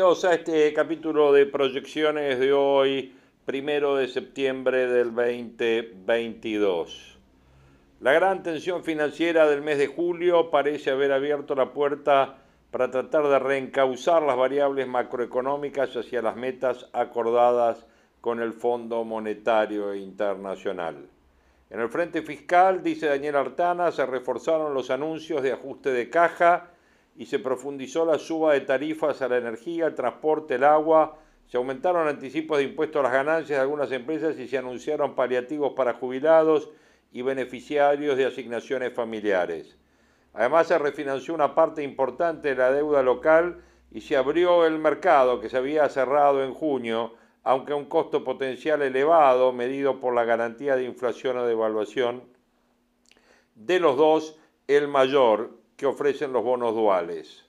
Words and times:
A 0.00 0.32
este 0.32 0.72
capítulo 0.72 1.30
de 1.30 1.44
proyecciones 1.44 2.38
de 2.38 2.54
hoy, 2.54 3.14
primero 3.44 3.96
de 3.96 4.08
septiembre 4.08 4.86
del 4.86 5.14
2022. 5.14 7.18
La 8.00 8.14
gran 8.14 8.42
tensión 8.42 8.82
financiera 8.82 9.46
del 9.46 9.60
mes 9.60 9.76
de 9.76 9.88
julio 9.88 10.50
parece 10.50 10.90
haber 10.90 11.12
abierto 11.12 11.54
la 11.54 11.74
puerta 11.74 12.38
para 12.70 12.90
tratar 12.90 13.28
de 13.28 13.38
reencauzar 13.40 14.22
las 14.22 14.38
variables 14.38 14.88
macroeconómicas 14.88 15.94
hacia 15.94 16.22
las 16.22 16.34
metas 16.34 16.88
acordadas 16.94 17.84
con 18.22 18.40
el 18.40 18.54
Fondo 18.54 19.04
Monetario 19.04 19.94
Internacional. 19.94 21.10
En 21.68 21.78
el 21.78 21.90
frente 21.90 22.22
fiscal, 22.22 22.82
dice 22.82 23.04
Daniel 23.04 23.36
Artana, 23.36 23.92
se 23.92 24.06
reforzaron 24.06 24.72
los 24.72 24.88
anuncios 24.88 25.42
de 25.42 25.52
ajuste 25.52 25.90
de 25.90 26.08
caja 26.08 26.70
y 27.20 27.26
se 27.26 27.38
profundizó 27.38 28.06
la 28.06 28.18
suba 28.18 28.54
de 28.54 28.62
tarifas 28.62 29.20
a 29.20 29.28
la 29.28 29.36
energía, 29.36 29.88
el 29.88 29.94
transporte, 29.94 30.54
el 30.54 30.64
agua, 30.64 31.18
se 31.46 31.58
aumentaron 31.58 32.08
anticipos 32.08 32.56
de 32.56 32.64
impuestos 32.64 32.98
a 32.98 33.02
las 33.02 33.12
ganancias 33.12 33.58
de 33.58 33.60
algunas 33.60 33.92
empresas 33.92 34.38
y 34.38 34.48
se 34.48 34.56
anunciaron 34.56 35.14
paliativos 35.14 35.74
para 35.74 35.92
jubilados 35.92 36.70
y 37.12 37.20
beneficiarios 37.20 38.16
de 38.16 38.24
asignaciones 38.24 38.94
familiares. 38.94 39.76
Además 40.32 40.68
se 40.68 40.78
refinanció 40.78 41.34
una 41.34 41.54
parte 41.54 41.82
importante 41.82 42.48
de 42.48 42.54
la 42.54 42.72
deuda 42.72 43.02
local 43.02 43.62
y 43.90 44.00
se 44.00 44.16
abrió 44.16 44.64
el 44.64 44.78
mercado 44.78 45.40
que 45.40 45.50
se 45.50 45.58
había 45.58 45.86
cerrado 45.90 46.42
en 46.42 46.54
junio, 46.54 47.16
aunque 47.42 47.74
a 47.74 47.76
un 47.76 47.84
costo 47.84 48.24
potencial 48.24 48.80
elevado 48.80 49.52
medido 49.52 50.00
por 50.00 50.14
la 50.14 50.24
garantía 50.24 50.74
de 50.74 50.84
inflación 50.84 51.36
o 51.36 51.44
devaluación. 51.44 52.22
De 53.56 53.78
los 53.78 53.98
dos, 53.98 54.40
el 54.68 54.88
mayor, 54.88 55.59
que 55.80 55.86
ofrecen 55.86 56.30
los 56.30 56.44
bonos 56.44 56.74
duales. 56.74 57.46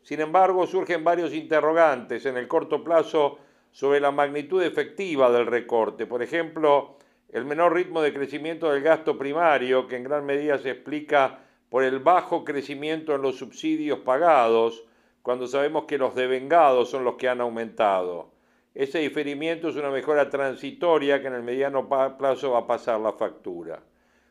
Sin 0.00 0.22
embargo, 0.22 0.66
surgen 0.66 1.04
varios 1.04 1.34
interrogantes 1.34 2.24
en 2.24 2.38
el 2.38 2.48
corto 2.48 2.82
plazo 2.82 3.38
sobre 3.70 4.00
la 4.00 4.10
magnitud 4.10 4.62
efectiva 4.62 5.30
del 5.30 5.44
recorte. 5.44 6.06
Por 6.06 6.22
ejemplo, 6.22 6.96
el 7.28 7.44
menor 7.44 7.74
ritmo 7.74 8.00
de 8.00 8.14
crecimiento 8.14 8.70
del 8.70 8.82
gasto 8.82 9.18
primario, 9.18 9.86
que 9.86 9.96
en 9.96 10.04
gran 10.04 10.24
medida 10.24 10.56
se 10.56 10.70
explica 10.70 11.40
por 11.68 11.84
el 11.84 11.98
bajo 11.98 12.46
crecimiento 12.46 13.14
en 13.14 13.20
los 13.20 13.36
subsidios 13.36 13.98
pagados, 13.98 14.82
cuando 15.20 15.46
sabemos 15.46 15.84
que 15.84 15.98
los 15.98 16.14
devengados 16.14 16.88
son 16.88 17.04
los 17.04 17.16
que 17.16 17.28
han 17.28 17.42
aumentado. 17.42 18.32
Ese 18.74 19.00
diferimiento 19.00 19.68
es 19.68 19.76
una 19.76 19.90
mejora 19.90 20.30
transitoria 20.30 21.20
que 21.20 21.26
en 21.26 21.34
el 21.34 21.42
mediano 21.42 21.90
plazo 22.16 22.52
va 22.52 22.60
a 22.60 22.66
pasar 22.66 23.00
la 23.00 23.12
factura. 23.12 23.82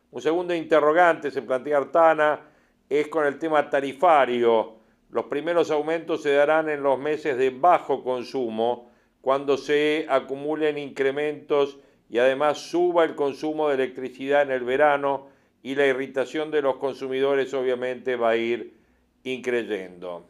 Un 0.09 0.21
segundo 0.21 0.55
interrogante 0.55 1.29
se 1.29 1.43
plantea 1.43 1.77
Artana 1.77 2.54
es 2.89 3.07
con 3.07 3.25
el 3.25 3.39
tema 3.39 3.69
tarifario. 3.69 4.75
Los 5.09 5.25
primeros 5.25 5.71
aumentos 5.71 6.23
se 6.23 6.33
darán 6.33 6.69
en 6.69 6.83
los 6.83 6.99
meses 6.99 7.37
de 7.37 7.49
bajo 7.49 8.03
consumo, 8.03 8.89
cuando 9.21 9.57
se 9.57 10.05
acumulen 10.07 10.77
incrementos 10.77 11.79
y 12.09 12.19
además 12.19 12.59
suba 12.59 13.03
el 13.03 13.15
consumo 13.15 13.69
de 13.69 13.75
electricidad 13.75 14.43
en 14.43 14.51
el 14.51 14.63
verano 14.63 15.27
y 15.63 15.73
la 15.73 15.87
irritación 15.87 16.51
de 16.51 16.61
los 16.61 16.75
consumidores 16.75 17.51
obviamente 17.55 18.15
va 18.15 18.29
a 18.29 18.35
ir 18.35 18.75
increyendo. 19.23 20.27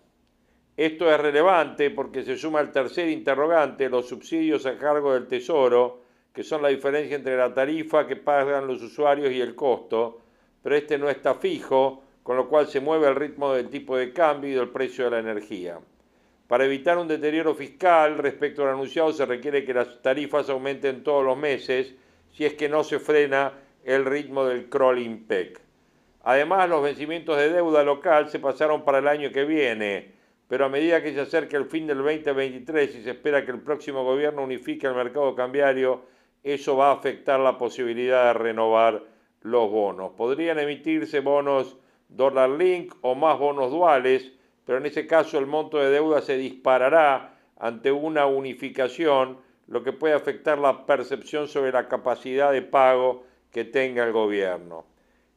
Esto 0.77 1.11
es 1.11 1.19
relevante 1.19 1.89
porque 1.89 2.23
se 2.23 2.37
suma 2.37 2.61
el 2.61 2.72
tercer 2.72 3.09
interrogante, 3.09 3.89
los 3.89 4.07
subsidios 4.07 4.66
a 4.66 4.77
cargo 4.77 5.13
del 5.13 5.27
Tesoro, 5.27 6.01
que 6.33 6.43
son 6.43 6.61
la 6.61 6.69
diferencia 6.69 7.17
entre 7.17 7.37
la 7.37 7.53
tarifa 7.53 8.07
que 8.07 8.16
pagan 8.16 8.67
los 8.67 8.81
usuarios 8.81 9.31
y 9.33 9.41
el 9.41 9.55
costo, 9.55 10.22
pero 10.63 10.75
este 10.75 10.97
no 10.97 11.09
está 11.09 11.35
fijo, 11.35 12.03
con 12.25 12.37
lo 12.37 12.49
cual 12.49 12.65
se 12.65 12.79
mueve 12.79 13.07
el 13.07 13.15
ritmo 13.15 13.53
del 13.53 13.69
tipo 13.69 13.95
de 13.95 14.11
cambio 14.11 14.49
y 14.49 14.55
del 14.55 14.69
precio 14.69 15.05
de 15.05 15.11
la 15.11 15.19
energía. 15.19 15.77
Para 16.47 16.65
evitar 16.65 16.97
un 16.97 17.07
deterioro 17.07 17.53
fiscal 17.53 18.17
respecto 18.17 18.63
al 18.63 18.69
anunciado 18.69 19.13
se 19.13 19.27
requiere 19.27 19.63
que 19.63 19.75
las 19.75 20.01
tarifas 20.01 20.49
aumenten 20.49 21.03
todos 21.03 21.23
los 21.23 21.37
meses 21.37 21.93
si 22.31 22.43
es 22.43 22.55
que 22.55 22.67
no 22.67 22.83
se 22.83 22.97
frena 22.97 23.53
el 23.83 24.05
ritmo 24.05 24.43
del 24.43 24.69
crawling 24.69 25.27
peg. 25.27 25.59
Además, 26.23 26.67
los 26.67 26.81
vencimientos 26.81 27.37
de 27.37 27.51
deuda 27.51 27.83
local 27.83 28.27
se 28.27 28.39
pasaron 28.39 28.83
para 28.83 28.97
el 28.97 29.07
año 29.07 29.31
que 29.31 29.45
viene, 29.45 30.11
pero 30.47 30.65
a 30.65 30.69
medida 30.69 31.03
que 31.03 31.13
se 31.13 31.21
acerca 31.21 31.57
el 31.57 31.65
fin 31.65 31.85
del 31.85 31.99
2023 31.99 32.95
y 32.95 33.03
se 33.03 33.11
espera 33.11 33.45
que 33.45 33.51
el 33.51 33.61
próximo 33.61 34.03
gobierno 34.03 34.41
unifique 34.41 34.87
el 34.87 34.95
mercado 34.95 35.35
cambiario, 35.35 36.05
eso 36.41 36.75
va 36.75 36.89
a 36.89 36.95
afectar 36.95 37.39
la 37.39 37.59
posibilidad 37.59 38.25
de 38.25 38.33
renovar 38.33 39.03
los 39.41 39.69
bonos. 39.69 40.13
Podrían 40.17 40.57
emitirse 40.57 41.19
bonos 41.19 41.77
dólar 42.15 42.49
link 42.49 42.93
o 43.01 43.15
más 43.15 43.37
bonos 43.37 43.71
duales, 43.71 44.31
pero 44.65 44.77
en 44.77 44.85
ese 44.85 45.05
caso 45.05 45.37
el 45.37 45.45
monto 45.45 45.77
de 45.77 45.89
deuda 45.89 46.21
se 46.21 46.37
disparará 46.37 47.37
ante 47.57 47.91
una 47.91 48.25
unificación, 48.25 49.37
lo 49.67 49.83
que 49.83 49.93
puede 49.93 50.13
afectar 50.13 50.57
la 50.57 50.85
percepción 50.85 51.47
sobre 51.47 51.71
la 51.71 51.87
capacidad 51.87 52.51
de 52.51 52.61
pago 52.61 53.23
que 53.51 53.63
tenga 53.63 54.03
el 54.03 54.11
gobierno. 54.11 54.85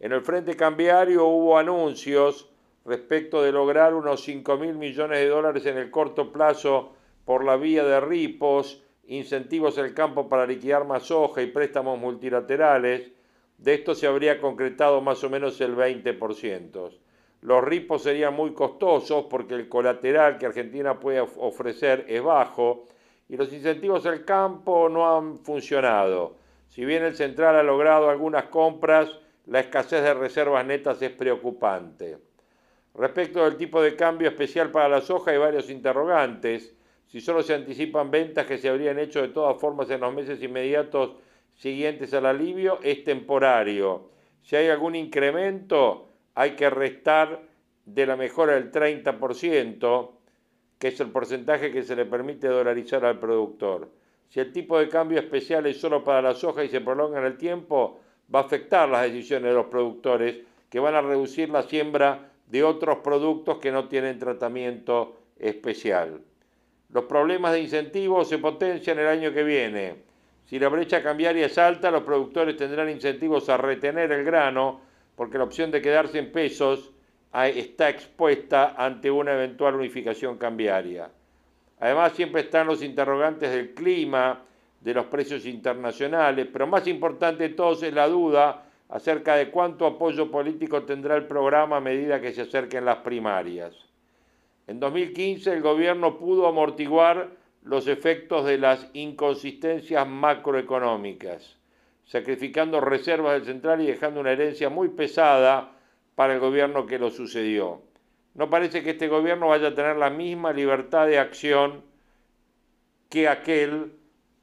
En 0.01 0.13
el 0.13 0.21
frente 0.21 0.57
cambiario 0.57 1.27
hubo 1.27 1.59
anuncios 1.59 2.49
respecto 2.85 3.43
de 3.43 3.53
lograr 3.53 3.95
unos 3.95 4.23
5 4.23 4.57
mil 4.57 4.75
millones 4.75 5.19
de 5.19 5.29
dólares 5.29 5.67
en 5.67 5.77
el 5.77 5.91
corto 5.91 6.33
plazo 6.33 6.93
por 7.25 7.45
la 7.45 7.57
vía 7.57 7.85
de 7.85 8.01
ripos, 8.01 8.83
incentivos 9.07 9.77
en 9.79 9.87
el 9.87 9.95
campo 9.95 10.29
para 10.29 10.47
liquidar 10.47 10.87
más 10.87 11.05
soja 11.05 11.43
y 11.43 11.47
préstamos 11.47 11.99
multilaterales, 11.99 13.11
de 13.59 13.75
esto 13.75 13.95
se 13.95 14.07
habría 14.07 14.41
concretado 14.41 15.01
más 15.01 15.23
o 15.25 15.31
menos 15.31 15.61
el 15.61 15.77
20%. 15.77 16.93
Los 17.41 17.65
ripos 17.65 18.03
serían 18.03 18.35
muy 18.35 18.53
costosos 18.53 19.27
porque 19.29 19.55
el 19.55 19.69
colateral 19.69 20.39
que 20.39 20.47
Argentina 20.47 20.99
puede 20.99 21.21
ofrecer 21.21 22.05
es 22.09 22.23
bajo 22.23 22.85
y 23.29 23.37
los 23.37 23.53
incentivos 23.53 24.07
al 24.07 24.25
campo 24.25 24.89
no 24.89 25.17
han 25.17 25.39
funcionado. 25.39 26.37
Si 26.69 26.85
bien 26.85 27.03
el 27.05 27.17
central 27.17 27.57
ha 27.57 27.63
logrado 27.63 28.09
algunas 28.09 28.45
compras, 28.45 29.11
la 29.47 29.61
escasez 29.61 30.03
de 30.03 30.15
reservas 30.15 30.65
netas 30.65 31.01
es 31.03 31.11
preocupante. 31.11 32.19
Respecto 32.95 33.45
del 33.45 33.57
tipo 33.57 33.83
de 33.83 33.97
cambio 33.97 34.29
especial 34.29 34.71
para 34.71 34.89
la 34.89 35.01
soja 35.01 35.31
hay 35.33 35.39
varios 35.39 35.71
interrogantes. 35.71 36.75
Si 37.07 37.21
solo 37.21 37.43
se 37.43 37.55
anticipan 37.55 38.11
ventas 38.11 38.47
que 38.47 38.59
se 38.59 38.69
habrían 38.69 38.99
hecho 38.99 39.23
de 39.23 39.29
todas 39.29 39.61
formas 39.61 39.91
en 39.91 40.01
los 40.01 40.13
meses 40.13 40.43
inmediatos 40.43 41.13
siguientes 41.59 42.15
al 42.15 42.25
alivio 42.25 42.79
es 42.83 43.05
temporario. 43.05 44.09
Si 44.43 44.57
hay 44.57 44.69
algún 44.69 44.95
incremento, 44.95 46.09
hay 46.35 46.53
que 46.53 46.71
restar 46.71 47.43
de 47.85 48.07
la 48.07 48.17
mejora 48.17 48.55
del 48.55 48.71
30%, 48.71 50.11
que 50.79 50.89
es 50.89 51.01
el 51.01 51.11
porcentaje 51.11 51.73
que 51.73 51.83
se 51.83 51.97
le 51.97 52.07
permite 52.07 52.49
dolarizar 52.49 53.05
al 53.05 53.19
productor. 53.19 53.91
Si 54.29 54.41
el 54.41 54.53
tipo 54.53 54.79
de 54.79 54.89
cambio 54.89 55.19
especial 55.19 55.67
es 55.67 55.81
solo 55.81 56.05
para 56.05 56.23
la 56.23 56.35
soja 56.35 56.63
y 56.63 56.69
se 56.69 56.81
prolonga 56.81 57.19
en 57.19 57.27
el 57.27 57.37
tiempo, 57.37 58.01
va 58.33 58.41
a 58.41 58.43
afectar 58.45 58.89
las 58.89 59.03
decisiones 59.03 59.51
de 59.51 59.57
los 59.57 59.67
productores 59.67 60.37
que 60.71 60.81
van 60.81 60.95
a 60.95 61.01
reducir 61.01 61.49
la 61.51 61.63
siembra 61.63 62.31
de 62.47 62.63
otros 62.63 62.99
productos 62.99 63.59
que 63.59 63.73
no 63.73 63.89
tienen 63.89 64.19
tratamiento 64.19 65.17
especial. 65.39 66.21
Los 66.91 67.05
problemas 67.05 67.53
de 67.53 67.61
incentivos 67.61 68.29
se 68.29 68.39
potencian 68.39 68.99
el 68.99 69.07
año 69.07 69.33
que 69.33 69.43
viene. 69.43 70.08
Si 70.49 70.59
la 70.59 70.71
brecha 70.71 71.03
cambiaria 71.03 71.45
es 71.45 71.59
alta, 71.59 71.91
los 71.91 72.05
productores 72.05 72.57
tendrán 72.57 72.89
incentivos 72.89 73.51
a 73.51 73.59
retener 73.59 74.11
el 74.13 74.25
grano, 74.25 74.81
porque 75.15 75.37
la 75.37 75.45
opción 75.45 75.71
de 75.71 75.83
quedarse 75.83 76.19
en 76.19 76.33
pesos 76.33 76.91
está 77.35 77.91
expuesta 77.91 78.75
ante 78.79 79.11
una 79.11 79.35
eventual 79.35 79.75
unificación 79.75 80.39
cambiaria. 80.39 81.11
Además, 81.81 82.13
siempre 82.13 82.41
están 82.41 82.67
los 82.67 82.83
interrogantes 82.83 83.51
del 83.51 83.75
clima, 83.75 84.41
de 84.81 84.95
los 84.95 85.05
precios 85.07 85.45
internacionales, 85.45 86.49
pero 86.51 86.67
más 86.67 86.87
importante 86.87 87.43
de 87.51 87.55
todos 87.55 87.83
es 87.83 87.93
la 87.93 88.09
duda 88.09 88.65
acerca 88.89 89.37
de 89.37 89.51
cuánto 89.51 89.87
apoyo 89.87 90.31
político 90.31 90.85
tendrá 90.85 91.17
el 91.17 91.27
programa 91.27 91.77
a 91.77 91.81
medida 91.81 92.23
que 92.23 92.33
se 92.33 92.43
acerquen 92.43 92.87
las 92.87 92.99
primarias. 92.99 93.75
En 94.67 94.81
2015 94.81 95.53
el 95.53 95.61
gobierno 95.61 96.17
pudo 96.17 96.47
amortiguar 96.47 97.29
los 97.69 97.87
efectos 97.87 98.47
de 98.47 98.57
las 98.57 98.89
inconsistencias 98.95 100.09
macroeconómicas, 100.09 101.59
sacrificando 102.07 102.81
reservas 102.81 103.35
del 103.35 103.45
central 103.45 103.83
y 103.83 103.87
dejando 103.87 104.21
una 104.21 104.33
herencia 104.33 104.71
muy 104.71 104.89
pesada 104.89 105.73
para 106.15 106.33
el 106.33 106.41
gobierno 106.41 106.87
que 106.87 106.99
lo 106.99 107.11
sucedió. 107.11 107.83
No 108.35 108.49
parece 108.49 108.83
que 108.83 108.91
este 108.91 109.09
gobierno 109.09 109.49
vaya 109.49 109.69
a 109.69 109.75
tener 109.75 109.97
la 109.97 110.09
misma 110.09 110.51
libertad 110.51 111.07
de 111.07 111.19
acción 111.19 111.83
que 113.11 113.29
aquel 113.29 113.93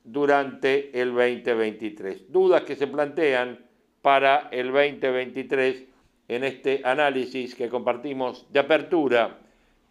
durante 0.03 1.01
el 1.01 1.11
2023. 1.11 2.31
Dudas 2.31 2.61
que 2.61 2.75
se 2.75 2.85
plantean 2.85 3.57
para 4.03 4.49
el 4.51 4.71
2023 4.71 5.83
en 6.27 6.43
este 6.43 6.81
análisis 6.83 7.55
que 7.55 7.69
compartimos 7.69 8.45
de 8.53 8.59
apertura 8.59 9.39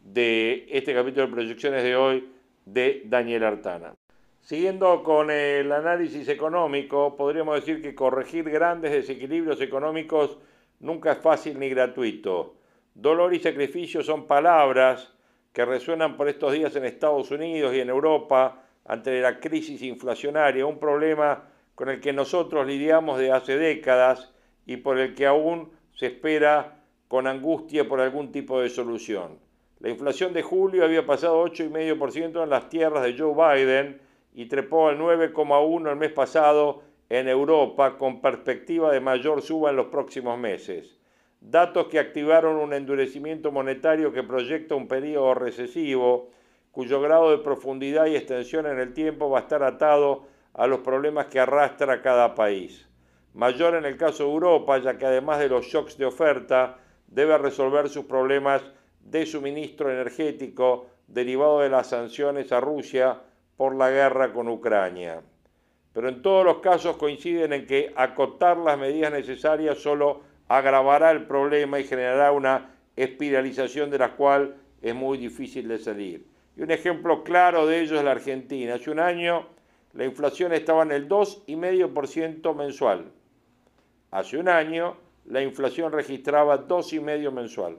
de 0.04 0.68
este 0.70 0.94
capítulo 0.94 1.26
de 1.26 1.32
proyecciones 1.32 1.82
de 1.82 1.96
hoy 1.96 2.33
de 2.64 3.02
Daniel 3.06 3.44
Artana. 3.44 3.94
Siguiendo 4.40 5.02
con 5.02 5.30
el 5.30 5.72
análisis 5.72 6.28
económico, 6.28 7.16
podríamos 7.16 7.56
decir 7.56 7.80
que 7.80 7.94
corregir 7.94 8.48
grandes 8.50 8.92
desequilibrios 8.92 9.60
económicos 9.60 10.38
nunca 10.80 11.12
es 11.12 11.18
fácil 11.18 11.58
ni 11.58 11.70
gratuito. 11.70 12.56
Dolor 12.94 13.34
y 13.34 13.40
sacrificio 13.40 14.02
son 14.02 14.26
palabras 14.26 15.14
que 15.52 15.64
resuenan 15.64 16.16
por 16.16 16.28
estos 16.28 16.52
días 16.52 16.76
en 16.76 16.84
Estados 16.84 17.30
Unidos 17.30 17.74
y 17.74 17.80
en 17.80 17.88
Europa 17.88 18.62
ante 18.84 19.20
la 19.20 19.40
crisis 19.40 19.80
inflacionaria, 19.82 20.66
un 20.66 20.78
problema 20.78 21.44
con 21.74 21.88
el 21.88 22.00
que 22.00 22.12
nosotros 22.12 22.66
lidiamos 22.66 23.18
de 23.18 23.32
hace 23.32 23.56
décadas 23.56 24.32
y 24.66 24.76
por 24.76 24.98
el 24.98 25.14
que 25.14 25.26
aún 25.26 25.70
se 25.94 26.06
espera 26.06 26.82
con 27.08 27.26
angustia 27.26 27.88
por 27.88 28.00
algún 28.00 28.30
tipo 28.30 28.60
de 28.60 28.68
solución. 28.68 29.38
La 29.84 29.90
inflación 29.90 30.32
de 30.32 30.40
julio 30.40 30.82
había 30.82 31.04
pasado 31.04 31.44
8,5% 31.44 32.42
en 32.42 32.48
las 32.48 32.70
tierras 32.70 33.04
de 33.04 33.18
Joe 33.18 33.34
Biden 33.34 34.00
y 34.32 34.46
trepó 34.46 34.88
al 34.88 34.98
9,1% 34.98 35.90
el 35.90 35.96
mes 35.96 36.10
pasado 36.10 36.80
en 37.10 37.28
Europa 37.28 37.98
con 37.98 38.22
perspectiva 38.22 38.90
de 38.90 39.00
mayor 39.00 39.42
suba 39.42 39.68
en 39.68 39.76
los 39.76 39.88
próximos 39.88 40.38
meses. 40.38 40.98
Datos 41.42 41.88
que 41.88 41.98
activaron 41.98 42.56
un 42.56 42.72
endurecimiento 42.72 43.52
monetario 43.52 44.10
que 44.10 44.22
proyecta 44.22 44.74
un 44.74 44.88
periodo 44.88 45.34
recesivo 45.34 46.30
cuyo 46.70 47.02
grado 47.02 47.32
de 47.32 47.44
profundidad 47.44 48.06
y 48.06 48.16
extensión 48.16 48.64
en 48.64 48.78
el 48.78 48.94
tiempo 48.94 49.28
va 49.28 49.40
a 49.40 49.42
estar 49.42 49.62
atado 49.62 50.22
a 50.54 50.66
los 50.66 50.78
problemas 50.78 51.26
que 51.26 51.40
arrastra 51.40 52.00
cada 52.00 52.34
país. 52.34 52.88
Mayor 53.34 53.74
en 53.74 53.84
el 53.84 53.98
caso 53.98 54.24
de 54.24 54.30
Europa, 54.30 54.78
ya 54.78 54.96
que 54.96 55.04
además 55.04 55.40
de 55.40 55.50
los 55.50 55.66
shocks 55.66 55.98
de 55.98 56.06
oferta, 56.06 56.78
debe 57.06 57.36
resolver 57.36 57.90
sus 57.90 58.06
problemas 58.06 58.62
de 59.04 59.26
suministro 59.26 59.90
energético 59.90 60.86
derivado 61.06 61.60
de 61.60 61.68
las 61.68 61.88
sanciones 61.88 62.50
a 62.52 62.60
Rusia 62.60 63.20
por 63.56 63.74
la 63.76 63.90
guerra 63.90 64.32
con 64.32 64.48
Ucrania. 64.48 65.22
Pero 65.92 66.08
en 66.08 66.22
todos 66.22 66.44
los 66.44 66.58
casos 66.58 66.96
coinciden 66.96 67.52
en 67.52 67.66
que 67.66 67.92
acotar 67.96 68.56
las 68.56 68.78
medidas 68.78 69.12
necesarias 69.12 69.78
solo 69.78 70.22
agravará 70.48 71.10
el 71.10 71.24
problema 71.26 71.78
y 71.78 71.84
generará 71.84 72.32
una 72.32 72.74
espiralización 72.96 73.90
de 73.90 73.98
la 73.98 74.16
cual 74.16 74.56
es 74.82 74.94
muy 74.94 75.18
difícil 75.18 75.68
de 75.68 75.78
salir. 75.78 76.26
Y 76.56 76.62
un 76.62 76.70
ejemplo 76.70 77.22
claro 77.24 77.66
de 77.66 77.80
ello 77.80 77.96
es 77.96 78.04
la 78.04 78.12
Argentina. 78.12 78.74
Hace 78.74 78.90
un 78.90 79.00
año 79.00 79.46
la 79.92 80.04
inflación 80.04 80.52
estaba 80.52 80.82
en 80.82 80.92
el 80.92 81.08
2,5% 81.08 82.54
mensual. 82.54 83.12
Hace 84.10 84.38
un 84.38 84.48
año 84.48 84.96
la 85.26 85.42
inflación 85.42 85.92
registraba 85.92 86.66
2,5% 86.66 87.30
mensual. 87.32 87.78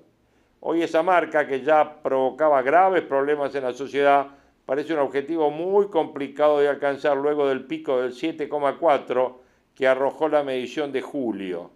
Hoy 0.68 0.82
esa 0.82 1.04
marca, 1.04 1.46
que 1.46 1.62
ya 1.62 2.02
provocaba 2.02 2.64
graves 2.64 3.04
problemas 3.04 3.54
en 3.54 3.66
la 3.66 3.74
sociedad, 3.74 4.30
parece 4.66 4.94
un 4.94 5.00
objetivo 5.00 5.52
muy 5.52 5.90
complicado 5.90 6.58
de 6.58 6.68
alcanzar 6.68 7.18
luego 7.18 7.48
del 7.48 7.66
pico 7.66 8.02
del 8.02 8.14
7,4 8.14 9.36
que 9.76 9.88
arrojó 9.88 10.28
la 10.28 10.42
medición 10.42 10.92
de 10.92 11.04
julio. 11.04 11.70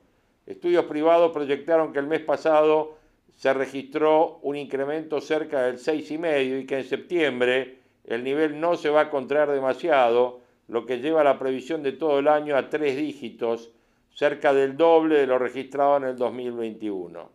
Estudios 0.47 0.85
privados 0.85 1.31
proyectaron 1.31 1.93
que 1.93 1.99
el 1.99 2.07
mes 2.07 2.21
pasado 2.21 2.97
se 3.37 3.53
registró 3.53 4.39
un 4.41 4.55
incremento 4.55 5.21
cerca 5.21 5.61
del 5.61 5.77
6,5 5.77 6.63
y 6.63 6.65
que 6.65 6.79
en 6.79 6.85
septiembre 6.85 7.77
el 8.05 8.23
nivel 8.23 8.59
no 8.59 8.75
se 8.75 8.89
va 8.89 9.01
a 9.01 9.09
contraer 9.11 9.51
demasiado, 9.51 10.39
lo 10.67 10.87
que 10.87 10.97
lleva 10.97 11.23
la 11.23 11.37
previsión 11.37 11.83
de 11.83 11.91
todo 11.91 12.17
el 12.17 12.27
año 12.27 12.57
a 12.57 12.71
tres 12.71 12.97
dígitos, 12.97 13.71
cerca 14.09 14.51
del 14.51 14.75
doble 14.75 15.19
de 15.19 15.27
lo 15.27 15.37
registrado 15.37 15.97
en 15.97 16.05
el 16.05 16.17
2021. 16.17 17.29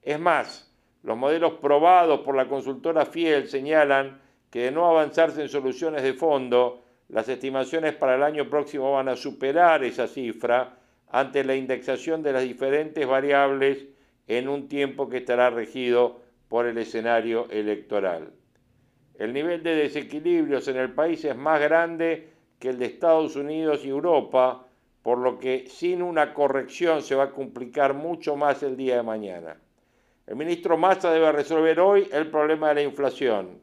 Es 0.00 0.18
más, 0.18 0.73
los 1.04 1.18
modelos 1.18 1.54
probados 1.60 2.20
por 2.20 2.34
la 2.34 2.48
consultora 2.48 3.04
Fiel 3.04 3.46
señalan 3.46 4.20
que 4.50 4.62
de 4.64 4.70
no 4.70 4.86
avanzarse 4.86 5.42
en 5.42 5.50
soluciones 5.50 6.02
de 6.02 6.14
fondo, 6.14 6.82
las 7.10 7.28
estimaciones 7.28 7.92
para 7.92 8.14
el 8.14 8.22
año 8.22 8.48
próximo 8.48 8.92
van 8.92 9.10
a 9.10 9.16
superar 9.16 9.84
esa 9.84 10.06
cifra 10.08 10.78
ante 11.10 11.44
la 11.44 11.54
indexación 11.54 12.22
de 12.22 12.32
las 12.32 12.42
diferentes 12.42 13.06
variables 13.06 13.84
en 14.26 14.48
un 14.48 14.66
tiempo 14.66 15.10
que 15.10 15.18
estará 15.18 15.50
regido 15.50 16.22
por 16.48 16.64
el 16.64 16.78
escenario 16.78 17.50
electoral. 17.50 18.32
El 19.18 19.34
nivel 19.34 19.62
de 19.62 19.76
desequilibrios 19.76 20.66
en 20.68 20.78
el 20.78 20.92
país 20.92 21.22
es 21.26 21.36
más 21.36 21.60
grande 21.60 22.30
que 22.58 22.70
el 22.70 22.78
de 22.78 22.86
Estados 22.86 23.36
Unidos 23.36 23.84
y 23.84 23.90
Europa, 23.90 24.66
por 25.02 25.18
lo 25.18 25.38
que 25.38 25.66
sin 25.68 26.00
una 26.00 26.32
corrección 26.32 27.02
se 27.02 27.14
va 27.14 27.24
a 27.24 27.30
complicar 27.30 27.92
mucho 27.92 28.36
más 28.36 28.62
el 28.62 28.74
día 28.78 28.96
de 28.96 29.02
mañana. 29.02 29.58
El 30.26 30.36
ministro 30.36 30.78
Massa 30.78 31.12
debe 31.12 31.30
resolver 31.32 31.78
hoy 31.80 32.08
el 32.10 32.30
problema 32.30 32.68
de 32.68 32.76
la 32.76 32.82
inflación, 32.82 33.58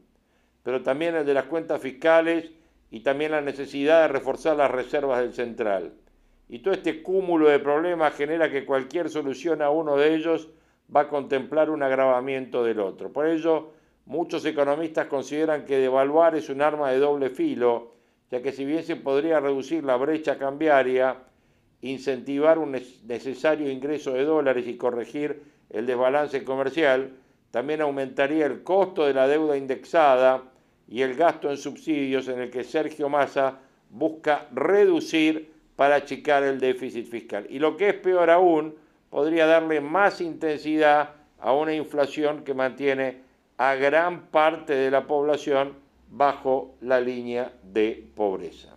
pero 0.62 0.80
también 0.82 1.16
el 1.16 1.26
de 1.26 1.34
las 1.34 1.46
cuentas 1.46 1.80
fiscales 1.80 2.50
y 2.88 3.00
también 3.00 3.32
la 3.32 3.40
necesidad 3.40 4.02
de 4.02 4.08
reforzar 4.08 4.56
las 4.56 4.70
reservas 4.70 5.20
del 5.20 5.32
central. 5.32 5.92
Y 6.48 6.60
todo 6.60 6.74
este 6.74 7.02
cúmulo 7.02 7.48
de 7.48 7.58
problemas 7.58 8.14
genera 8.14 8.48
que 8.48 8.64
cualquier 8.64 9.10
solución 9.10 9.60
a 9.60 9.70
uno 9.70 9.96
de 9.96 10.14
ellos 10.14 10.50
va 10.94 11.00
a 11.00 11.08
contemplar 11.08 11.68
un 11.68 11.82
agravamiento 11.82 12.62
del 12.62 12.78
otro. 12.78 13.12
Por 13.12 13.26
ello, 13.26 13.70
muchos 14.06 14.44
economistas 14.44 15.06
consideran 15.06 15.64
que 15.64 15.78
devaluar 15.78 16.36
es 16.36 16.48
un 16.48 16.62
arma 16.62 16.92
de 16.92 16.98
doble 17.00 17.30
filo, 17.30 17.94
ya 18.30 18.40
que 18.40 18.52
si 18.52 18.64
bien 18.64 18.84
se 18.84 18.94
podría 18.94 19.40
reducir 19.40 19.82
la 19.82 19.96
brecha 19.96 20.38
cambiaria, 20.38 21.16
incentivar 21.80 22.58
un 22.58 22.70
necesario 22.70 23.68
ingreso 23.68 24.12
de 24.12 24.24
dólares 24.24 24.68
y 24.68 24.76
corregir 24.76 25.42
el 25.72 25.86
desbalance 25.86 26.44
comercial, 26.44 27.12
también 27.50 27.80
aumentaría 27.80 28.46
el 28.46 28.62
costo 28.62 29.06
de 29.06 29.14
la 29.14 29.26
deuda 29.26 29.56
indexada 29.56 30.42
y 30.88 31.02
el 31.02 31.14
gasto 31.14 31.50
en 31.50 31.56
subsidios 31.56 32.28
en 32.28 32.40
el 32.40 32.50
que 32.50 32.64
Sergio 32.64 33.08
Massa 33.08 33.58
busca 33.90 34.46
reducir 34.52 35.52
para 35.76 35.96
achicar 35.96 36.42
el 36.42 36.60
déficit 36.60 37.06
fiscal. 37.06 37.46
Y 37.48 37.58
lo 37.58 37.76
que 37.76 37.90
es 37.90 37.94
peor 37.94 38.30
aún, 38.30 38.74
podría 39.10 39.46
darle 39.46 39.80
más 39.80 40.20
intensidad 40.20 41.10
a 41.38 41.52
una 41.52 41.74
inflación 41.74 42.44
que 42.44 42.54
mantiene 42.54 43.20
a 43.58 43.74
gran 43.74 44.26
parte 44.28 44.74
de 44.74 44.90
la 44.90 45.06
población 45.06 45.74
bajo 46.10 46.74
la 46.80 47.00
línea 47.00 47.52
de 47.62 48.06
pobreza. 48.14 48.76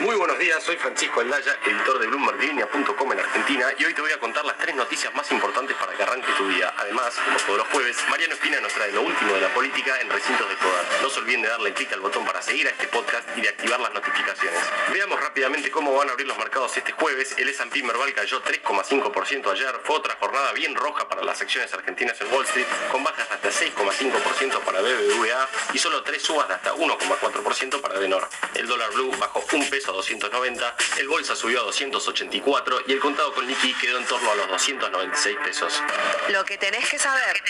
Muy 0.00 0.16
buenos 0.16 0.38
días, 0.38 0.62
soy 0.64 0.78
Francisco 0.78 1.20
Aldaya, 1.20 1.58
editor 1.62 1.98
de 1.98 2.06
BloombergLinea.com 2.06 3.12
en 3.12 3.20
Argentina 3.20 3.66
y 3.76 3.84
hoy 3.84 3.92
te 3.92 4.00
voy 4.00 4.10
a 4.10 4.18
contar 4.18 4.46
las 4.46 4.56
tres 4.56 4.74
noticias 4.74 5.14
más 5.14 5.30
importantes 5.30 5.76
para 5.76 5.92
que 5.92 6.02
arranque 6.02 6.32
tu 6.38 6.48
día. 6.48 6.72
Además, 6.78 7.14
como 7.22 7.36
todos 7.36 7.58
los 7.58 7.68
jueves, 7.68 7.98
Mariano 8.08 8.32
Espina 8.32 8.60
nos 8.62 8.72
trae 8.72 8.92
lo 8.92 9.02
último 9.02 9.34
de 9.34 9.42
la 9.42 9.52
política 9.52 10.00
en 10.00 10.08
recintos 10.08 10.48
de 10.48 10.56
poder. 10.56 10.86
No 11.02 11.10
se 11.10 11.20
olviden 11.20 11.42
de 11.42 11.48
darle 11.48 11.74
clic 11.74 11.92
al 11.92 12.00
botón 12.00 12.24
para 12.24 12.40
seguir 12.40 12.66
a 12.68 12.70
este 12.70 12.86
podcast 12.86 13.28
y 13.36 13.42
de 13.42 13.50
activar 13.50 13.78
las 13.78 13.92
notificaciones. 13.92 14.58
Veamos 14.90 15.20
rápidamente 15.20 15.70
cómo 15.70 15.94
van 15.94 16.08
a 16.08 16.12
abrir 16.12 16.26
los 16.26 16.38
mercados 16.38 16.74
este 16.78 16.92
jueves. 16.92 17.34
El 17.36 17.50
S&P 17.50 17.82
Merval 17.82 18.14
cayó 18.14 18.42
3,5% 18.42 19.52
ayer. 19.52 19.80
Fue 19.84 19.96
otra 19.96 20.16
jornada 20.18 20.54
bien 20.54 20.76
roja 20.76 21.10
para 21.10 21.22
las 21.22 21.42
acciones 21.42 21.74
argentinas 21.74 22.18
en 22.22 22.32
Wall 22.32 22.46
Street, 22.46 22.66
con 22.90 23.04
bajas 23.04 23.28
de 23.28 23.34
hasta 23.34 23.50
6,5% 23.50 24.60
para 24.60 24.80
BBVA 24.80 25.48
y 25.74 25.78
solo 25.78 26.02
tres 26.02 26.22
subas 26.22 26.48
de 26.48 26.54
hasta 26.54 26.74
1,4% 26.74 27.80
para 27.82 27.98
Denor. 27.98 28.26
El 28.54 28.66
dólar 28.66 28.90
blue 28.92 29.14
bajó 29.18 29.44
un 29.52 29.68
peso 29.68 29.89
290, 29.92 30.76
el 30.98 31.08
bolsa 31.08 31.36
subió 31.36 31.60
a 31.60 31.64
284 31.64 32.82
y 32.86 32.92
el 32.92 33.00
contado 33.00 33.32
con 33.32 33.46
liqui 33.46 33.74
quedó 33.74 33.98
en 33.98 34.06
torno 34.06 34.30
a 34.30 34.34
los 34.34 34.48
296 34.48 35.36
pesos. 35.44 35.82
Lo 36.28 36.44
que 36.44 36.58
tenés 36.58 36.88
que 36.88 36.98
saber. 36.98 37.42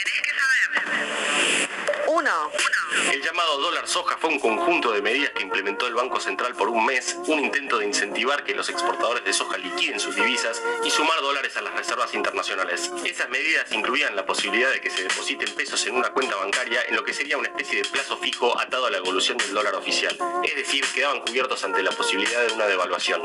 El 3.10 3.22
llamado 3.22 3.58
dólar 3.58 3.88
soja 3.88 4.16
fue 4.16 4.30
un 4.30 4.38
conjunto 4.38 4.92
de 4.92 5.02
medidas 5.02 5.30
que 5.30 5.42
implementó 5.42 5.88
el 5.88 5.94
Banco 5.94 6.20
Central 6.20 6.54
por 6.54 6.68
un 6.68 6.86
mes, 6.86 7.16
un 7.26 7.40
intento 7.40 7.78
de 7.78 7.86
incentivar 7.86 8.44
que 8.44 8.54
los 8.54 8.68
exportadores 8.68 9.24
de 9.24 9.32
soja 9.32 9.58
liquiden 9.58 9.98
sus 9.98 10.14
divisas 10.14 10.62
y 10.84 10.90
sumar 10.90 11.20
dólares 11.22 11.56
a 11.56 11.62
las 11.62 11.74
reservas 11.74 12.14
internacionales. 12.14 12.92
Esas 13.04 13.28
medidas 13.30 13.72
incluían 13.72 14.14
la 14.14 14.26
posibilidad 14.26 14.70
de 14.70 14.80
que 14.80 14.90
se 14.90 15.02
depositen 15.02 15.52
pesos 15.56 15.84
en 15.86 15.96
una 15.96 16.10
cuenta 16.10 16.36
bancaria 16.36 16.82
en 16.88 16.94
lo 16.94 17.02
que 17.02 17.14
sería 17.14 17.36
una 17.36 17.48
especie 17.48 17.82
de 17.82 17.88
plazo 17.88 18.16
fijo 18.18 18.56
atado 18.60 18.86
a 18.86 18.90
la 18.90 18.98
evolución 18.98 19.36
del 19.38 19.52
dólar 19.52 19.74
oficial, 19.74 20.16
es 20.44 20.54
decir, 20.54 20.84
quedaban 20.94 21.22
cubiertos 21.22 21.64
ante 21.64 21.82
la 21.82 21.90
posibilidad 21.90 22.46
de 22.46 22.52
una 22.52 22.66
devaluación. 22.66 23.22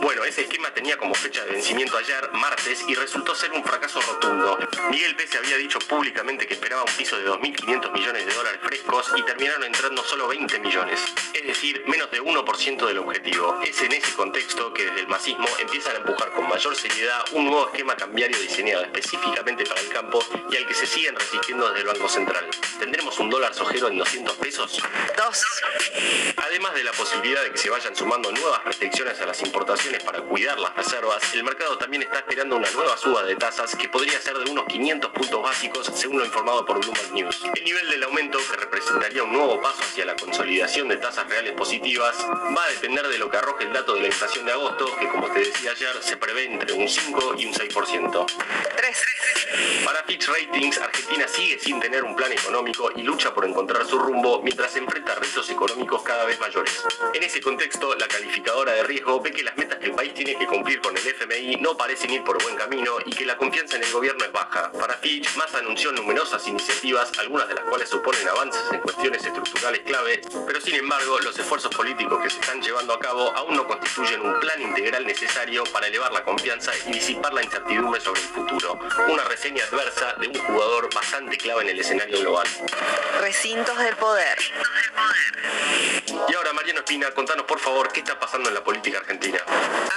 Bueno, 0.00 0.24
ese 0.24 0.42
esquema 0.42 0.72
tenía 0.74 0.96
como 0.96 1.14
fecha 1.14 1.44
de 1.44 1.52
vencimiento 1.52 1.96
ayer, 1.96 2.30
martes, 2.32 2.84
y 2.88 2.94
resultó 2.94 3.34
ser 3.34 3.52
un 3.52 3.62
fracaso 3.62 4.00
rotundo. 4.00 4.58
Miguel 4.90 5.14
Pérez 5.14 5.36
había 5.36 5.56
dicho 5.56 5.78
públicamente 5.78 6.46
que 6.46 6.54
esperaba 6.54 6.82
un 6.82 6.92
piso 6.96 7.16
de 7.16 7.28
2.500 7.28 7.92
millones 7.92 8.21
de 8.26 8.34
dólares 8.34 8.60
frescos 8.62 9.12
y 9.16 9.22
terminaron 9.22 9.64
entrando 9.64 10.02
solo 10.04 10.28
20 10.28 10.58
millones, 10.60 11.00
es 11.34 11.46
decir, 11.46 11.82
menos 11.86 12.10
de 12.10 12.22
1% 12.22 12.86
del 12.86 12.98
objetivo. 12.98 13.60
Es 13.64 13.80
en 13.82 13.92
ese 13.92 14.12
contexto 14.14 14.72
que 14.72 14.84
desde 14.84 15.00
el 15.00 15.08
masismo 15.08 15.46
empiezan 15.58 15.96
a 15.96 15.98
empujar 15.98 16.32
con 16.32 16.48
mayor 16.48 16.76
seriedad 16.76 17.24
un 17.32 17.46
nuevo 17.46 17.66
esquema 17.66 17.96
cambiario 17.96 18.38
diseñado 18.38 18.82
específicamente 18.84 19.64
para 19.64 19.80
el 19.80 19.88
campo 19.88 20.20
y 20.50 20.56
al 20.56 20.66
que 20.66 20.74
se 20.74 20.86
siguen 20.86 21.16
resistiendo 21.16 21.68
desde 21.68 21.80
el 21.80 21.86
Banco 21.86 22.08
Central. 22.08 22.48
¿Tendremos 22.78 23.18
un 23.18 23.30
dólar 23.30 23.54
sojero 23.54 23.88
en 23.88 23.98
200 23.98 24.36
pesos? 24.36 24.80
Dos. 25.16 25.44
Además 26.36 26.74
de 26.74 26.84
la 26.84 26.92
posibilidad 26.92 27.42
de 27.42 27.50
que 27.50 27.58
se 27.58 27.70
vayan 27.70 27.94
sumando 27.96 28.30
nuevas 28.32 28.64
restricciones 28.64 29.20
a 29.20 29.26
las 29.26 29.40
importaciones 29.42 30.02
para 30.02 30.20
cuidar 30.22 30.58
las 30.58 30.74
reservas, 30.76 31.22
el 31.34 31.44
mercado 31.44 31.78
también 31.78 32.02
está 32.02 32.18
esperando 32.18 32.56
una 32.56 32.70
nueva 32.70 32.96
suba 32.96 33.22
de 33.24 33.36
tasas 33.36 33.74
que 33.76 33.88
podría 33.88 34.20
ser 34.20 34.38
de 34.38 34.50
unos 34.50 34.66
500 34.66 35.10
puntos 35.10 35.42
básicos 35.42 35.90
según 35.94 36.18
lo 36.18 36.24
informado 36.24 36.64
por 36.64 36.78
Bloomberg 36.80 37.12
News. 37.12 37.42
El 37.54 37.64
nivel 37.64 37.90
del 37.90 38.02
aumento, 38.12 38.38
que 38.50 38.56
representaría 38.58 39.24
un 39.24 39.32
nuevo 39.32 39.58
paso 39.62 39.80
hacia 39.80 40.04
la 40.04 40.14
consolidación 40.14 40.86
de 40.88 40.98
tasas 40.98 41.26
reales 41.28 41.52
positivas, 41.52 42.14
va 42.54 42.62
a 42.62 42.68
depender 42.68 43.08
de 43.08 43.16
lo 43.16 43.30
que 43.30 43.38
arroje 43.38 43.64
el 43.64 43.72
dato 43.72 43.94
de 43.94 44.02
la 44.02 44.08
inflación 44.08 44.44
de 44.44 44.52
agosto, 44.52 44.84
que 45.00 45.08
como 45.08 45.28
te 45.30 45.38
decía 45.38 45.70
ayer, 45.70 45.96
se 46.02 46.18
prevé 46.18 46.44
entre 46.44 46.74
un 46.74 46.86
5 46.86 47.36
y 47.38 47.46
un 47.46 47.54
6%. 47.54 48.26
Tres. 48.76 49.02
Para 49.84 50.04
Fitch 50.04 50.28
Ratings, 50.28 50.78
Argentina 50.78 51.26
sigue 51.26 51.58
sin 51.58 51.80
tener 51.80 52.04
un 52.04 52.14
plan 52.14 52.32
económico 52.32 52.90
y 52.94 53.02
lucha 53.02 53.34
por 53.34 53.44
encontrar 53.44 53.86
su 53.86 53.98
rumbo 53.98 54.40
mientras 54.42 54.76
enfrenta 54.76 55.14
retos 55.14 55.48
económicos 55.50 56.02
cada 56.02 56.24
vez 56.24 56.38
mayores. 56.40 56.82
En 57.14 57.22
ese 57.22 57.40
contexto, 57.40 57.94
la 57.96 58.08
calificadora 58.08 58.72
de 58.72 58.82
riesgo 58.84 59.20
ve 59.20 59.32
que 59.32 59.42
las 59.42 59.56
metas 59.56 59.78
que 59.78 59.86
el 59.86 59.92
país 59.92 60.14
tiene 60.14 60.36
que 60.36 60.46
cumplir 60.46 60.80
con 60.80 60.96
el 60.96 61.06
FMI 61.06 61.56
no 61.56 61.76
parecen 61.76 62.10
ir 62.10 62.24
por 62.24 62.42
buen 62.42 62.56
camino 62.56 62.92
y 63.04 63.10
que 63.10 63.24
la 63.24 63.36
confianza 63.36 63.76
en 63.76 63.84
el 63.84 63.92
gobierno 63.92 64.24
es 64.24 64.32
baja. 64.32 64.70
Para 64.72 64.94
Fitch, 64.98 65.34
Massa 65.36 65.58
anunció 65.58 65.92
numerosas 65.92 66.46
iniciativas, 66.46 67.10
algunas 67.18 67.48
de 67.48 67.54
las 67.54 67.64
cuales 67.64 67.92
suponen 68.02 68.28
avances 68.28 68.60
en 68.72 68.80
cuestiones 68.80 69.24
estructurales 69.24 69.80
clave, 69.82 70.20
pero 70.44 70.60
sin 70.60 70.74
embargo, 70.74 71.20
los 71.20 71.38
esfuerzos 71.38 71.72
políticos 71.72 72.20
que 72.20 72.30
se 72.30 72.40
están 72.40 72.60
llevando 72.60 72.94
a 72.94 72.98
cabo 72.98 73.32
aún 73.36 73.54
no 73.54 73.64
constituyen 73.64 74.20
un 74.22 74.40
plan 74.40 74.60
integral 74.60 75.06
necesario 75.06 75.62
para 75.72 75.86
elevar 75.86 76.12
la 76.12 76.24
confianza 76.24 76.72
y 76.88 76.92
disipar 76.94 77.32
la 77.32 77.44
incertidumbre 77.44 78.00
sobre 78.00 78.20
el 78.20 78.26
futuro. 78.26 78.76
Una 79.08 79.22
reseña 79.22 79.64
adversa 79.66 80.14
de 80.14 80.26
un 80.26 80.34
jugador 80.34 80.92
bastante 80.92 81.36
clave 81.36 81.62
en 81.62 81.68
el 81.68 81.78
escenario 81.78 82.18
global. 82.18 82.48
Recintos 83.20 83.78
del 83.78 83.94
poder. 83.94 84.36
Y 86.28 86.34
ahora, 86.34 86.52
Mariano 86.52 86.80
Espina, 86.80 87.10
contanos 87.12 87.46
por 87.46 87.60
favor 87.60 87.92
qué 87.92 88.00
está 88.00 88.18
pasando 88.18 88.48
en 88.48 88.54
la 88.54 88.64
política 88.64 88.98
argentina. 88.98 89.38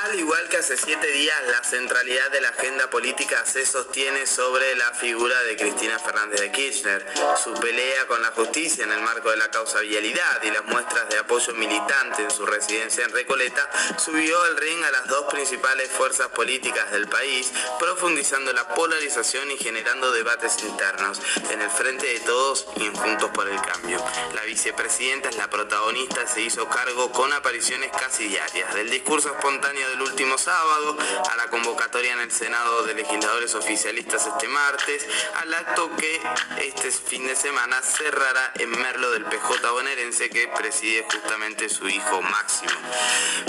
Al 0.04 0.20
igual 0.20 0.48
que 0.50 0.58
hace 0.58 0.78
siete 0.78 1.08
días, 1.08 1.36
la 1.48 1.64
centralidad 1.64 2.30
de 2.32 2.42
la 2.42 2.50
agenda 2.50 2.90
política 2.90 3.44
se 3.46 3.66
sostiene 3.66 4.28
sobre 4.28 4.76
la 4.76 4.92
figura 4.94 5.42
de 5.44 5.58
Cristina 5.58 5.98
Fernández 5.98 6.40
de 6.40 6.52
Kirchner. 6.52 7.06
Su 7.44 7.54
pelea 7.56 7.85
con 8.08 8.22
la 8.22 8.32
justicia 8.32 8.84
en 8.84 8.92
el 8.92 9.02
marco 9.02 9.30
de 9.30 9.38
la 9.38 9.50
causa 9.50 9.80
vialidad 9.80 10.44
y 10.44 10.52
las 10.52 10.66
muestras 10.66 11.08
de 11.10 11.20
apoyo 11.20 11.54
militante 11.54 12.24
en 12.24 12.32
su 12.32 12.46
residencia 12.46 13.04
en 13.04 13.12
Recoleta 13.12 13.70
subió 13.98 14.42
al 14.44 14.58
ring 14.58 14.84
a 14.84 14.92
las 14.92 15.08
dos 15.08 15.26
principales 15.32 15.90
fuerzas 15.92 16.28
políticas 16.30 16.92
del 16.92 17.08
país, 17.08 17.52
profundizando 17.80 18.54
la 18.54 18.68
polarización 18.70 19.52
y 19.52 19.58
generando 19.58 20.12
debates 20.12 20.64
internos 20.64 21.22
en 21.52 21.62
el 21.62 21.70
frente 21.70 22.08
de 22.08 22.20
todos 22.22 22.66
y 22.76 22.86
en 22.86 22.96
Juntos 22.96 23.30
por 23.32 23.48
el 23.48 23.62
Cambio. 23.62 24.04
La 24.34 24.44
vicepresidenta 24.44 25.30
es 25.30 25.38
la 25.38 25.50
protagonista, 25.50 26.28
se 26.28 26.42
hizo 26.42 26.68
cargo 26.68 27.12
con 27.12 27.32
apariciones 27.34 27.92
casi 27.92 28.28
diarias, 28.28 28.74
del 28.74 28.90
discurso 28.90 29.30
espontáneo 29.30 29.90
del 29.90 30.02
último 30.02 30.38
sábado, 30.38 30.98
a 31.32 31.36
la 31.38 31.48
convocatoria 31.48 32.14
en 32.14 32.22
el 32.22 32.32
Senado 32.32 32.84
de 32.84 32.96
legisladores 32.96 33.54
oficialistas 33.56 34.26
este 34.26 34.48
martes, 34.48 35.06
al 35.36 35.54
acto 35.54 35.96
que 35.96 36.22
este 36.62 36.92
fin 36.92 37.28
de 37.28 37.36
semana 37.36 37.75
cerrará 37.82 38.52
en 38.56 38.70
Merlo 38.70 39.12
del 39.12 39.26
PJ 39.26 39.72
bonaerense 39.72 40.30
que 40.30 40.48
preside 40.48 41.06
justamente 41.12 41.70
su 41.70 41.88
hijo 41.88 42.22
Máximo. 42.22 42.72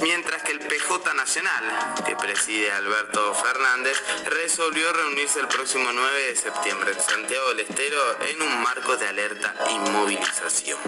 Mientras 0.02 0.42
que 0.42 0.52
el 0.52 0.61
PJ 0.61 1.14
Nacional, 1.14 1.95
que 2.04 2.16
preside 2.16 2.73
Alberto 2.73 3.35
Fernández, 3.35 4.02
resolvió 4.26 4.92
reunirse 4.92 5.40
el 5.40 5.49
próximo 5.49 5.90
9 5.92 6.23
de 6.26 6.37
septiembre 6.37 6.92
en 6.92 7.00
Santiago 7.00 7.49
del 7.49 7.61
Estero 7.61 8.21
en 8.23 8.42
un 8.42 8.62
marco 8.62 8.97
de 8.97 9.09
alerta 9.09 9.54
y 9.71 9.78
movilización. 9.90 10.78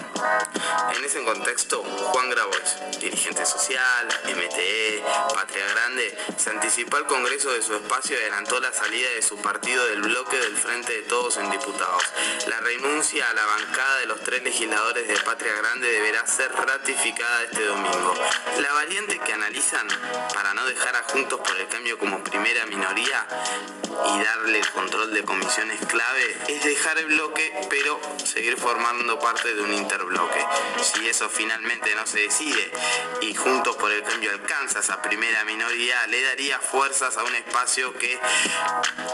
En 0.96 1.04
ese 1.04 1.22
contexto, 1.24 1.82
Juan 1.82 2.30
Grabois, 2.30 2.98
dirigente 3.00 3.46
social, 3.46 4.08
MTE, 4.24 5.02
Patria 5.34 5.66
Grande, 5.66 6.18
se 6.36 6.50
anticipó 6.50 6.96
al 6.96 7.06
Congreso 7.06 7.52
de 7.52 7.62
su 7.62 7.74
espacio 7.74 8.16
y 8.16 8.20
adelantó 8.20 8.58
la 8.60 8.72
salida 8.72 9.08
de 9.10 9.22
su 9.22 9.36
partido 9.38 9.84
del 9.86 10.02
bloque 10.02 10.38
del 10.38 10.56
Frente 10.56 10.92
de 10.92 11.02
Todos 11.02 11.36
en 11.36 11.50
diputados. 11.50 12.02
La 12.46 12.60
renuncia 12.60 13.27
la 13.34 13.44
bancada 13.46 13.98
de 13.98 14.06
los 14.06 14.20
tres 14.22 14.42
legisladores 14.42 15.06
de 15.06 15.16
Patria 15.18 15.52
Grande 15.54 15.90
deberá 15.90 16.26
ser 16.26 16.50
ratificada 16.52 17.42
este 17.42 17.64
domingo. 17.64 18.14
La 18.60 18.72
variante 18.72 19.18
que 19.18 19.32
analizan 19.32 19.86
para 20.32 20.54
no 20.54 20.64
dejar 20.66 20.96
a 20.96 21.02
Juntos 21.02 21.40
por 21.40 21.56
el 21.58 21.68
Cambio 21.68 21.98
como 21.98 22.22
primera 22.24 22.64
minoría 22.66 23.26
y 23.84 24.22
darle 24.22 24.58
el 24.60 24.70
control 24.70 25.12
de 25.12 25.24
comisiones 25.24 25.84
clave 25.86 26.36
es 26.48 26.64
dejar 26.64 26.98
el 26.98 27.06
bloque 27.06 27.52
pero 27.68 28.00
seguir 28.24 28.56
formando 28.56 29.18
parte 29.18 29.54
de 29.54 29.60
un 29.62 29.74
interbloque. 29.74 30.44
Si 30.82 31.08
eso 31.08 31.28
finalmente 31.28 31.94
no 31.94 32.06
se 32.06 32.20
decide 32.20 32.70
y 33.20 33.34
Juntos 33.34 33.76
por 33.76 33.92
el 33.92 34.02
Cambio 34.04 34.30
alcanza 34.30 34.78
esa 34.80 35.02
primera 35.02 35.44
minoría, 35.44 36.06
le 36.06 36.22
daría 36.22 36.58
fuerzas 36.60 37.16
a 37.16 37.24
un 37.24 37.34
espacio 37.34 37.92
que 37.94 38.18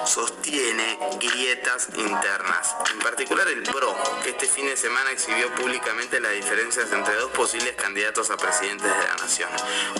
sostiene 0.07 0.99
grietas 1.19 1.89
internas. 1.97 2.75
En 2.93 2.99
particular 3.01 3.49
el 3.49 3.63
PRO, 3.63 3.97
que 4.23 4.31
este 4.31 4.47
fin 4.47 4.67
de 4.67 4.77
semana 4.77 5.11
exhibió 5.13 5.53
públicamente 5.55 6.21
las 6.21 6.33
diferencias 6.33 6.91
entre 6.93 7.15
dos 7.17 7.31
posibles 7.33 7.75
candidatos 7.75 8.31
a 8.31 8.37
presidentes 8.37 8.91
de 8.91 9.05
la 9.05 9.15
nación, 9.17 9.51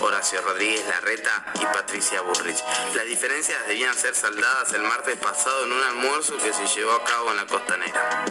Horacio 0.01 0.41
Rodríguez 0.41 0.85
Larreta 0.87 1.45
y 1.55 1.65
Patricia 1.65 2.21
Burrich. 2.21 2.63
Las 2.95 3.05
diferencias 3.05 3.67
debían 3.67 3.95
ser 3.95 4.15
saldadas 4.15 4.73
el 4.73 4.81
martes 4.81 5.17
pasado 5.17 5.65
en 5.65 5.71
un 5.71 5.83
almuerzo 5.83 6.37
que 6.37 6.53
se 6.53 6.65
llevó 6.67 6.93
a 6.93 7.03
cabo 7.03 7.31
en 7.31 7.37
la 7.37 7.45
costanera. 7.45 8.25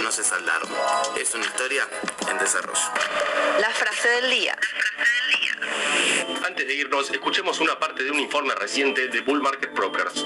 No 0.00 0.10
se 0.10 0.24
saldaron. 0.24 0.68
Es 1.16 1.34
una 1.34 1.44
historia 1.44 1.88
en 2.30 2.38
desarrollo. 2.38 2.80
La 3.60 3.70
frase 3.70 4.08
del 4.08 4.30
día. 4.30 4.58
Antes 6.46 6.66
de 6.66 6.74
irnos, 6.74 7.10
escuchemos 7.10 7.60
una 7.60 7.78
parte 7.78 8.04
de 8.04 8.10
un 8.10 8.20
informe 8.20 8.54
reciente 8.54 9.08
de 9.08 9.20
Bull 9.20 9.40
Market 9.40 9.72
Brokers. 9.72 10.24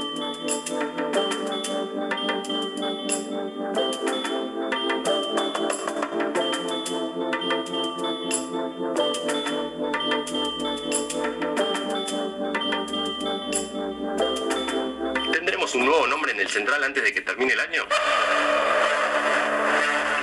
¿Tendremos 15.69 15.75
un 15.75 15.99
nuevo 15.99 16.07
nombre 16.07 16.33
en 16.33 16.41
el 16.41 16.49
central 16.49 16.83
antes 16.83 17.05
de 17.05 17.13
que 17.13 17.21
termine 17.21 17.53
el 17.53 17.61
año? 17.61 17.87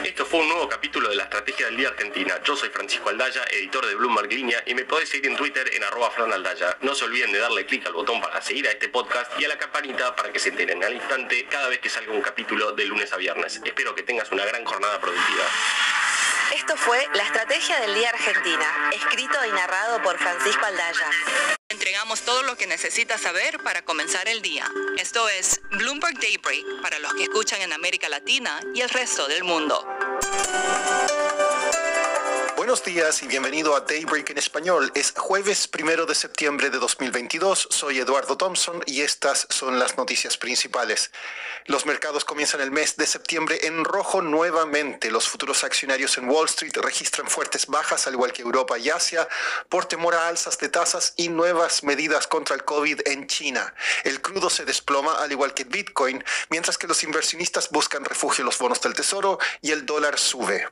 Esto 0.04 0.26
fue 0.26 0.40
un 0.40 0.50
nuevo 0.50 0.68
capítulo 0.68 1.10
de 1.10 1.16
la 1.16 1.24
Estrategia 1.24 1.68
del 1.68 1.78
Día 1.78 1.90
Argentina. 1.90 2.42
Yo 2.44 2.56
soy 2.56 2.70
Francisco 2.70 3.10
Aldaya, 3.10 3.44
editor 3.52 3.86
de 3.86 3.94
Bloomberg 3.94 4.32
Línea, 4.32 4.64
y 4.66 4.74
me 4.74 4.86
podés 4.86 5.10
seguir 5.10 5.30
en 5.30 5.38
Twitter 5.38 5.70
en 5.76 5.84
arroba 5.84 6.10
franaldaya. 6.10 6.78
No 6.82 6.96
se 6.96 7.06
olviden 7.06 7.32
de 7.32 7.38
darle 7.38 7.66
clic 7.68 7.86
al 7.86 7.94
botón 7.94 8.20
para 8.22 8.42
seguir 8.42 8.68
a 8.68 8.72
este 8.72 8.90
podcast 8.90 9.40
y 9.40 9.46
a 9.46 9.50
la 9.50 9.58
campanita 9.58 10.16
para 10.16 10.32
que 10.32 10.40
se 10.40 10.50
enteren 10.50 10.84
al 10.84 10.94
instante 10.94 11.46
cada 11.46 11.70
vez 11.70 11.78
que 11.78 11.90
salga 11.90 12.12
un 12.12 12.22
capítulo 12.22 12.72
de 12.72 12.86
lunes 12.86 13.14
a 13.14 13.18
viernes. 13.18 13.62
Espero 13.64 13.94
que 13.94 14.02
tengas 14.02 14.32
una 14.32 14.46
gran 14.46 14.66
jornada 14.66 15.00
productiva. 15.00 15.44
Esto 16.54 16.78
fue 16.78 17.08
La 17.14 17.24
Estrategia 17.24 17.80
del 17.80 17.96
Día 17.96 18.10
Argentina, 18.10 18.66
escrito 18.94 19.44
y 19.46 19.52
narrado 19.52 20.02
por 20.02 20.18
Francisco 20.18 20.66
Aldaya. 20.66 21.10
Entregamos 21.70 22.22
todo 22.22 22.44
lo 22.44 22.56
que 22.56 22.68
necesitas 22.68 23.22
saber 23.22 23.62
para 23.64 23.84
comenzar 23.84 24.28
el 24.28 24.42
día. 24.42 24.70
Esto 24.98 25.28
es 25.30 25.62
Bloomberg 25.72 26.20
Daybreak 26.20 26.82
para 26.82 27.00
los 27.00 27.14
que 27.16 27.24
escuchan 27.24 27.62
en 27.62 27.74
América 27.74 28.10
Latina 28.10 28.60
y 28.74 28.82
el 28.82 28.90
resto 28.90 29.28
del 29.28 29.44
mundo. 29.44 29.86
Buenos 32.66 32.84
días 32.84 33.22
y 33.22 33.28
bienvenido 33.28 33.76
a 33.76 33.82
Daybreak 33.82 34.32
en 34.32 34.40
español. 34.40 34.92
Es 34.96 35.14
jueves 35.16 35.68
primero 35.68 36.08
de 36.08 36.16
septiembre 36.16 36.72
de 36.72 36.80
2022. 36.80 37.68
Soy 37.70 38.00
Eduardo 38.00 38.38
Thompson 38.38 38.82
y 38.88 39.02
estas 39.02 39.46
son 39.52 39.78
las 39.78 39.98
noticias 39.98 40.36
principales. 40.40 41.12
Los 41.66 41.86
mercados 41.86 42.26
comienzan 42.26 42.62
el 42.62 42.72
mes 42.72 42.98
de 42.98 43.06
septiembre 43.06 43.60
en 43.68 43.86
rojo 43.86 44.24
nuevamente. 44.24 45.12
Los 45.12 45.30
futuros 45.30 45.64
accionarios 45.64 46.18
en 46.18 46.28
Wall 46.28 46.48
Street 46.48 46.76
registran 46.78 47.30
fuertes 47.30 47.68
bajas, 47.68 48.08
al 48.08 48.14
igual 48.14 48.34
que 48.34 48.42
Europa 48.42 48.80
y 48.80 48.90
Asia, 48.90 49.28
por 49.70 49.86
temor 49.86 50.16
a 50.16 50.28
alzas 50.28 50.58
de 50.58 50.70
tasas 50.70 51.14
y 51.18 51.30
nuevas 51.30 51.84
medidas 51.84 52.26
contra 52.26 52.56
el 52.56 52.66
COVID 52.66 53.02
en 53.06 53.28
China. 53.28 53.76
El 54.04 54.24
crudo 54.24 54.50
se 54.50 54.66
desploma, 54.66 55.22
al 55.22 55.32
igual 55.32 55.54
que 55.54 55.66
Bitcoin, 55.66 56.24
mientras 56.50 56.80
que 56.80 56.88
los 56.88 57.04
inversionistas 57.04 57.70
buscan 57.70 58.04
refugio 58.04 58.42
en 58.42 58.48
los 58.48 58.58
bonos 58.58 58.82
del 58.82 58.96
tesoro 58.96 59.38
y 59.62 59.70
el 59.70 59.86
dólar 59.86 60.18
sube. 60.18 60.68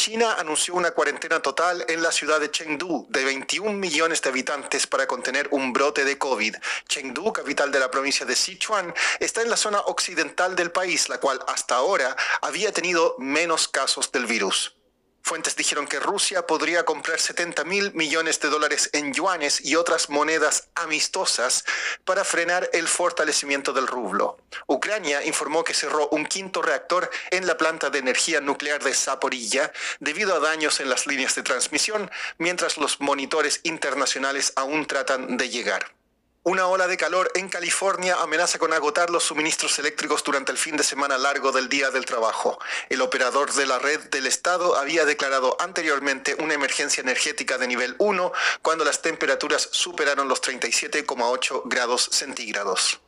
China 0.00 0.36
anunció 0.38 0.72
una 0.76 0.92
cuarentena 0.92 1.40
total 1.40 1.84
en 1.86 2.02
la 2.02 2.10
ciudad 2.10 2.40
de 2.40 2.50
Chengdu 2.50 3.06
de 3.10 3.22
21 3.22 3.74
millones 3.74 4.22
de 4.22 4.30
habitantes 4.30 4.86
para 4.86 5.06
contener 5.06 5.46
un 5.50 5.74
brote 5.74 6.06
de 6.06 6.16
COVID. 6.16 6.56
Chengdu, 6.88 7.34
capital 7.34 7.70
de 7.70 7.80
la 7.80 7.90
provincia 7.90 8.24
de 8.24 8.34
Sichuan, 8.34 8.94
está 9.18 9.42
en 9.42 9.50
la 9.50 9.58
zona 9.58 9.80
occidental 9.80 10.56
del 10.56 10.70
país, 10.72 11.10
la 11.10 11.20
cual 11.20 11.38
hasta 11.46 11.74
ahora 11.74 12.16
había 12.40 12.72
tenido 12.72 13.14
menos 13.18 13.68
casos 13.68 14.10
del 14.10 14.24
virus. 14.24 14.74
Fuentes 15.22 15.54
dijeron 15.54 15.86
que 15.86 16.00
Rusia 16.00 16.46
podría 16.46 16.84
comprar 16.84 17.20
70 17.20 17.64
mil 17.64 17.92
millones 17.94 18.40
de 18.40 18.48
dólares 18.48 18.90
en 18.92 19.12
yuanes 19.12 19.64
y 19.64 19.76
otras 19.76 20.10
monedas 20.10 20.68
amistosas 20.74 21.64
para 22.04 22.24
frenar 22.24 22.68
el 22.72 22.88
fortalecimiento 22.88 23.72
del 23.72 23.86
rublo. 23.86 24.38
Ucrania 24.66 25.24
informó 25.24 25.62
que 25.62 25.74
cerró 25.74 26.08
un 26.08 26.26
quinto 26.26 26.62
reactor 26.62 27.10
en 27.30 27.46
la 27.46 27.56
planta 27.56 27.90
de 27.90 27.98
energía 27.98 28.40
nuclear 28.40 28.82
de 28.82 28.94
Zaporilla 28.94 29.72
debido 30.00 30.34
a 30.34 30.40
daños 30.40 30.80
en 30.80 30.88
las 30.88 31.06
líneas 31.06 31.34
de 31.34 31.42
transmisión, 31.42 32.10
mientras 32.38 32.78
los 32.78 33.00
monitores 33.00 33.60
internacionales 33.62 34.52
aún 34.56 34.86
tratan 34.86 35.36
de 35.36 35.48
llegar. 35.48 35.99
Una 36.42 36.68
ola 36.68 36.86
de 36.86 36.96
calor 36.96 37.30
en 37.34 37.50
California 37.50 38.16
amenaza 38.22 38.58
con 38.58 38.72
agotar 38.72 39.10
los 39.10 39.24
suministros 39.24 39.78
eléctricos 39.78 40.24
durante 40.24 40.50
el 40.50 40.56
fin 40.56 40.74
de 40.74 40.82
semana 40.82 41.18
largo 41.18 41.52
del 41.52 41.68
Día 41.68 41.90
del 41.90 42.06
Trabajo. 42.06 42.58
El 42.88 43.02
operador 43.02 43.52
de 43.52 43.66
la 43.66 43.78
red 43.78 44.00
del 44.08 44.26
Estado 44.26 44.74
había 44.76 45.04
declarado 45.04 45.54
anteriormente 45.60 46.34
una 46.36 46.54
emergencia 46.54 47.02
energética 47.02 47.58
de 47.58 47.66
nivel 47.66 47.94
1 47.98 48.32
cuando 48.62 48.86
las 48.86 49.02
temperaturas 49.02 49.68
superaron 49.70 50.28
los 50.28 50.40
37,8 50.40 51.62
grados 51.66 52.08
centígrados. 52.10 53.02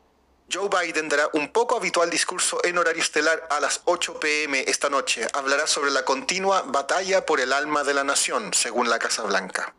Joe 0.53 0.69
Biden 0.69 1.09
dará 1.09 1.31
un 1.33 1.51
poco 1.53 1.75
habitual 1.75 2.11
discurso 2.11 2.61
en 2.65 2.77
horario 2.77 3.03
estelar 3.03 3.49
a 3.51 3.61
las 3.61 3.81
8 3.87 4.21
pm 4.21 4.62
esta 4.69 4.91
noche. 4.91 5.27
Hablará 5.33 5.67
sobre 5.67 5.91
la 5.91 6.05
continua 6.05 6.65
batalla 6.67 7.25
por 7.25 7.41
el 7.41 7.55
alma 7.55 7.83
de 7.83 7.95
la 7.95 8.05
nación, 8.05 8.53
según 8.53 8.91
la 8.91 8.99
Casa 8.99 9.23
Blanca. 9.23 9.75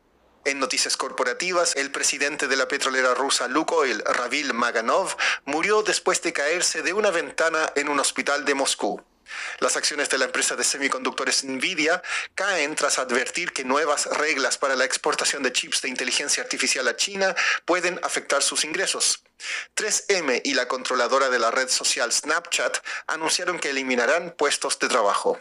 En 0.46 0.60
noticias 0.60 0.98
corporativas, 0.98 1.74
el 1.78 1.90
presidente 1.90 2.50
de 2.50 2.58
la 2.58 2.68
petrolera 2.68 3.14
rusa 3.14 3.48
Lukoil, 3.48 4.04
Ravil 4.06 4.54
Maganov, 4.54 5.16
murió 5.46 5.84
después 5.84 6.22
de 6.22 6.34
caerse 6.34 6.82
de 6.82 6.92
una 6.92 7.12
ventana 7.12 7.72
en 7.76 7.88
un 7.88 8.00
hospital 8.02 8.44
de 8.44 8.54
Moscú. 8.54 9.02
Las 9.60 9.78
acciones 9.78 10.10
de 10.10 10.18
la 10.18 10.26
empresa 10.26 10.58
de 10.58 10.66
semiconductores 10.66 11.46
Nvidia 11.46 12.04
caen 12.36 12.76
tras 12.76 13.00
advertir 13.00 13.54
que 13.54 13.64
nuevas 13.64 14.06
reglas 14.06 14.58
para 14.58 14.76
la 14.76 14.84
exportación 14.84 15.44
de 15.44 15.54
chips 15.54 15.82
de 15.82 15.88
inteligencia 15.88 16.44
artificial 16.44 16.90
a 16.90 16.98
China 16.98 17.34
pueden 17.64 18.00
afectar 18.04 18.44
sus 18.44 18.66
ingresos. 18.66 19.24
3M 19.78 20.42
y 20.44 20.56
la 20.56 20.68
controladora 20.68 21.30
de 21.30 21.40
la 21.40 21.52
red 21.52 21.70
social 21.70 22.12
Snapchat 22.12 22.80
anunciaron 23.08 23.60
que 23.60 23.70
eliminarán 23.70 24.36
puestos 24.38 24.78
de 24.80 24.90
trabajo. 24.90 25.40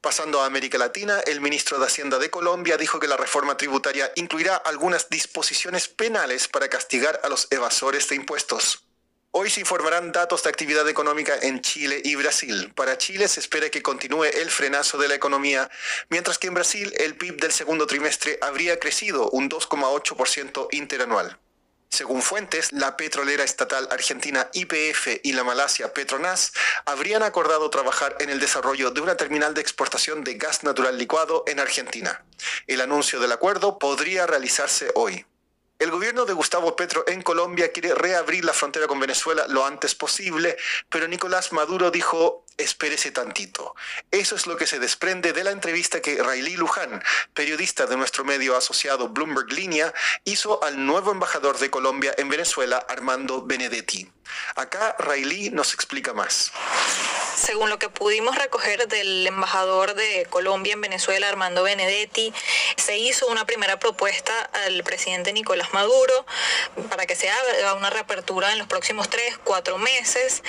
Pasando 0.00 0.40
a 0.40 0.46
América 0.46 0.78
Latina, 0.78 1.20
el 1.26 1.42
ministro 1.42 1.78
de 1.78 1.84
Hacienda 1.84 2.18
de 2.18 2.30
Colombia 2.30 2.78
dijo 2.78 2.98
que 2.98 3.06
la 3.06 3.18
reforma 3.18 3.58
tributaria 3.58 4.10
incluirá 4.16 4.56
algunas 4.56 5.10
disposiciones 5.10 5.88
penales 5.88 6.48
para 6.48 6.70
castigar 6.70 7.20
a 7.22 7.28
los 7.28 7.48
evasores 7.50 8.08
de 8.08 8.16
impuestos. 8.16 8.82
Hoy 9.32 9.50
se 9.50 9.60
informarán 9.60 10.10
datos 10.10 10.42
de 10.42 10.48
actividad 10.48 10.88
económica 10.88 11.34
en 11.42 11.60
Chile 11.60 12.00
y 12.02 12.14
Brasil. 12.14 12.72
Para 12.74 12.96
Chile 12.96 13.28
se 13.28 13.40
espera 13.40 13.68
que 13.68 13.82
continúe 13.82 14.24
el 14.24 14.50
frenazo 14.50 14.96
de 14.96 15.06
la 15.06 15.16
economía, 15.16 15.70
mientras 16.08 16.38
que 16.38 16.46
en 16.46 16.54
Brasil 16.54 16.94
el 16.96 17.14
PIB 17.14 17.36
del 17.36 17.52
segundo 17.52 17.86
trimestre 17.86 18.38
habría 18.40 18.80
crecido 18.80 19.28
un 19.30 19.50
2,8% 19.50 20.68
interanual. 20.72 21.38
Según 21.90 22.22
fuentes, 22.22 22.70
la 22.70 22.96
petrolera 22.96 23.42
estatal 23.42 23.88
argentina 23.90 24.48
YPF 24.52 25.18
y 25.24 25.32
la 25.32 25.42
Malasia 25.42 25.92
Petronas 25.92 26.52
habrían 26.86 27.24
acordado 27.24 27.68
trabajar 27.68 28.16
en 28.20 28.30
el 28.30 28.38
desarrollo 28.38 28.92
de 28.92 29.00
una 29.00 29.16
terminal 29.16 29.54
de 29.54 29.60
exportación 29.60 30.22
de 30.22 30.34
gas 30.34 30.62
natural 30.62 30.96
licuado 30.96 31.42
en 31.48 31.58
Argentina. 31.58 32.24
El 32.68 32.80
anuncio 32.80 33.18
del 33.18 33.32
acuerdo 33.32 33.80
podría 33.80 34.28
realizarse 34.28 34.92
hoy. 34.94 35.26
El 35.80 35.90
gobierno 35.90 36.26
de 36.26 36.34
Gustavo 36.34 36.76
Petro 36.76 37.04
en 37.08 37.22
Colombia 37.22 37.72
quiere 37.72 37.94
reabrir 37.94 38.44
la 38.44 38.52
frontera 38.52 38.86
con 38.86 39.00
Venezuela 39.00 39.46
lo 39.48 39.66
antes 39.66 39.94
posible, 39.94 40.56
pero 40.90 41.08
Nicolás 41.08 41.52
Maduro 41.52 41.90
dijo, 41.90 42.44
espérese 42.56 43.10
tantito. 43.10 43.74
Eso 44.10 44.36
es 44.36 44.46
lo 44.46 44.56
que 44.56 44.66
se 44.66 44.78
desprende 44.78 45.32
de 45.32 45.44
la 45.44 45.50
entrevista 45.50 46.00
que 46.00 46.22
Railí 46.22 46.56
Luján, 46.56 47.02
periodista 47.34 47.86
de 47.86 47.96
nuestro 47.96 48.24
medio 48.24 48.56
asociado 48.56 49.08
Bloomberg 49.08 49.52
Línea, 49.52 49.92
hizo 50.24 50.62
al 50.62 50.84
nuevo 50.84 51.12
embajador 51.12 51.58
de 51.58 51.70
Colombia 51.70 52.14
en 52.18 52.28
Venezuela, 52.28 52.84
Armando 52.88 53.42
Benedetti. 53.42 54.10
Acá 54.54 54.96
Railí 54.98 55.50
nos 55.50 55.74
explica 55.74 56.12
más. 56.12 56.52
Según 57.36 57.70
lo 57.70 57.78
que 57.78 57.88
pudimos 57.88 58.36
recoger 58.36 58.86
del 58.86 59.26
embajador 59.26 59.94
de 59.94 60.26
Colombia 60.28 60.74
en 60.74 60.80
Venezuela, 60.80 61.28
Armando 61.28 61.62
Benedetti, 61.62 62.32
se 62.76 62.98
hizo 62.98 63.26
una 63.28 63.46
primera 63.46 63.78
propuesta 63.78 64.32
al 64.66 64.82
presidente 64.84 65.32
Nicolás 65.32 65.72
Maduro 65.72 66.26
para 66.90 67.06
que 67.06 67.16
se 67.16 67.30
haga 67.30 67.74
una 67.74 67.90
reapertura 67.90 68.52
en 68.52 68.58
los 68.58 68.66
próximos 68.66 69.08
tres, 69.08 69.38
cuatro 69.42 69.78
meses. 69.78 70.42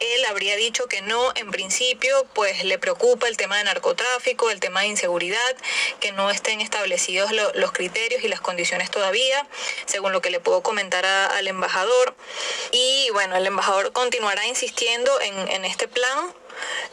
Él 0.00 0.24
habría 0.26 0.56
dicho 0.56 0.86
que 0.86 1.02
no, 1.02 1.32
en 1.40 1.50
principio, 1.50 2.26
pues 2.34 2.64
le 2.64 2.78
preocupa 2.78 3.28
el 3.28 3.36
tema 3.36 3.56
de 3.56 3.64
narcotráfico, 3.64 4.50
el 4.50 4.60
tema 4.60 4.82
de 4.82 4.88
inseguridad, 4.88 5.56
que 5.98 6.12
no 6.12 6.30
estén 6.30 6.60
establecidos 6.60 7.30
los 7.54 7.72
criterios 7.72 8.22
y 8.22 8.28
las 8.28 8.40
condiciones 8.40 8.90
todavía, 8.90 9.46
según 9.86 10.12
lo 10.12 10.20
que 10.20 10.30
le 10.30 10.40
puedo 10.40 10.62
comentar 10.62 11.04
al 11.04 11.48
embajador. 11.48 12.14
Y 12.72 13.08
bueno, 13.12 13.36
el 13.36 13.46
embajador 13.46 13.92
continuará 13.92 14.46
insistiendo 14.46 15.10
en, 15.20 15.64
este 15.64 15.88
plan 15.88 16.34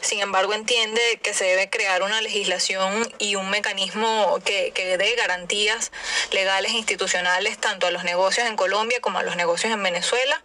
sin 0.00 0.20
embargo, 0.20 0.54
entiende 0.54 1.00
que 1.22 1.34
se 1.34 1.44
debe 1.44 1.70
crear 1.70 2.02
una 2.02 2.20
legislación 2.20 3.12
y 3.18 3.34
un 3.34 3.50
mecanismo 3.50 4.38
que, 4.44 4.72
dé 4.98 5.14
garantías 5.16 5.92
legales 6.32 6.72
e 6.72 6.76
institucionales 6.76 7.58
tanto 7.58 7.86
a 7.86 7.90
los 7.90 8.04
negocios 8.04 8.46
en 8.46 8.56
Colombia 8.56 9.00
como 9.00 9.18
a 9.18 9.22
los 9.22 9.36
negocios 9.36 9.72
en 9.72 9.82
Venezuela 9.82 10.40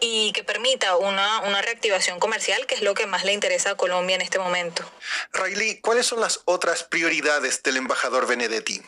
y 0.00 0.32
que 0.32 0.44
permita 0.44 0.96
una, 0.96 1.40
una 1.40 1.62
reactivación 1.62 2.18
comercial, 2.18 2.66
que 2.66 2.74
es 2.74 2.82
lo 2.82 2.94
que 2.94 3.06
más 3.06 3.24
le 3.24 3.32
interesa 3.32 3.70
a 3.70 3.76
Colombia 3.76 4.16
en 4.16 4.22
este 4.22 4.38
momento. 4.38 4.84
Riley, 5.32 5.80
¿cuáles 5.80 6.06
son 6.06 6.20
las 6.20 6.40
otras 6.44 6.84
prioridades 6.84 7.62
del 7.62 7.76
embajador 7.76 8.26
Benedetti? 8.26 8.82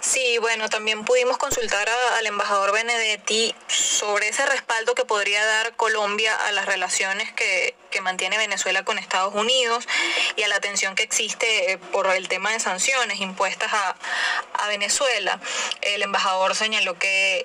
Sí, 0.00 0.38
bueno, 0.38 0.70
también 0.70 1.04
pudimos 1.04 1.36
consultar 1.36 1.88
al 1.88 2.26
embajador 2.26 2.72
Benedetti 2.72 3.54
sobre 3.66 4.28
ese 4.28 4.46
respaldo 4.46 4.94
que 4.94 5.04
podría 5.04 5.44
dar 5.44 5.76
Colombia 5.76 6.34
a 6.34 6.52
las 6.52 6.64
relaciones 6.64 7.30
que, 7.32 7.74
que 7.90 8.00
mantiene 8.00 8.38
Venezuela 8.38 8.84
con 8.84 8.98
Estados 8.98 9.34
Unidos 9.34 9.86
y 10.36 10.42
a 10.42 10.48
la 10.48 10.60
tensión 10.60 10.94
que 10.94 11.02
existe 11.02 11.72
eh, 11.72 11.78
por 11.78 12.06
el 12.08 12.28
tema 12.28 12.52
de 12.52 12.60
sanciones 12.60 13.20
impuestas 13.20 13.72
a, 13.72 13.96
Venezuela. 14.68 15.40
El 15.80 16.02
embajador 16.02 16.54
señaló 16.54 16.96
que, 16.96 17.44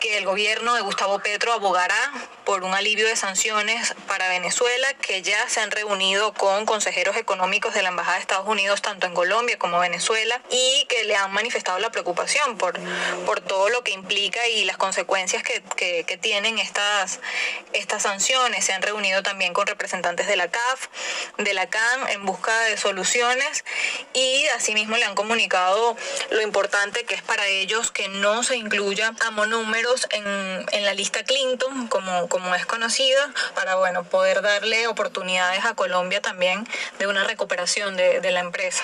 que 0.00 0.18
el 0.18 0.26
gobierno 0.26 0.74
de 0.74 0.82
Gustavo 0.82 1.18
Petro 1.20 1.52
abogará 1.52 2.12
por 2.44 2.64
un 2.64 2.74
alivio 2.74 3.06
de 3.06 3.16
sanciones 3.16 3.94
para 4.06 4.28
Venezuela, 4.28 4.92
que 4.94 5.22
ya 5.22 5.48
se 5.48 5.60
han 5.60 5.70
reunido 5.70 6.34
con 6.34 6.66
consejeros 6.66 7.16
económicos 7.16 7.74
de 7.74 7.82
la 7.82 7.90
Embajada 7.90 8.16
de 8.16 8.22
Estados 8.22 8.48
Unidos, 8.48 8.82
tanto 8.82 9.06
en 9.06 9.14
Colombia 9.14 9.58
como 9.58 9.78
Venezuela, 9.78 10.40
y 10.50 10.86
que 10.88 11.04
le 11.04 11.14
han 11.14 11.32
manifestado 11.32 11.78
la 11.78 11.90
preocupación 11.90 12.58
por, 12.58 12.78
por 13.24 13.40
todo 13.40 13.68
lo 13.68 13.82
que 13.84 13.92
implica 13.92 14.46
y 14.48 14.64
las 14.64 14.76
consecuencias 14.76 15.42
que, 15.42 16.18
tienen 16.20 16.58
estas, 16.58 17.20
estas 17.72 18.02
sanciones. 18.02 18.64
Se 18.64 18.72
han 18.72 18.82
reunido 18.82 19.22
también 19.22 19.52
con 19.52 19.66
representantes 19.66 19.77
de 19.78 20.36
la 20.36 20.48
CAF, 20.48 20.88
de 21.38 21.54
la 21.54 21.68
CAN, 21.68 22.08
en 22.08 22.26
busca 22.26 22.56
de 22.64 22.76
soluciones 22.76 23.64
y 24.12 24.46
asimismo 24.56 24.96
le 24.96 25.04
han 25.04 25.14
comunicado 25.14 25.96
lo 26.30 26.42
importante 26.42 27.04
que 27.04 27.14
es 27.14 27.22
para 27.22 27.46
ellos 27.46 27.92
que 27.92 28.08
no 28.08 28.42
se 28.42 28.56
incluya 28.56 29.14
a 29.24 29.30
monúmeros 29.30 30.08
en, 30.10 30.66
en 30.72 30.84
la 30.84 30.94
lista 30.94 31.22
Clinton, 31.22 31.86
como, 31.88 32.28
como 32.28 32.54
es 32.54 32.66
conocida, 32.66 33.32
para 33.54 33.76
bueno, 33.76 34.02
poder 34.04 34.42
darle 34.42 34.88
oportunidades 34.88 35.64
a 35.64 35.74
Colombia 35.74 36.20
también 36.20 36.66
de 36.98 37.06
una 37.06 37.24
recuperación 37.24 37.96
de, 37.96 38.20
de 38.20 38.30
la 38.32 38.40
empresa. 38.40 38.82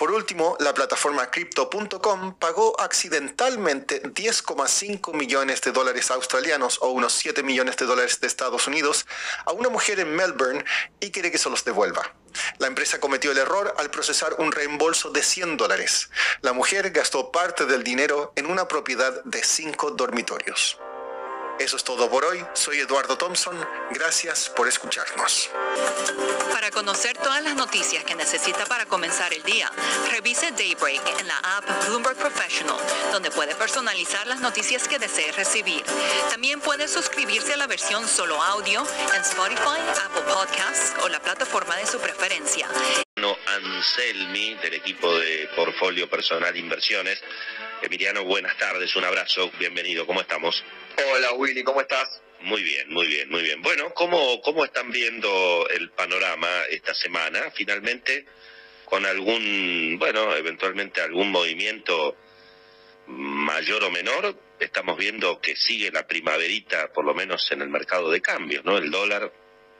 Por 0.00 0.12
último, 0.12 0.56
la 0.60 0.72
plataforma 0.72 1.30
Crypto.com 1.30 2.34
pagó 2.38 2.74
accidentalmente 2.80 4.02
10,5 4.02 5.12
millones 5.12 5.60
de 5.60 5.72
dólares 5.72 6.10
australianos 6.10 6.78
o 6.80 6.88
unos 6.88 7.12
7 7.12 7.42
millones 7.42 7.76
de 7.76 7.84
dólares 7.84 8.18
de 8.18 8.26
Estados 8.26 8.66
Unidos 8.66 9.06
a 9.44 9.52
una 9.52 9.68
mujer 9.68 10.00
en 10.00 10.16
Melbourne 10.16 10.64
y 11.00 11.10
quiere 11.10 11.30
que 11.30 11.36
se 11.36 11.50
los 11.50 11.66
devuelva. 11.66 12.14
La 12.56 12.66
empresa 12.66 12.98
cometió 12.98 13.30
el 13.30 13.36
error 13.36 13.74
al 13.76 13.90
procesar 13.90 14.36
un 14.38 14.52
reembolso 14.52 15.10
de 15.10 15.22
100 15.22 15.58
dólares. 15.58 16.08
La 16.40 16.54
mujer 16.54 16.92
gastó 16.92 17.30
parte 17.30 17.66
del 17.66 17.84
dinero 17.84 18.32
en 18.36 18.46
una 18.46 18.68
propiedad 18.68 19.22
de 19.24 19.44
5 19.44 19.90
dormitorios. 19.90 20.78
Eso 21.60 21.76
es 21.76 21.84
todo 21.84 22.08
por 22.08 22.24
hoy. 22.24 22.42
Soy 22.54 22.80
Eduardo 22.80 23.18
Thompson. 23.18 23.54
Gracias 23.90 24.48
por 24.48 24.66
escucharnos. 24.66 25.50
Para 26.50 26.70
conocer 26.70 27.18
todas 27.18 27.44
las 27.44 27.54
noticias 27.54 28.02
que 28.02 28.14
necesita 28.14 28.64
para 28.64 28.86
comenzar 28.86 29.34
el 29.34 29.42
día, 29.42 29.70
revise 30.10 30.52
Daybreak 30.52 31.20
en 31.20 31.28
la 31.28 31.36
app 31.36 31.64
Bloomberg 31.86 32.16
Professional, 32.16 32.78
donde 33.12 33.30
puede 33.30 33.54
personalizar 33.54 34.26
las 34.26 34.40
noticias 34.40 34.88
que 34.88 34.98
desee 34.98 35.32
recibir. 35.32 35.84
También 36.30 36.62
puede 36.62 36.88
suscribirse 36.88 37.52
a 37.52 37.58
la 37.58 37.66
versión 37.66 38.08
solo 38.08 38.40
audio 38.42 38.82
en 39.14 39.20
Spotify, 39.20 39.80
Apple 40.06 40.22
Podcasts 40.22 40.94
o 41.02 41.10
la 41.10 41.20
plataforma 41.20 41.76
de 41.76 41.86
su 41.86 42.00
preferencia. 42.00 42.70
No, 43.16 43.36
Anselmi 43.48 44.54
del 44.54 44.72
equipo 44.72 45.14
de 45.18 45.46
Portfolio 45.54 46.08
Personal 46.08 46.56
Inversiones. 46.56 47.20
Emiliano, 47.82 48.24
buenas 48.24 48.56
tardes, 48.56 48.96
un 48.96 49.04
abrazo, 49.04 49.50
bienvenido, 49.58 50.06
¿cómo 50.06 50.22
estamos? 50.22 50.64
Hola 50.96 51.32
Willy, 51.34 51.62
¿cómo 51.62 51.80
estás? 51.80 52.20
Muy 52.40 52.62
bien, 52.62 52.90
muy 52.90 53.06
bien, 53.06 53.28
muy 53.30 53.42
bien. 53.42 53.60
Bueno, 53.62 53.92
¿cómo, 53.94 54.40
cómo 54.42 54.64
están 54.64 54.90
viendo 54.90 55.68
el 55.68 55.90
panorama 55.90 56.48
esta 56.70 56.94
semana? 56.94 57.50
Finalmente, 57.54 58.24
con 58.84 59.04
algún, 59.04 59.96
bueno, 59.98 60.34
eventualmente 60.34 61.00
algún 61.00 61.30
movimiento 61.30 62.16
mayor 63.06 63.84
o 63.84 63.90
menor, 63.90 64.34
estamos 64.58 64.96
viendo 64.96 65.40
que 65.40 65.54
sigue 65.56 65.90
la 65.90 66.06
primaverita, 66.06 66.92
por 66.92 67.04
lo 67.04 67.14
menos 67.14 67.50
en 67.52 67.62
el 67.62 67.68
mercado 67.68 68.10
de 68.10 68.20
cambios, 68.20 68.64
¿no? 68.64 68.78
El 68.78 68.90
dólar, 68.90 69.32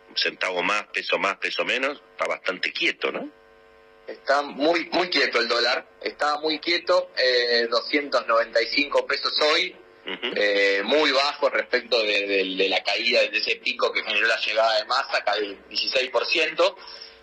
un 0.09 0.16
centavo 0.16 0.62
más, 0.62 0.87
peso 0.88 1.18
más, 1.18 1.37
peso 1.37 1.64
menos, 1.64 2.03
está 2.12 2.27
bastante 2.27 2.73
quieto, 2.73 3.11
¿no? 3.11 3.31
Está 4.07 4.42
muy 4.42 4.88
muy 4.90 5.09
quieto 5.09 5.38
el 5.38 5.49
dólar, 5.49 5.87
está 6.03 6.38
muy 6.40 6.59
quieto, 6.59 7.11
eh, 7.16 7.68
295 7.70 9.07
pesos 9.07 9.33
hoy, 9.53 9.77
eh, 10.37 10.83
muy 10.85 11.11
bajo 11.12 11.49
respecto 11.49 12.03
de, 12.03 12.44
la 12.68 12.83
caída 12.83 13.20
de 13.20 13.38
ese 13.38 13.57
pico 13.57 13.92
que 13.92 14.03
generó 14.03 14.27
la 14.27 14.40
llegada 14.40 14.79
de 14.79 14.85
masa, 14.87 15.23
cae 15.25 15.57
16%. 15.68 16.77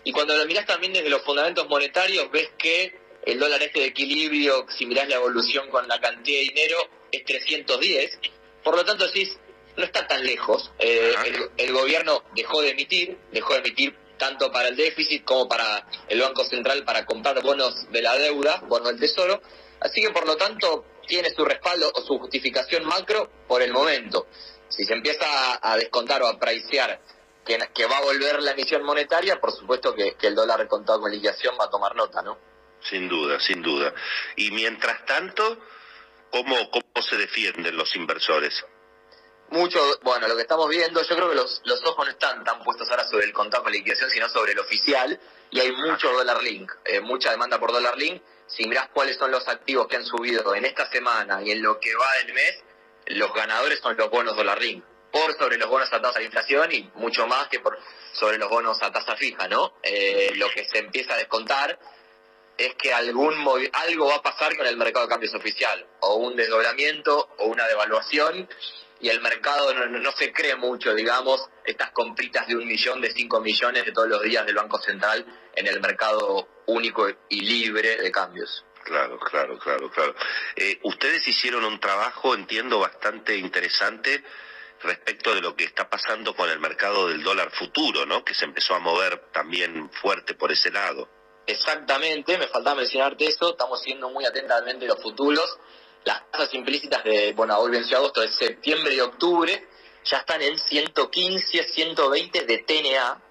Y 0.04 0.12
cuando 0.12 0.38
lo 0.38 0.46
mirás 0.46 0.66
también 0.66 0.94
desde 0.94 1.10
los 1.10 1.22
fundamentos 1.24 1.68
monetarios, 1.68 2.32
ves 2.32 2.50
que 2.58 2.98
el 3.26 3.40
dólar 3.40 3.62
este 3.62 3.82
de 3.82 3.88
equilibrio, 3.88 4.66
si 4.70 4.86
mirás 4.86 5.10
la 5.10 5.16
evolución 5.16 5.70
con 5.70 5.88
la 5.88 6.00
cantidad 6.00 6.40
de 6.40 6.46
dinero, 6.46 6.78
es 7.12 7.26
310. 7.26 8.20
Por 8.64 8.76
lo 8.76 8.86
tanto, 8.86 9.06
decís, 9.06 9.38
no 9.76 9.84
está 9.84 10.08
tan 10.08 10.24
lejos. 10.26 10.72
Eh, 10.80 11.14
el, 11.58 11.74
gobierno 11.74 12.24
dejó 12.36 12.62
de 12.62 12.72
emitir, 12.72 13.18
dejó 13.32 13.54
de 13.54 13.60
emitir 13.60 13.96
tanto 14.18 14.52
para 14.52 14.70
el 14.70 14.76
déficit 14.76 15.24
como 15.24 15.48
para 15.48 15.86
el 16.10 16.20
Banco 16.20 16.44
Central 16.46 16.84
para 16.84 17.06
comprar 17.06 17.42
bonos 17.44 17.90
de 17.92 18.02
la 18.02 18.18
deuda, 18.18 18.64
bonos 18.68 18.90
del 18.90 19.00
Tesoro. 19.00 19.42
Así 19.80 20.02
que, 20.02 20.10
por 20.10 20.26
lo 20.26 20.36
tanto, 20.38 20.86
tiene 21.08 21.30
su 21.32 21.44
respaldo 21.46 21.92
o 21.94 22.02
su 22.02 22.20
justificación 22.20 22.86
macro 22.86 23.30
por 23.48 23.62
el 23.62 23.74
momento. 23.74 24.28
Si 24.70 24.84
se 24.84 24.94
empieza 24.94 25.26
a, 25.62 25.78
descontar 25.78 26.22
o 26.24 26.28
a 26.28 26.38
pricear 26.38 27.00
que, 27.46 27.58
que, 27.74 27.86
va 27.86 27.98
a 27.98 28.02
volver 28.02 28.42
la 28.44 28.52
emisión 28.52 28.84
monetaria, 28.84 29.40
por 29.40 29.52
supuesto 29.52 29.96
que, 29.96 30.16
que 30.16 30.28
el 30.28 30.36
dólar 30.36 30.68
contado 30.68 31.02
con 31.02 31.12
liquidación 31.12 31.56
va 31.60 31.66
a 31.66 31.70
tomar 31.70 31.96
nota, 31.96 32.22
¿no? 32.22 32.38
Sin 32.82 33.08
duda, 33.08 33.40
sin 33.40 33.62
duda. 33.62 33.94
Y 34.36 34.52
mientras 34.52 35.06
tanto, 35.06 35.58
¿cómo, 36.32 36.70
cómo 36.70 37.06
se 37.08 37.18
defienden 37.18 37.76
los 37.76 37.96
inversores? 37.96 38.54
Mucho, 39.50 39.80
bueno, 40.04 40.28
lo 40.28 40.36
que 40.36 40.42
estamos 40.42 40.68
viendo, 40.70 41.02
yo 41.02 41.16
creo 41.16 41.30
que 41.30 41.36
los, 41.36 41.62
los 41.64 41.82
ojos 41.86 42.06
no 42.06 42.12
están 42.12 42.44
tan 42.44 42.62
puestos 42.64 42.90
ahora 42.90 43.08
sobre 43.08 43.26
el 43.26 43.34
contado 43.34 43.64
con 43.64 43.72
liquidación, 43.72 44.10
sino 44.10 44.28
sobre 44.28 44.52
el 44.52 44.60
oficial, 44.60 45.18
y 45.52 45.60
hay 45.62 45.72
mucho 45.72 46.12
dólar 46.12 46.44
link, 46.44 46.70
eh, 46.84 47.00
mucha 47.00 47.32
demanda 47.32 47.58
por 47.60 47.72
dólar 47.72 47.98
link. 47.98 48.22
Si 48.48 48.68
mirás 48.68 48.90
cuáles 48.94 49.18
son 49.18 49.32
los 49.32 49.48
activos 49.48 49.88
que 49.88 49.98
han 49.98 50.06
subido 50.06 50.56
en 50.56 50.66
esta 50.66 50.90
semana 50.90 51.42
y 51.44 51.52
en 51.52 51.62
lo 51.62 51.80
que 51.80 51.94
va 51.96 52.14
del 52.24 52.34
mes, 52.34 52.64
los 53.08 53.34
ganadores 53.34 53.80
son 53.80 53.96
los 53.98 54.10
bonos 54.10 54.36
dólar 54.36 54.62
link, 54.62 54.84
por 55.12 55.38
sobre 55.38 55.58
los 55.58 55.70
bonos 55.70 55.92
a 55.92 56.02
tasa 56.02 56.20
de 56.20 56.26
inflación 56.26 56.72
y 56.72 56.90
mucho 56.96 57.28
más 57.28 57.48
que 57.48 57.60
por 57.60 57.78
sobre 58.14 58.38
los 58.38 58.50
bonos 58.50 58.82
a 58.82 58.92
tasa 58.92 59.16
fija, 59.16 59.48
¿no? 59.48 59.74
Eh, 59.84 60.32
lo 60.36 60.50
que 60.50 60.66
se 60.66 60.80
empieza 60.80 61.14
a 61.14 61.18
descontar 61.18 61.80
es 62.58 62.74
que 62.76 62.94
algún 62.94 63.34
algo 63.74 64.08
va 64.08 64.16
a 64.16 64.22
pasar 64.22 64.56
con 64.58 64.66
el 64.66 64.78
mercado 64.78 65.06
de 65.06 65.12
cambios 65.12 65.36
oficial, 65.36 65.86
o 66.00 66.16
un 66.16 66.36
desdoblamiento 66.36 67.30
o 67.38 67.46
una 67.46 67.68
devaluación, 67.68 68.50
y 69.00 69.10
el 69.10 69.22
mercado 69.22 69.74
no, 69.74 70.12
se 70.12 70.32
cree 70.32 70.56
mucho, 70.56 70.94
digamos, 70.94 71.50
estas 71.66 71.92
compritas 71.92 72.48
de 72.48 72.56
un 72.56 72.68
millón, 72.68 73.02
de 73.02 73.12
cinco 73.12 73.40
millones 73.40 73.86
de 73.86 73.92
todos 73.92 74.08
los 74.08 74.22
días 74.24 74.46
del 74.46 74.56
Banco 74.56 74.80
Central 74.80 75.26
en 75.56 75.68
el 75.68 75.80
mercado 75.80 76.48
único 76.68 77.08
y 77.30 77.42
libre 77.42 77.98
de 77.98 78.12
cambios. 78.12 78.66
Claro, 78.84 79.20
claro, 79.20 79.60
claro, 79.60 79.92
claro. 79.92 80.16
Eh, 80.56 80.80
ustedes 80.84 81.28
hicieron 81.28 81.66
un 81.66 81.80
trabajo, 81.80 82.34
entiendo, 82.34 82.80
bastante 82.80 83.36
interesante 83.36 84.24
respecto 84.82 85.34
de 85.34 85.42
lo 85.42 85.56
que 85.56 85.66
está 85.66 85.90
pasando 85.90 86.36
con 86.36 86.50
el 86.50 86.60
mercado 86.60 87.10
del 87.10 87.24
dólar 87.24 87.52
futuro, 87.52 88.06
¿no? 88.06 88.24
Que 88.24 88.34
se 88.34 88.46
empezó 88.46 88.76
a 88.76 88.80
mover 88.80 89.30
también 89.34 89.90
fuerte 90.02 90.36
por 90.36 90.52
ese 90.52 90.72
lado. 90.72 91.10
Exactamente, 91.46 92.38
me 92.38 92.48
faltaba 92.48 92.76
mencionarte 92.76 93.26
eso, 93.26 93.52
estamos 93.52 93.82
siguiendo 93.82 94.10
muy 94.10 94.26
atentamente 94.26 94.86
los 94.86 95.02
futuros. 95.02 95.58
Las 96.08 96.32
tasas 96.32 96.54
implícitas 96.54 97.04
de, 97.04 97.34
bueno, 97.34 97.58
hoy 97.60 97.70
venció 97.70 97.98
agosto, 97.98 98.22
de 98.22 98.30
septiembre 98.30 98.96
y 98.96 99.02
octubre, 99.02 99.68
ya 100.06 100.20
están 100.20 100.42
en 100.42 100.58
115, 100.58 101.64
120 101.64 102.46
de 102.46 102.58
TNA, 102.60 103.22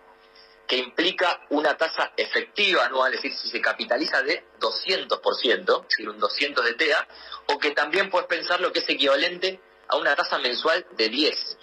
que 0.66 0.76
implica 0.76 1.40
una 1.48 1.74
tasa 1.78 2.12
efectiva 2.18 2.84
anual, 2.84 3.14
es 3.14 3.22
decir, 3.22 3.38
si 3.38 3.48
se 3.48 3.62
capitaliza 3.62 4.20
de 4.20 4.44
200%, 4.60 5.82
es 5.84 5.88
decir, 5.88 6.06
un 6.06 6.18
200 6.18 6.64
de 6.66 6.74
TEA, 6.74 7.08
o 7.46 7.58
que 7.58 7.70
también 7.70 8.10
puedes 8.10 8.28
pensar 8.28 8.60
lo 8.60 8.70
que 8.70 8.80
es 8.80 8.88
equivalente 8.90 9.58
a 9.88 9.96
una 9.96 10.14
tasa 10.14 10.36
mensual 10.36 10.84
de 10.98 11.08
10. 11.08 11.58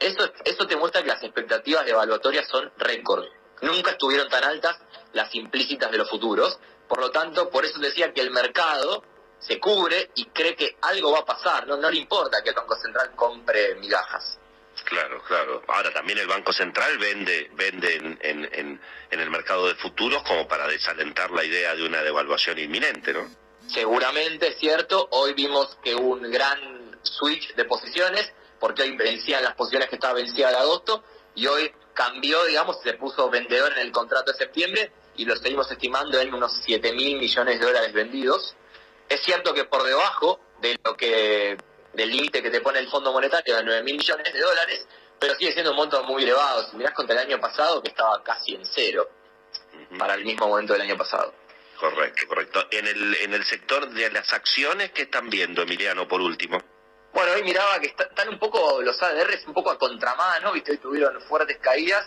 Eso, 0.00 0.32
eso 0.46 0.66
te 0.66 0.76
muestra 0.76 1.02
que 1.02 1.08
las 1.08 1.22
expectativas 1.22 1.84
de 1.84 1.90
evaluatorias 1.90 2.48
son 2.48 2.72
récord. 2.78 3.26
Nunca 3.60 3.90
estuvieron 3.90 4.30
tan 4.30 4.44
altas 4.44 4.78
las 5.12 5.34
implícitas 5.34 5.90
de 5.90 5.98
los 5.98 6.08
futuros. 6.08 6.58
Por 6.88 7.00
lo 7.00 7.10
tanto, 7.10 7.50
por 7.50 7.66
eso 7.66 7.78
decía 7.80 8.14
que 8.14 8.22
el 8.22 8.30
mercado 8.30 9.04
se 9.38 9.58
cubre 9.58 10.10
y 10.14 10.26
cree 10.26 10.54
que 10.54 10.76
algo 10.82 11.12
va 11.12 11.20
a 11.20 11.24
pasar. 11.24 11.66
No, 11.66 11.76
no 11.76 11.90
le 11.90 11.98
importa 11.98 12.42
que 12.42 12.50
el 12.50 12.54
Banco 12.54 12.76
Central 12.76 13.12
compre 13.14 13.74
migajas. 13.76 14.38
Claro, 14.84 15.22
claro. 15.24 15.62
Ahora 15.68 15.92
también 15.92 16.18
el 16.18 16.26
Banco 16.26 16.52
Central 16.52 16.98
vende, 16.98 17.50
vende 17.54 17.96
en, 17.96 18.18
en, 18.22 18.80
en, 19.10 19.20
el 19.20 19.30
mercado 19.30 19.66
de 19.66 19.74
futuros 19.74 20.22
como 20.22 20.46
para 20.46 20.66
desalentar 20.66 21.30
la 21.30 21.44
idea 21.44 21.74
de 21.74 21.84
una 21.84 22.02
devaluación 22.02 22.58
inminente, 22.58 23.12
¿no? 23.12 23.28
Seguramente 23.68 24.48
es 24.48 24.58
cierto. 24.58 25.08
Hoy 25.10 25.34
vimos 25.34 25.76
que 25.82 25.94
hubo 25.94 26.14
un 26.14 26.30
gran 26.30 26.98
switch 27.02 27.54
de 27.54 27.64
posiciones, 27.64 28.32
porque 28.58 28.82
hoy 28.82 28.96
vencían 28.96 29.42
las 29.42 29.54
posiciones 29.54 29.88
que 29.88 29.96
estaban 29.96 30.16
vencidas 30.16 30.52
de 30.52 30.58
agosto, 30.58 31.04
y 31.34 31.46
hoy 31.46 31.72
cambió, 31.92 32.44
digamos, 32.44 32.80
se 32.82 32.94
puso 32.94 33.28
vendedor 33.28 33.72
en 33.72 33.80
el 33.80 33.92
contrato 33.92 34.32
de 34.32 34.38
septiembre 34.38 34.92
y 35.16 35.24
lo 35.24 35.36
seguimos 35.36 35.70
estimando 35.70 36.20
en 36.20 36.32
unos 36.32 36.52
7 36.64 36.92
mil 36.92 37.18
millones 37.18 37.58
de 37.58 37.66
dólares 37.66 37.92
vendidos. 37.92 38.54
Es 39.08 39.22
cierto 39.22 39.54
que 39.54 39.64
por 39.64 39.82
debajo 39.82 40.40
de 40.60 40.78
lo 40.84 40.96
que 40.96 41.56
del 41.92 42.10
límite 42.10 42.42
que 42.42 42.50
te 42.50 42.60
pone 42.60 42.78
el 42.78 42.88
Fondo 42.88 43.12
Monetario 43.12 43.56
de 43.56 43.64
9 43.64 43.82
mil 43.82 43.96
millones 43.96 44.32
de 44.32 44.40
dólares, 44.40 44.86
pero 45.18 45.34
sigue 45.34 45.52
siendo 45.52 45.70
un 45.70 45.76
monto 45.76 46.02
muy 46.04 46.22
elevado. 46.22 46.70
Si 46.70 46.76
mirás 46.76 46.94
contra 46.94 47.20
el 47.20 47.26
año 47.26 47.40
pasado, 47.40 47.82
que 47.82 47.88
estaba 47.88 48.22
casi 48.22 48.54
en 48.54 48.64
cero 48.64 49.08
para 49.98 50.14
el 50.14 50.24
mismo 50.24 50.46
momento 50.46 50.74
del 50.74 50.82
año 50.82 50.96
pasado. 50.96 51.34
Correcto, 51.78 52.26
correcto. 52.26 52.66
En 52.70 52.86
el, 52.86 53.14
en 53.16 53.34
el 53.34 53.44
sector 53.44 53.88
de 53.88 54.10
las 54.10 54.32
acciones, 54.32 54.90
¿qué 54.92 55.02
están 55.02 55.30
viendo, 55.30 55.62
Emiliano, 55.62 56.06
por 56.06 56.20
último? 56.20 56.60
Bueno, 57.12 57.32
hoy 57.32 57.42
miraba 57.42 57.80
que 57.80 57.86
están 57.86 58.28
un 58.28 58.38
poco, 58.38 58.82
los 58.82 59.00
ADRs 59.02 59.46
un 59.46 59.54
poco 59.54 59.70
a 59.70 59.78
contramano, 59.78 60.52
¿viste? 60.52 60.72
Hoy 60.72 60.78
tuvieron 60.78 61.20
fuertes 61.22 61.58
caídas 61.58 62.06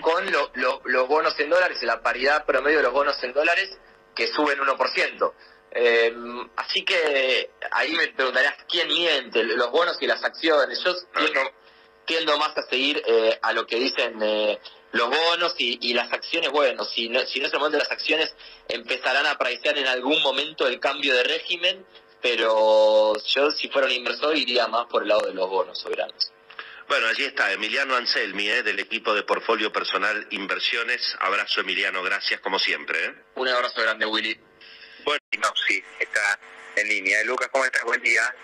con 0.00 0.24
los 0.30 1.08
bonos 1.08 1.38
en 1.40 1.50
dólares, 1.50 1.82
la 1.82 2.02
paridad 2.02 2.44
promedio 2.44 2.78
de 2.78 2.82
los 2.84 2.92
bonos 2.92 3.22
en 3.22 3.32
dólares 3.32 3.70
que 4.14 4.26
suben 4.26 4.58
1%. 4.58 5.32
Eh, 5.74 6.14
así 6.56 6.84
que 6.84 7.50
ahí 7.70 7.92
me 7.92 8.08
preguntarías 8.08 8.54
quién 8.68 8.88
miente, 8.88 9.42
los 9.44 9.70
bonos 9.70 9.96
y 10.00 10.06
las 10.06 10.22
acciones. 10.22 10.82
Yo 10.84 10.94
tiendo, 12.04 12.36
más 12.36 12.56
a 12.58 12.62
seguir 12.62 13.02
eh, 13.06 13.38
a 13.40 13.52
lo 13.52 13.66
que 13.66 13.76
dicen 13.76 14.20
eh, 14.22 14.58
los 14.92 15.08
bonos 15.08 15.54
y, 15.58 15.94
las 15.94 16.12
acciones. 16.12 16.50
Bueno, 16.50 16.84
si 16.84 17.08
no, 17.08 17.20
si 17.20 17.40
no 17.40 17.46
es 17.46 17.52
el 17.52 17.58
momento 17.58 17.78
de 17.78 17.84
las 17.84 17.92
acciones, 17.92 18.34
empezarán 18.68 19.26
a 19.26 19.32
apreciar 19.32 19.78
en 19.78 19.86
algún 19.86 20.20
momento 20.22 20.66
el 20.66 20.78
cambio 20.80 21.14
de 21.14 21.24
régimen 21.24 21.86
pero 22.22 23.14
yo 23.26 23.50
si 23.50 23.68
fuera 23.68 23.88
un 23.88 23.92
inversor 23.92 24.36
iría 24.36 24.68
más 24.68 24.86
por 24.86 25.02
el 25.02 25.08
lado 25.08 25.26
de 25.26 25.34
los 25.34 25.50
bonos 25.50 25.78
soberanos. 25.78 26.32
Bueno, 26.88 27.08
allí 27.08 27.24
está 27.24 27.52
Emiliano 27.52 27.96
Anselmi, 27.96 28.48
¿eh? 28.48 28.62
del 28.62 28.78
equipo 28.78 29.14
de 29.14 29.22
Portfolio 29.22 29.72
Personal 29.72 30.26
Inversiones. 30.30 31.16
Abrazo, 31.20 31.60
Emiliano, 31.60 32.02
gracias 32.02 32.40
como 32.40 32.58
siempre. 32.58 33.04
¿eh? 33.04 33.14
Un 33.34 33.48
abrazo 33.48 33.82
grande, 33.82 34.06
Willy. 34.06 34.38
Bueno, 35.04 35.20
no, 35.40 35.52
sí, 35.66 35.82
está 35.98 36.38
en 36.76 36.88
línea. 36.88 37.22
Lucas, 37.24 37.48
¿cómo 37.52 37.64
estás? 37.64 37.82
Buen 37.84 38.02
día. 38.02 38.34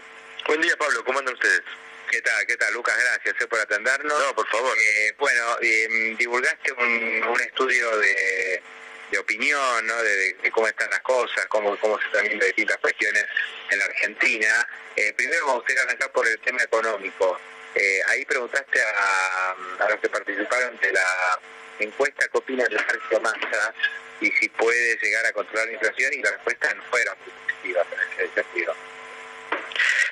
Buen 0.46 0.60
día, 0.60 0.76
Pablo, 0.76 1.04
¿cómo 1.04 1.18
andan 1.18 1.34
ustedes? 1.34 1.62
¿Qué 2.10 2.22
tal? 2.22 2.46
¿Qué 2.46 2.56
tal, 2.56 2.72
Lucas? 2.72 2.96
Gracias 2.96 3.34
eh, 3.40 3.46
por 3.46 3.60
atendernos. 3.60 4.18
No, 4.18 4.34
por 4.34 4.48
favor. 4.48 4.76
Eh, 4.78 5.14
bueno, 5.18 5.56
eh, 5.60 6.16
divulgaste 6.18 6.72
un, 6.72 7.24
un 7.24 7.40
estudio 7.40 7.96
de 7.98 8.62
de 9.10 9.18
opinión, 9.18 9.86
¿no? 9.86 10.02
De, 10.02 10.36
cómo 10.52 10.66
están 10.68 10.90
las 10.90 11.00
cosas, 11.00 11.46
cómo, 11.46 11.76
cómo 11.78 11.98
se 11.98 12.06
están 12.06 12.24
viendo 12.24 12.44
distintas 12.44 12.76
cuestiones 12.78 13.24
en 13.70 13.78
la 13.78 13.84
Argentina. 13.84 14.68
Eh, 14.96 15.12
primero 15.14 15.46
me 15.46 15.52
gustaría 15.54 15.82
arrancar 15.82 16.12
por 16.12 16.26
el 16.26 16.38
tema 16.40 16.62
económico. 16.62 17.38
Eh, 17.74 18.00
ahí 18.08 18.24
preguntaste 18.24 18.80
a, 18.82 19.54
a, 19.84 19.88
los 19.88 20.00
que 20.00 20.08
participaron 20.08 20.76
de 20.78 20.92
la 20.92 21.40
encuesta 21.84 22.26
qué 22.28 22.38
opinan 22.38 22.68
de 22.68 22.78
Sergio 22.78 23.20
Massa 23.20 23.74
y 24.20 24.30
si 24.32 24.48
puede 24.50 24.96
llegar 25.00 25.26
a 25.26 25.32
controlar 25.32 25.66
la 25.66 25.74
inflación 25.74 26.12
y 26.12 26.22
las 26.22 26.32
respuestas 26.32 26.76
no 26.76 26.82
fueron 26.84 27.14
positivas 27.18 27.86
en 27.92 28.24
ese 28.24 28.34
sentido. 28.34 28.74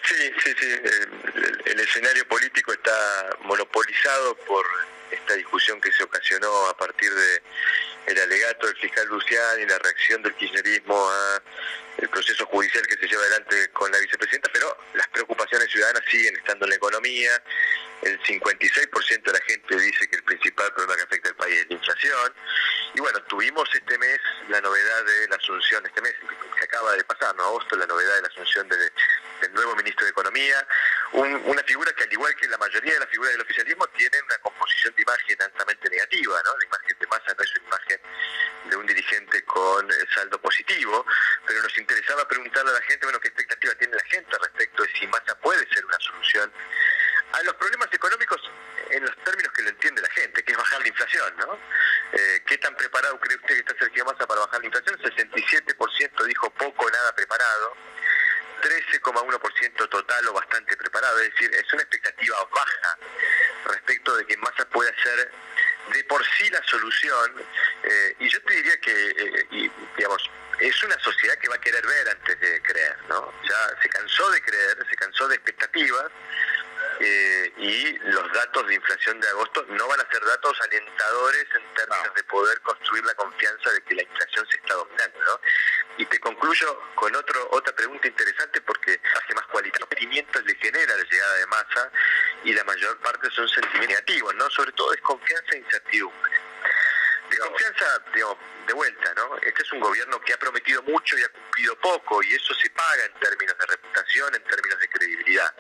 Sí, 0.05 0.33
sí, 0.45 0.55
sí. 0.59 0.81
El, 0.85 1.63
el, 1.65 1.81
escenario 1.81 2.27
político 2.29 2.73
está 2.73 3.37
monopolizado 3.43 4.37
por 4.47 4.65
esta 5.11 5.35
discusión 5.35 5.81
que 5.81 5.93
se 5.93 6.03
ocasionó 6.03 6.69
a 6.69 6.77
partir 6.77 7.13
de 7.13 7.43
el 8.07 8.21
alegato 8.21 8.67
del 8.67 8.77
fiscal 8.77 9.07
Lucián 9.09 9.61
y 9.61 9.67
la 9.67 9.79
reacción 9.79 10.23
del 10.23 10.35
kirchnerismo 10.35 10.97
a 11.11 11.43
el 11.99 12.09
proceso 12.09 12.45
judicial 12.47 12.87
que 12.87 12.97
se 12.97 13.09
lleva 13.09 13.23
adelante 13.23 13.71
con 13.71 13.91
la 13.91 13.99
vicepresidenta, 13.99 14.51
pero 14.53 14.77
las 14.95 15.09
preocupaciones 15.09 15.71
ciudadanas 15.71 16.03
siguen 16.11 16.37
estando 16.37 16.67
en 16.67 16.71
la 16.71 16.77
economía. 16.77 17.43
El 18.03 18.21
56% 18.21 19.23
de 19.23 19.33
la 19.33 19.41
gente 19.41 19.77
dice 19.79 20.07
que 20.09 20.17
el 20.17 20.23
principal 20.25 20.73
problema 20.75 20.97
que 20.97 21.03
afecta 21.03 21.31
al 21.31 21.37
país 21.37 21.61
es 21.61 21.67
la 21.69 21.75
inflación. 21.75 22.35
Y 22.95 23.01
bueno, 23.01 23.23
tuvimos 23.25 23.69
este 23.75 23.99
mes 23.99 24.21
la 24.49 24.61
novedad 24.61 25.05
de 25.05 25.29
la 25.29 25.37
asunción, 25.37 25.85
este 25.87 26.03
mes 26.03 26.15
que 26.59 26.65
acaba 26.65 26.93
de 26.93 27.05
pasar, 27.05 27.35
¿no? 27.37 27.45
Agosto, 27.45 27.77
la 27.77 27.87
novedad 27.87 28.17
de 28.17 28.23
la 28.23 28.29
asunción 28.29 28.69
del 28.69 29.53
nuevo 29.55 29.75
ministro 29.77 30.05
de 30.05 30.11
Economía, 30.11 30.67
una 31.13 31.63
figura 31.63 31.93
que 31.93 32.05
al 32.05 32.13
igual 32.13 32.35
que 32.37 32.49
la 32.49 32.59
mayoría 32.59 32.93
de 32.93 33.01
las 33.01 33.09
figuras 33.09 33.33
del 33.33 33.41
oficialismo 33.41 33.87
tiene 33.89 34.17
una 34.27 34.39
composición 34.39 34.95
de 34.97 35.03
imagen 35.03 35.43
altamente 35.43 35.91
negativa, 35.91 36.43
¿no? 36.45 36.59
La 36.59 36.65
imagen 36.65 36.97
de 36.99 37.07
Massa 37.07 37.35
no 37.37 37.45
es 37.45 37.57
una 37.57 37.67
imagen 37.67 38.01
de 38.71 38.77
un 38.77 38.87
dirigente 38.87 39.45
con 39.45 39.89
saldo 40.15 40.41
positivo, 40.41 41.07
pero 41.47 41.63
nos 41.63 41.79
interesaba 41.79 42.27
preguntarle 42.27 42.71
a 42.71 42.75
la 42.75 42.83
gente, 42.83 43.07
bueno, 43.07 43.21
qué 43.21 43.29
expectativa 43.29 43.75
tiene 43.75 43.95
la 43.95 44.05
gente 44.05 44.39
respecto 44.39 44.83
de 44.83 44.93
si 44.99 45.07
Massa 45.07 45.39
puede 45.39 45.67
ser 45.73 45.85
una 45.85 45.99
solución 46.01 46.53
a 47.33 47.43
los 47.43 47.55
problemas 47.55 47.89
económicos 47.93 48.41
en 48.91 49.03
los 49.05 49.17
términos 49.25 49.53
que 49.53 49.63
lo 49.63 49.69
entiende 49.69 50.01
la 50.01 50.11
gente, 50.11 50.43
que 50.43 50.53
es 50.53 50.59
bajar 50.59 50.81
la 50.81 50.89
inflación, 50.89 51.37
¿no? 51.39 51.59
Eh, 52.13 52.43
¿Qué 52.47 52.57
tan 52.59 52.75
preparado 52.77 53.19
cree 53.21 53.37
usted 53.37 53.55
que 53.55 53.61
está 53.61 53.75
Sergio 53.79 54.05
Massa 54.05 54.27
para 54.27 54.41
bajar 54.41 54.61
la 54.61 54.67
inflación? 54.67 54.99
67% 54.99 56.25
dijo 56.25 56.51
poco 56.51 56.91
nada 56.91 57.15
preparado. 57.15 57.77
13,1% 58.63 59.89
total 59.89 60.29
o 60.29 60.33
bastante 60.33 60.77
preparado, 60.77 61.21
es 61.21 61.33
decir, 61.33 61.55
es 61.55 61.73
una 61.73 61.83
expectativa 61.83 62.37
baja 62.45 62.99
respecto 63.67 64.17
de 64.17 64.27
que 64.27 64.37
Massa 64.39 64.69
pueda 64.69 64.91
ser 65.03 65.31
de 65.93 66.05
por 66.05 66.25
sí 66.37 66.49
la 66.51 66.63
solución, 66.65 67.45
eh, 67.85 68.17
y 68.19 68.29
yo 68.29 68.43
te 68.43 68.55
diría 68.55 68.77
que, 68.81 68.93
eh, 68.93 69.71
digamos, 69.97 70.31
es 70.59 70.83
una 70.83 70.99
sociedad 71.01 71.37
que 71.39 71.49
va 71.49 71.57
a 71.57 71.61
querer 71.61 71.87
ver 71.87 72.09
antes 72.09 72.41
de 72.41 72.63
creer, 72.63 72.97
¿no? 73.09 73.33
Ya 73.45 73.83
se 73.83 73.89
cansó 73.89 74.31
de 74.31 74.41
creer, 74.41 74.87
se 74.89 74.97
cansó 74.97 75.29
de 75.29 75.37
expectativas, 75.37 76.11
eh, 76.99 77.53
y 77.59 77.99
los 77.99 78.33
datos 78.33 78.67
de 78.67 78.75
inflación 78.75 79.21
de 79.21 79.29
agosto 79.29 79.67
no 79.69 79.87
van 79.87 80.01
a 80.01 80.11
ser 80.11 80.25
datos 80.25 80.59
alentadores 80.63 81.45
en 81.55 81.75
términos 81.75 82.15
de 82.15 82.23
poder 82.25 82.61
construir 82.63 83.05
la 83.05 83.15
confianza 83.15 83.71
de 83.71 83.83
que 83.83 83.95
la 83.97 84.03
inflación 84.03 84.47
se 84.51 84.57
está 84.57 84.75
dominando. 84.75 85.19
¿no? 85.27 85.41
Y 85.99 86.07
te 86.07 86.21
concluyo 86.21 86.83
con 86.95 87.15
otro, 87.17 87.49
otra 87.53 87.75
pregunta 87.75 88.07
interesante 88.07 88.61
porque 88.61 89.01
hace 89.15 89.35
más 89.35 89.47
cualitativos 89.47 89.87
le 90.45 90.55
genera 90.57 90.97
la 90.97 91.05
llegada 91.05 91.35
de 91.37 91.47
masa 91.47 91.91
y 92.45 92.53
la 92.53 92.65
mayor 92.65 92.99
parte 92.99 93.31
son 93.31 93.49
sentimientos 93.49 93.89
negativos, 93.89 94.35
¿no? 94.35 94.51
sobre 94.51 94.73
todo 94.73 94.91
desconfianza 94.91 95.55
e 95.55 95.59
incertidumbre. 95.59 96.33
Desconfianza, 97.31 98.03
digamos, 98.15 98.37
de 98.67 98.73
vuelta, 98.73 99.15
¿no? 99.15 99.37
Este 99.39 99.63
es 99.63 99.73
un 99.73 99.81
gobierno 99.81 100.21
que 100.21 100.33
ha 100.33 100.39
prometido 100.39 100.83
mucho 100.85 101.19
y 101.19 101.23
ha 101.23 101.29
cumplido 101.29 101.77
poco, 101.81 102.23
y 102.23 102.35
eso 102.35 102.55
se 102.55 102.71
paga 102.71 103.05
en 103.05 103.13
términos 103.15 103.57
de 103.59 103.67
reputación, 103.67 104.35
en 104.35 104.43
términos 104.45 104.79
de 104.79 104.89
credibilidad 104.89 105.53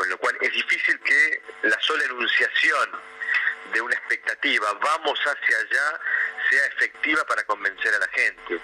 con 0.00 0.08
lo 0.08 0.16
cual 0.16 0.34
es 0.40 0.50
difícil 0.52 0.98
que 1.00 1.42
la 1.62 1.78
sola 1.80 2.04
enunciación 2.04 2.90
de 3.72 3.80
una 3.82 3.94
expectativa, 3.94 4.72
vamos 4.80 5.18
hacia 5.18 5.58
allá, 5.58 6.00
sea 6.50 6.66
efectiva 6.66 7.24
para 7.24 7.44
convencer 7.44 7.94
a 7.94 7.98
la 7.98 8.08
gente. 8.08 8.60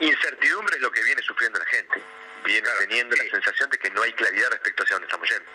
Incertidumbre 0.00 0.76
es 0.76 0.82
lo 0.82 0.92
que 0.92 1.02
viene 1.02 1.22
sufriendo 1.22 1.58
la 1.58 1.64
gente, 1.64 2.00
viene 2.44 2.68
teniendo 2.78 3.16
la 3.16 3.24
sensación 3.24 3.70
de 3.70 3.78
que 3.78 3.90
no 3.90 4.02
hay 4.02 4.12
claridad 4.12 4.50
respecto 4.50 4.82
a 4.82 4.84
hacia 4.84 4.96
dónde 4.96 5.06
estamos 5.06 5.28
yendo. 5.28 5.50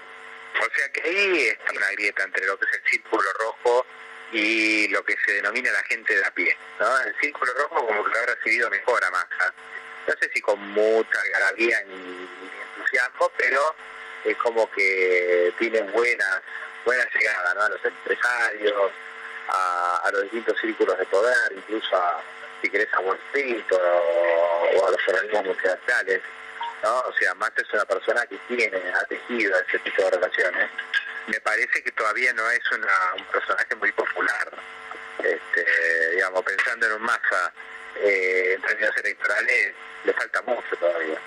O 0.59 0.75
sea 0.75 0.89
que 0.91 1.01
ahí 1.01 1.47
está 1.47 1.71
una 1.73 1.91
grieta 1.91 2.23
entre 2.23 2.45
lo 2.45 2.57
que 2.57 2.65
es 2.65 2.73
el 2.73 2.89
círculo 2.89 3.33
rojo 3.39 3.85
y 4.31 4.87
lo 4.87 5.03
que 5.03 5.15
se 5.25 5.33
denomina 5.33 5.71
la 5.71 5.83
gente 5.83 6.15
de 6.15 6.25
a 6.25 6.31
pie. 6.31 6.57
¿no? 6.79 7.01
El 7.01 7.15
círculo 7.19 7.53
rojo 7.53 7.87
como 7.87 8.03
que 8.03 8.11
lo 8.11 8.19
ha 8.19 8.25
recibido 8.25 8.69
mejor 8.69 9.03
a 9.03 9.11
Massa. 9.11 9.53
No 10.07 10.13
sé 10.19 10.29
si 10.33 10.41
con 10.41 10.59
mucha 10.59 11.21
algarabía 11.21 11.83
ni 11.83 12.27
entusiasmo, 12.77 13.31
pero 13.37 13.75
es 14.23 14.37
como 14.37 14.69
que 14.71 15.53
tienen 15.59 15.91
buenas 15.91 16.41
buena 16.85 17.03
llegada 17.13 17.53
¿no? 17.55 17.61
a 17.63 17.69
los 17.69 17.83
empresarios, 17.83 18.91
a, 19.47 20.09
los 20.11 20.23
distintos 20.23 20.59
círculos 20.59 20.97
de 20.97 21.05
poder, 21.05 21.51
incluso 21.55 21.95
a, 21.95 22.21
si 22.61 22.69
querés, 22.69 22.93
a 22.93 22.99
Wall 22.99 23.19
o, 23.71 24.87
a 24.87 24.91
los 24.91 25.07
organismos 25.07 25.45
multilaterales. 25.45 26.21
¿no? 26.83 26.99
O 26.99 27.13
sea, 27.13 27.33
Massa 27.35 27.61
es 27.61 27.73
una 27.73 27.85
persona 27.85 28.25
que 28.27 28.37
tiene, 28.47 28.81
ha 28.93 29.03
tejido 29.05 29.57
ese 29.67 29.79
tipo 29.79 30.03
de 30.03 30.11
relaciones. 30.11 30.69
Me 31.27 31.39
parece 31.41 31.81
que 31.83 31.91
todavía 31.91 32.33
no 32.33 32.49
es 32.51 32.61
un 32.71 33.25
personaje 33.25 33.75
muy 33.75 33.91
popular. 33.91 34.51
Este, 35.19 36.11
digamos, 36.11 36.43
pensando 36.43 36.85
en 36.85 36.91
un 36.93 37.01
Massa 37.01 37.53
eh, 37.95 38.53
en 38.55 38.61
términos 38.61 38.95
electorales, 38.97 39.73
le 40.03 40.13
falta 40.13 40.41
mucho 40.43 40.75
todavía. 40.79 41.19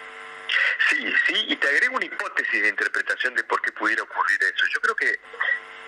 Sí, 0.88 1.12
sí, 1.26 1.44
y 1.48 1.56
te 1.56 1.68
agrego 1.68 1.96
una 1.96 2.06
hipótesis 2.06 2.62
de 2.62 2.68
interpretación 2.68 3.34
de 3.34 3.44
por 3.44 3.60
qué 3.60 3.72
pudiera 3.72 4.02
ocurrir 4.02 4.42
eso. 4.42 4.64
Yo 4.72 4.80
creo 4.80 4.94
que, 4.94 5.18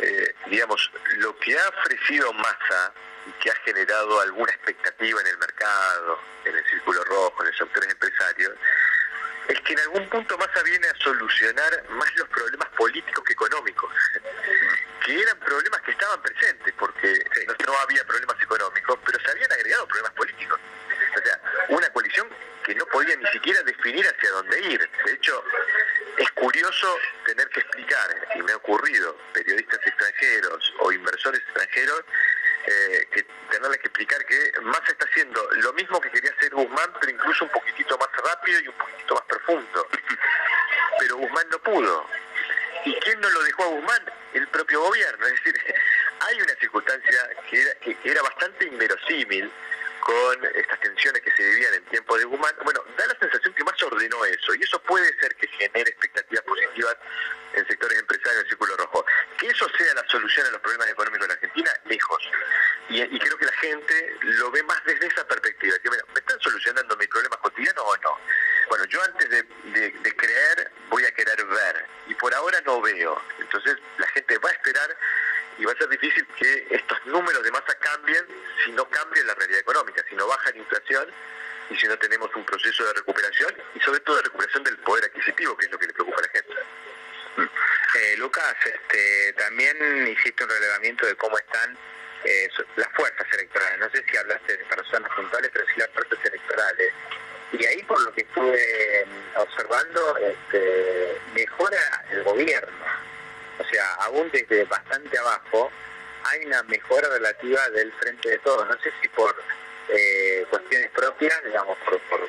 eh, 0.02 0.34
digamos, 0.46 0.90
lo 1.18 1.36
que 1.38 1.58
ha 1.58 1.68
ofrecido 1.68 2.32
Massa 2.32 2.92
y 3.26 3.32
que 3.32 3.50
ha 3.50 3.54
generado 3.56 4.20
alguna 4.20 4.50
expectativa 4.52 5.20
en 5.20 5.26
el 5.26 5.38
mercado, 5.38 6.18
en 6.44 6.56
el 6.56 6.64
círculo 6.70 7.04
rojo, 7.04 7.42
en 7.42 7.48
los 7.48 7.56
sectores 7.56 7.90
empresarios, 7.90 8.52
es 9.48 9.60
que 9.60 9.72
en 9.72 9.80
algún 9.80 10.08
punto 10.08 10.38
Massa 10.38 10.62
viene 10.62 10.86
a 10.88 10.94
solucionar 10.96 11.84
más 11.90 12.14
los 12.16 12.28
problemas 12.28 12.68
políticos 12.70 13.24
que 13.24 13.32
económicos, 13.32 13.92
que 15.04 15.20
eran 15.20 15.38
problemas 15.38 15.80
que 15.82 15.90
estaban 15.90 16.22
presentes, 16.22 16.72
porque 16.78 17.24
no 17.66 17.78
había 17.78 18.04
problemas 18.04 18.40
económicos, 18.40 18.98
pero 19.04 19.18
se 19.20 19.30
habían 19.30 19.52
agregado 19.52 19.86
problemas 19.86 20.12
políticos. 20.12 20.60
O 21.16 21.22
sea, 21.22 21.40
una 21.68 21.88
coalición 21.90 22.28
que 22.70 22.76
no 22.76 22.86
podía 22.86 23.16
ni 23.16 23.26
siquiera 23.32 23.60
definir 23.64 24.06
hacia 24.06 24.30
dónde 24.30 24.60
ir. 24.60 24.90
De 25.04 25.12
hecho, 25.12 25.44
es 26.16 26.30
curioso 26.30 26.96
tener 27.26 27.48
que 27.48 27.58
explicar, 27.58 28.28
y 28.36 28.42
me 28.42 28.52
ha 28.52 28.56
ocurrido, 28.56 29.16
periodistas 29.32 29.80
extranjeros 29.84 30.74
o 30.78 30.92
inversores 30.92 31.40
extranjeros, 31.40 32.04
eh, 32.66 33.08
que 33.12 33.26
tenerles 33.50 33.80
que 33.80 33.88
explicar 33.88 34.24
que 34.24 34.52
Massa 34.62 34.92
está 34.92 35.04
haciendo 35.04 35.48
lo 35.56 35.72
mismo 35.72 36.00
que 36.00 36.12
quería 36.12 36.30
hacer 36.30 36.54
Guzmán, 36.54 36.92
pero 37.00 37.10
incluso 37.10 37.44
un 37.44 37.50
poquitito 37.50 37.98
más 37.98 38.08
rápido 38.24 38.60
y 38.60 38.68
un 38.68 38.78
poquitito 38.78 39.14
más 39.16 39.24
profundo. 39.24 39.88
Pero 41.00 41.16
Guzmán 41.16 41.48
no 41.50 41.58
pudo. 41.58 42.06
¿Y 42.84 42.94
quién 43.00 43.20
no 43.20 43.30
lo 43.30 43.42
dejó 43.42 43.64
a 43.64 43.66
Guzmán? 43.66 44.12
El 44.34 44.46
propio 44.46 44.80
gobierno. 44.80 45.26
Es 45.26 45.32
decir, 45.42 45.74
hay 46.20 46.40
una 46.40 46.54
circunstancia 46.54 47.30
que 47.50 47.62
era, 47.62 47.74
que 47.80 47.96
era 48.04 48.22
bastante 48.22 48.66
inverosímil, 48.66 49.50
con 50.00 50.44
estas 50.54 50.80
tensiones 50.80 51.22
que 51.22 51.29
se 52.20 52.26
vivían 52.26 52.40
en 52.40 52.40
tiempo 52.40 52.50
de 52.50 52.52
Guzmán, 52.52 52.54
bueno, 52.64 52.84
da 52.96 53.06
la 53.06 53.18
sensación 53.18 53.54
que 53.54 53.64
más 53.64 53.82
ordenó 53.82 54.24
eso, 54.24 54.54
y 54.54 54.62
eso 54.62 54.80
puede 54.82 55.08
ser 55.20 55.34
que 55.36 55.46
genere 55.48 55.90
expectativas 55.90 56.44
positivas 56.44 56.96
en 57.54 57.66
sectores 57.66 57.98
empresarios 57.98 58.36
del 58.42 58.48
Círculo 58.48 58.76
Rojo. 58.76 59.04
Que 59.38 59.48
eso 59.48 59.66
sea 59.76 59.94
la 59.94 60.06
solución 60.08 60.46
a 60.46 60.50
los 60.50 60.60
problemas 60.60 60.88
económicos 60.88 61.22
de 61.22 61.28
la 61.28 61.34
Argentina, 61.34 61.70
lejos. 61.86 62.22
Y, 62.88 63.18
creo 63.18 63.36
que 63.36 63.46
la 63.46 63.52
gente 63.52 64.16
lo 64.22 64.50
ve 64.50 64.62
más 64.64 64.82
desde 64.84 65.06
esa 65.06 65.26
perspectiva, 65.26 65.76
que 65.78 65.90
¿me 65.90 65.96
están 65.96 66.40
solucionando 66.40 66.96
mis 66.96 67.08
problemas 67.08 67.38
cotidianos 67.38 67.84
o 67.84 67.96
no? 67.98 68.18
Bueno, 68.68 68.84
yo 68.86 69.02
antes 69.02 69.28
de 69.28 70.16
creer 70.16 70.70
voy 70.90 71.04
a 71.04 71.10
querer 71.12 71.44
ver, 71.44 71.86
y 72.08 72.14
por 72.14 72.34
ahora 72.34 72.60
no 72.62 72.80
veo. 72.80 73.20
Entonces 73.38 73.76
la 73.98 74.06
gente 74.08 74.38
va 74.38 74.50
a 74.50 74.52
esperar 74.52 74.96
y 75.60 75.64
va 75.64 75.72
a 75.72 75.76
ser 75.76 75.88
difícil 75.88 76.26
que 76.38 76.66
estos 76.70 77.06
números 77.06 77.42
de 77.42 77.50
masa 77.50 77.74
cambien 77.74 78.24
si 78.64 78.72
no 78.72 78.88
cambia 78.88 79.22
la 79.24 79.34
realidad 79.34 79.60
económica, 79.60 80.02
si 80.08 80.16
no 80.16 80.26
baja 80.26 80.50
la 80.50 80.56
inflación 80.56 81.06
y 81.68 81.76
si 81.76 81.86
no 81.86 81.98
tenemos 81.98 82.34
un 82.34 82.44
proceso 82.44 82.84
de 82.84 82.94
recuperación 82.94 83.54
y 83.74 83.80
sobre 83.80 84.00
todo 84.00 84.16
de 84.16 84.22
recuperación 84.22 84.64
del 84.64 84.78
poder 84.78 85.04
adquisitivo, 85.04 85.56
que 85.56 85.66
es 85.66 85.72
lo 85.72 85.78
que 85.78 85.86
le 85.86 85.92
preocupa 85.92 86.18
a 86.18 86.22
la 86.22 86.28
gente. 86.28 86.54
Eh, 87.94 88.16
Lucas, 88.16 88.56
este, 88.64 89.32
también 89.34 90.08
hiciste 90.08 90.44
un 90.44 90.50
relevamiento 90.50 91.06
de 91.06 91.14
cómo 91.16 91.38
están 91.38 91.76
eh, 92.24 92.48
las 92.76 92.88
fuerzas 92.92 93.26
electorales. 93.32 93.78
No 93.78 93.90
sé 93.90 94.04
si 94.10 94.16
hablaste 94.16 94.56
de 94.56 94.64
personas 94.64 95.12
puntuales, 95.14 95.50
pero 95.52 95.66
sí 95.66 95.72
las 95.76 95.90
fuerzas 95.90 96.18
electorales. 96.24 96.92
Y 97.52 97.64
ahí, 97.66 97.82
por 97.82 98.00
lo 98.00 98.12
que 98.12 98.22
estuve 98.22 99.06
observando, 99.36 100.16
este, 100.18 101.20
mejora 101.34 102.04
el 102.10 102.22
gobierno 102.22 103.10
o 103.60 103.64
sea, 103.64 103.94
aún 104.06 104.30
desde 104.32 104.64
bastante 104.64 105.18
abajo 105.18 105.70
hay 106.24 106.46
una 106.46 106.62
del 107.42 107.92
frente 107.94 108.30
de 108.30 108.38
todos 108.38 108.68
sé 108.82 108.92
si 109.00 109.08
por 109.08 109.34
eh, 109.88 110.46
cuestiones 110.50 110.90
propias, 110.90 111.42
digamos, 111.44 111.76
por, 111.78 111.98
por, 112.00 112.20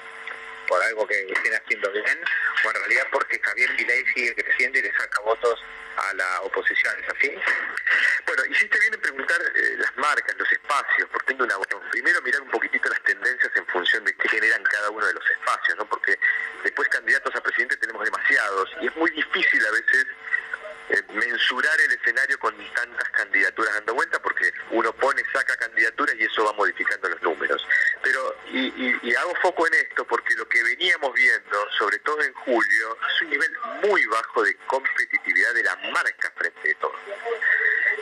algo 0.83 1.05
que 1.05 1.27
estén 1.29 1.53
haciendo 1.53 1.91
bien, 1.91 2.19
o 2.65 2.69
en 2.69 2.75
realidad 2.75 3.05
porque 3.11 3.37
Javier 3.39 3.69
Milei 3.73 4.05
sigue 4.13 4.33
creciendo 4.33 4.79
y 4.79 4.83
le 4.83 4.91
saca 4.93 5.19
votos 5.21 5.61
a 5.97 6.13
la 6.13 6.41
oposición, 6.41 6.95
¿es 7.03 7.09
así? 7.09 7.35
Bueno, 8.25 8.45
hiciste 8.45 8.79
bien 8.79 8.93
en 8.93 9.01
preguntar 9.01 9.41
eh, 9.41 9.75
las 9.77 9.95
marcas, 9.97 10.33
los 10.37 10.49
espacios, 10.49 11.09
porque 11.11 11.27
tengo 11.27 11.43
una 11.43 11.55
Primero 11.91 12.21
mirar 12.21 12.41
un 12.41 12.49
poquitito 12.49 12.87
las 12.87 13.03
tendencias 13.03 13.51
en 13.53 13.65
función 13.67 14.05
de 14.05 14.15
qué 14.15 14.29
generan 14.29 14.63
cada 14.63 14.89
uno 14.89 15.05
de 15.05 15.13
los 15.13 15.29
espacios, 15.29 15.77
¿no? 15.77 15.85
Porque 15.85 16.17
después 16.63 16.87
candidatos 16.87 17.35
a 17.35 17.43
presidente 17.43 17.75
tenemos 17.75 18.05
demasiados 18.05 18.71
y 18.79 18.87
es 18.87 18.95
muy 18.95 19.11
difícil 19.11 19.65
a 19.65 19.71
veces 19.71 20.07
eh, 20.91 21.01
mensurar 21.13 21.79
el 21.79 21.91
escenario 21.93 22.37
con 22.37 22.53
tantas 22.73 23.09
candidaturas 23.11 23.73
dando 23.75 23.93
vuelta, 23.93 24.21
porque 24.21 24.51
uno 24.71 24.91
pone, 24.93 25.23
saca 25.31 25.55
candidaturas 25.55 26.15
y 26.19 26.23
eso 26.23 26.43
va 26.43 26.51
modificando 26.53 27.07
los 27.07 27.21
números. 27.21 27.65
y, 28.51 29.15
hago 29.15 29.35
foco 29.41 29.67
en 29.67 29.73
esto 29.75 30.05
porque 30.05 30.33
lo 30.35 30.47
que 30.47 30.63
veníamos 30.63 31.13
viendo, 31.13 31.71
sobre 31.77 31.99
todo 31.99 32.21
en 32.23 32.33
julio, 32.33 32.97
es 33.07 33.21
un 33.21 33.29
nivel 33.29 33.51
muy 33.83 34.05
bajo 34.07 34.43
de 34.43 34.55
competitividad 34.67 35.53
de 35.53 35.63
la 35.63 35.75
marca 35.93 36.31
frente 36.35 36.67
de 36.67 36.75
todo. 36.75 36.95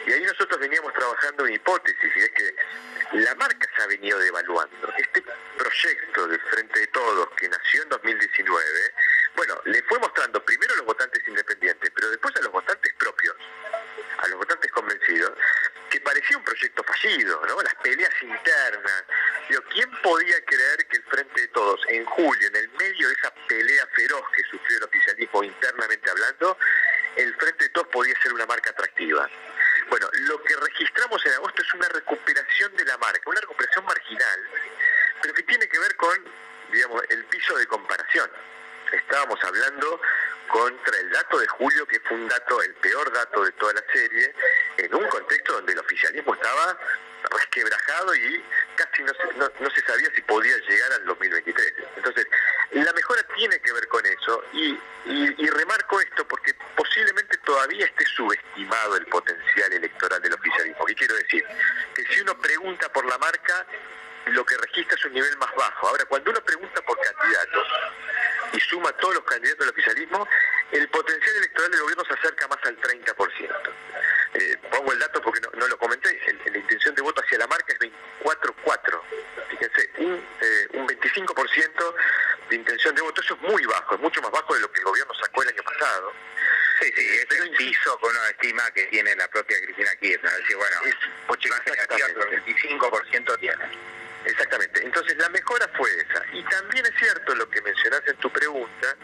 Y 0.08 0.12
ahí 0.12 0.24
nosotros 0.24 0.60
veníamos 0.60 0.94
trabajando 0.94 1.46
en 1.46 1.54
hipótesis, 1.54 2.12
y 2.16 2.20
es 2.20 2.30
que 2.32 2.56
la 3.14 3.34
marca 3.36 3.68
se 3.76 3.82
ha 3.82 3.88
venido 3.88 4.20
devaluando. 4.20 4.94
Este 4.98 5.24
proyecto 5.58 6.28
del 6.28 6.40
Frente 6.42 6.80
de 6.80 6.88
Todos, 6.88 7.30
que 7.36 7.50
nació 7.50 7.84
en 7.84 7.90
2019, 7.90 8.64
bueno, 9.36 9.60
le 9.66 9.82
fue 9.84 10.00
mostrando 10.00 10.44
primero 10.44 10.74
a 10.74 10.78
los 10.78 10.86
votantes 10.86 11.28
independientes, 11.28 11.92
pero 11.96 12.10
después 12.10 12.36
a 12.36 12.42
los 12.42 12.52
votantes 12.52 12.94
propios, 13.00 13.36
a 14.20 14.28
los 14.28 14.38
votantes 14.38 14.72
convencidos, 14.72 15.32
que 15.90 16.00
parecía 16.02 16.38
un 16.38 16.44
proyecto 16.44 16.84
fallido, 16.84 17.42
¿no? 17.48 17.62
Las 17.62 17.76
peleas 17.76 18.14
internas. 18.22 19.04
Digo, 19.48 19.64
¿quién 19.72 19.90
podía 20.04 20.44
creer 20.46 20.86
que 20.88 20.98
el 20.98 21.04
Frente 21.04 21.42
de 21.42 21.48
Todos, 21.48 21.82
en 21.88 22.06
julio, 22.06 22.48
en 22.48 22.56
el 22.56 22.70
medio 22.70 23.08
de 23.08 23.14
esa 23.14 23.34
pelea 23.48 23.88
feroz 23.96 24.24
que 24.36 24.44
sufrió 24.44 24.78
el 24.78 24.84
oficialismo 24.84 25.44
internamente 25.44 26.10
hablando, 26.12 26.58
el 27.16 27.34
Frente 27.36 27.64
de 27.66 27.70
Todos 27.70 27.88
podía 27.88 28.22
ser 28.22 28.34
una 28.34 28.46
marca 28.46 28.70
atractiva? 28.70 29.28
Bueno, 29.90 30.08
lo 30.14 30.44
que 30.44 30.56
registramos 30.56 31.26
en 31.26 31.34
agosto 31.34 31.62
es 31.64 31.74
una 31.74 31.90
recuperación 31.90 32.76
de 32.76 32.86
la 32.86 32.98
marca, 32.98 33.22
una 33.26 33.42
recuperación 33.42 33.86
marginal, 33.86 34.40
pero 35.22 35.34
que 35.34 35.44
tiene 35.44 35.68
que 35.68 35.80
ver 35.80 35.96
con, 35.96 36.18
digamos, 36.72 37.02
el 37.10 37.26
piso 37.26 37.58
de 37.58 37.66
comparación. 37.66 38.30
Estábamos 38.92 39.44
hablando 39.44 40.02
contra 40.48 40.98
el 41.00 41.10
dato 41.12 41.40
de 41.40 41.48
julio, 41.48 41.88
que 41.88 42.00
fue 42.02 42.09
un 42.20 42.28
dato, 42.28 42.62
el 42.62 42.74
peor 42.76 43.12
dato 43.12 43.44
de 43.44 43.52
toda 43.54 43.74
la 43.74 43.84
serie, 43.92 44.34
en 44.78 44.96
un 44.96 45.08
contexto 45.08 45.54
donde 45.54 45.74
el 45.74 45.80
oficialismo 45.80 46.34
estaba 46.34 46.78
resquebrajado 47.32 48.16
y 48.16 48.44
casi 48.76 49.04
no 49.04 49.14
se, 49.14 49.64
no, 49.64 49.70
se 49.70 49.82
sabía 49.82 50.10
si 50.16 50.22
podía 50.22 50.58
llegar 50.58 50.94
al 50.94 51.06
2023. 51.06 51.74
Entonces, 51.98 52.28
la 52.72 52.94
mejora 52.94 53.22
tiene 53.36 53.60
que 53.60 53.74
ver 53.74 53.88
con 53.88 54.06
eso 54.06 54.44
y, 54.54 54.80
y, 55.06 55.50
remarco 55.50 56.00
esto 56.00 56.28
porque 56.28 56.54
posiblemente 56.76 57.38
todavía 57.40 57.86
esté 57.86 58.06
subestimado 58.06 58.98
el 58.98 59.06
potencial 59.08 59.74
electoral 59.74 60.22
del 60.22 60.34
oficialismo. 60.34 60.86
¿Qué 60.86 60.96
quiero 60.96 61.16
decir? 61.16 61.44
Que 61.94 62.06
si 62.06 62.22
uno 62.22 62.40
pregunta 62.40 62.92
por 62.94 63.06
la 63.06 63.18
marca, 63.18 63.66
lo 64.28 64.46
que 64.46 64.56
registra 64.58 64.96
es 64.96 65.06
un 65.06 65.14
nivel 65.14 65.38
más 65.38 65.54
bajo. 65.56 65.88
Ahora, 65.88 66.06
cuando 66.06 66.32
uno 66.32 66.42
pregunta 66.42 66.82
por 66.82 66.98
candidatos 67.00 67.68
y 68.54 68.60
suma 68.62 68.92
todos 68.94 69.16
los 69.16 69.24
candidatos 69.24 69.60
del 69.60 69.70
oficialismo, 69.70 70.28
el 70.72 70.88
potencial 70.90 71.36
electoral 71.38 71.72
del 71.72 71.82
gobierno 71.82 72.06
se 72.06 72.14
acerca 72.14 72.48
más 72.48 72.60
al 72.64 72.80
30%. 72.80 73.74
Eh, 74.36 74.58
pongo 74.70 74.94
el 74.94 75.00
dato 75.00 75.22
porque 75.22 75.42
no, 75.42 75.68
lo 75.68 75.78
comenté, 75.78 76.20
la 76.46 76.58
intención 76.58 76.94
de 76.94 77.02
voto 77.02 77.22
hacia 77.22 77.38
la 77.40 77.48
marca 77.48 77.74
es 77.74 77.80
24-4. 77.80 79.02
Fíjense, 79.50 79.90
un, 79.98 80.28
eh, 80.42 80.68
un 80.74 80.88
25% 80.88 81.96
de 82.50 82.56
intención 82.56 82.96
de 82.96 83.02
voto, 83.02 83.22
eso 83.22 83.34
es 83.34 83.42
muy 83.42 83.66
bajo, 83.66 83.96
es 83.96 84.02
mucho 84.02 84.22
más 84.22 84.32
bajo 84.32 84.54
de 84.54 84.62
lo 84.62 84.72
que 84.72 84.80
el 84.80 84.86
gobierno 84.86 85.14
sacó 85.16 85.44
el 85.44 85.50
año 85.50 85.64
pasado. 85.64 86.14
Sí, 86.80 86.92
sí, 86.96 87.06
es 87.08 87.40
el 87.40 87.52
piso 87.52 88.00
que 88.00 88.08
uno 88.08 88.26
estima 88.28 88.72
que 88.72 88.84
tiene 88.86 89.16
la 89.16 89.28
propia 89.28 89.60
Cristina 89.62 89.94
Kirchner. 90.00 90.32
Es 90.32 90.38
decir, 90.40 90.56
bueno, 90.56 90.78
es, 90.86 90.96
25% 92.46 93.40
tiene. 93.40 93.66
Exactamente. 94.26 94.84
Entonces 94.84 95.18
la 95.18 95.30
mejora 95.30 95.68
fue 95.76 95.90
esa. 96.02 96.24
Y 96.34 96.44
también 96.44 96.86
es 96.86 96.94
cierto 96.98 97.36
lo 97.36 97.50
que 97.50 97.62
mencionás 97.62 98.02
en 98.08 98.16
tu 98.18 98.32
pregunta, 98.32 98.96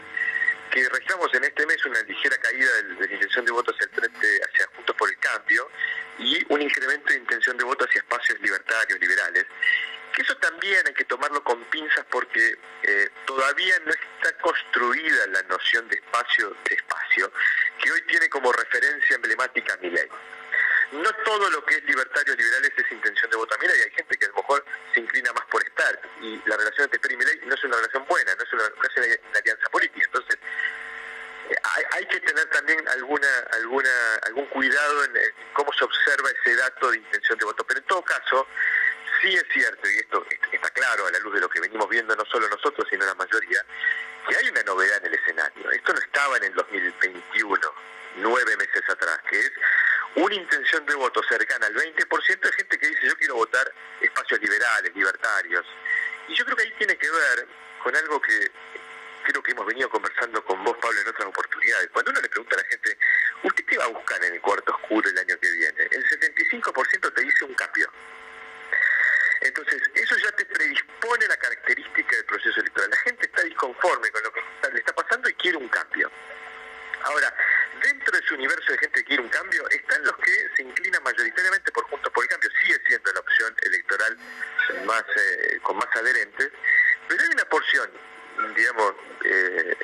que 0.70 0.88
registramos 0.88 1.32
en 1.34 1.44
este 1.44 1.66
mes 1.66 1.84
una 1.84 2.00
ligera 2.02 2.36
caída 2.38 2.70
de, 2.74 3.06
la 3.06 3.12
intención 3.14 3.44
de 3.44 3.52
voto 3.52 3.72
hacia 3.72 3.84
el 3.84 3.90
frente, 3.90 4.40
hacia 4.44 4.66
Juntos 4.74 4.96
por 4.96 5.08
el 5.08 5.18
Cambio, 5.18 5.68
y 6.18 6.44
un 6.52 6.62
incremento 6.62 7.12
de 7.12 7.18
intención 7.18 7.56
de 7.56 7.64
voto 7.64 7.84
hacia 7.84 8.00
espacios 8.00 8.40
libertarios, 8.40 8.98
liberales. 9.00 9.46
Que 10.14 10.22
eso 10.22 10.36
también 10.38 10.86
hay 10.86 10.94
que 10.94 11.04
tomarlo 11.04 11.42
con 11.44 11.62
pinzas 11.64 12.06
porque 12.10 12.56
eh, 12.82 13.10
todavía 13.26 13.78
no 13.84 13.92
está 13.92 14.38
construida 14.38 15.26
la 15.26 15.42
noción 15.42 15.88
de 15.88 15.96
espacio, 15.96 16.56
de 16.68 16.74
espacio, 16.74 17.30
que 17.82 17.92
hoy 17.92 18.02
tiene 18.02 18.28
como 18.30 18.50
referencia 18.52 19.16
emblemática 19.16 19.76
mi 19.82 19.90
ley 19.90 20.08
no 20.92 21.12
todo 21.24 21.50
lo 21.50 21.64
que 21.64 21.76
es 21.76 21.84
libertario 21.84 22.34
liberales 22.34 22.72
es 22.76 22.92
intención 22.92 23.30
de 23.30 23.36
voto. 23.36 23.56
Mira, 23.60 23.74
y 23.76 23.80
hay 23.80 23.90
gente 23.90 24.16
que 24.16 24.26
a 24.26 24.28
lo 24.28 24.34
mejor 24.34 24.64
se 24.94 25.00
inclina 25.00 25.32
más 25.32 25.44
por 25.46 25.62
estar, 25.64 26.00
y 26.20 26.40
la 26.46 26.56
relación 26.56 26.84
entre 26.84 26.96
Esper 26.96 27.12
y 27.12 27.16
Milei 27.16 27.40
no 27.44 27.54
es 27.54 27.64
una 27.64 27.76
relación 27.76 28.06
buena, 28.06 28.34
no 28.34 28.42
es 28.42 28.52
una, 28.52 29.38
alianza 29.38 29.68
política. 29.70 30.06
Entonces, 30.06 30.38
eh, 31.50 31.54
hay, 31.92 32.06
que 32.06 32.20
tener 32.20 32.46
también 32.50 32.86
alguna, 32.88 33.28
alguna, 33.52 33.90
algún 34.26 34.46
cuidado 34.46 35.04
en, 35.04 35.12
cómo 35.52 35.72
se 35.72 35.84
observa 35.84 36.30
ese 36.30 36.56
dato 36.56 36.90
de 36.90 36.98
intención 36.98 37.38
de 37.38 37.44
voto. 37.44 37.64
Pero 37.66 37.80
en 37.80 37.86
todo 37.86 38.02
caso, 38.02 38.46
sí 39.20 39.34
es 39.34 39.44
cierto, 39.52 39.88
y 39.88 39.98
esto 39.98 40.24
está 40.52 40.70
claro 40.70 41.06
a 41.06 41.10
la 41.10 41.18
luz 41.18 41.34
de 41.34 41.40
lo 41.40 41.48
que 41.48 41.60
venimos 41.60 41.88
viendo 41.88 42.14
no 42.14 42.24
solo 42.26 42.48
nosotros, 42.48 42.86
sino 42.90 43.04
la 43.04 43.14
mayoría, 43.14 43.64
que 44.28 44.36
hay 44.36 44.48
una 44.48 44.62
novedad 44.62 44.98
en 44.98 45.06
el 45.06 45.14
escenario. 45.14 45.70
Esto 45.70 45.92
no 45.92 46.00
estaba 46.00 46.36
en 46.36 46.44
el 46.44 46.54
2021, 46.54 47.74
nueve 48.16 48.56
meses 48.56 48.82
atrás, 48.88 49.20
que 49.28 49.38
es 49.38 49.52
una 50.16 50.34
intención 50.34 50.84
de 50.86 50.94
voto 50.94 51.22
cercana 51.28 51.66
al 51.66 51.74
20% 51.74 52.40
de 52.40 52.52
gente 52.52 52.78
que 52.78 52.86
dice 52.86 53.06
yo 53.06 53.16
quiero 53.16 53.34
votar 53.36 53.70
espacios 54.00 54.40
liberales, 54.40 54.94
libertarios. 54.94 55.66
Y 56.28 56.34
yo 56.34 56.44
creo 56.44 56.56
que 56.56 56.62
ahí 56.64 56.74
tiene 56.78 56.96
que 56.96 57.10
ver 57.10 57.46
con 57.82 57.94
algo 57.94 58.20
que 58.20 58.50
creo 59.24 59.42
que 59.42 59.52
hemos 59.52 59.66
venido 59.66 59.90
conversando 59.90 60.42
con 60.44 60.62
vos, 60.64 60.76
Pablo, 60.80 61.00
en 61.00 61.08
otras 61.08 61.28
oportunidades. 61.28 61.88
Cuando 61.92 62.12
uno 62.12 62.20
le 62.20 62.28
pregunta 62.28 62.56
a 62.56 62.62
la 62.62 62.68
gente, 62.68 62.98
¿usted 63.42 63.64
qué 63.64 63.78
va 63.78 63.84
a 63.84 63.88
buscar 63.88 64.24
en 64.24 64.34
el 64.34 64.40
cuarto 64.40 64.72
oscuro 64.72 65.08
el 65.08 65.18
año 65.18 65.38
que 65.38 65.50
viene? 65.50 65.88
El 65.90 66.04
75% 66.08 67.14
te 67.14 67.22
dice 67.22 67.44
un 67.44 67.54
cambio. 67.54 67.90
Entonces, 69.40 69.82
eso 69.94 70.16
ya 70.16 70.32
te 70.32 70.46
predispone 70.46 71.26
la 71.26 71.36
característica 71.36 72.16
del 72.16 72.24
proceso 72.24 72.60
electoral. 72.60 72.90
La 72.90 72.96
gente 72.98 73.26
está 73.26 73.42
disconforme 73.42 74.10
con 74.10 74.22
lo 74.22 74.32
que 74.32 74.40
le 74.72 74.78
está 74.78 74.94
pasando 74.94 75.28
y 75.28 75.34
quiere 75.34 75.58
un 75.58 75.68
cambio. 75.68 76.10
Ahora, 77.02 77.34
dentro 77.82 78.12
de 78.12 78.24
ese 78.24 78.34
universo 78.34 78.72
de 78.72 78.78
gente 78.78 79.00
que 79.00 79.04
quiere 79.04 79.22
un 79.22 79.28
cambio, 79.28 79.68
están 79.68 80.04
los 80.04 80.16
que 80.16 80.48
se 80.56 80.62
inclinan 80.62 81.02
mayoritariamente 81.02 81.70
por 81.72 81.84
Juntos 81.84 82.12
por 82.12 82.24
el 82.24 82.30
Cambio, 82.30 82.50
sigue 82.62 82.80
siendo 82.86 83.12
la 83.12 83.20
opción 83.20 83.54
electoral 83.62 84.16
más 84.84 85.04
eh, 85.16 85.58
con 85.62 85.76
más 85.76 85.88
adherentes, 85.94 86.50
pero 87.08 87.22
hay 87.22 87.28
una 87.28 87.44
porción, 87.44 87.90
digamos, 88.54 88.94
eh, 89.24 89.76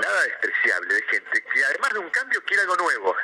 nada 0.00 0.22
despreciable 0.22 0.94
de 0.94 1.02
gente 1.02 1.42
que 1.52 1.64
además 1.64 1.92
de 1.92 1.98
un 1.98 2.10
cambio 2.10 2.42
quiere 2.44 2.62
algo 2.62 2.76
nuevo. 2.76 3.16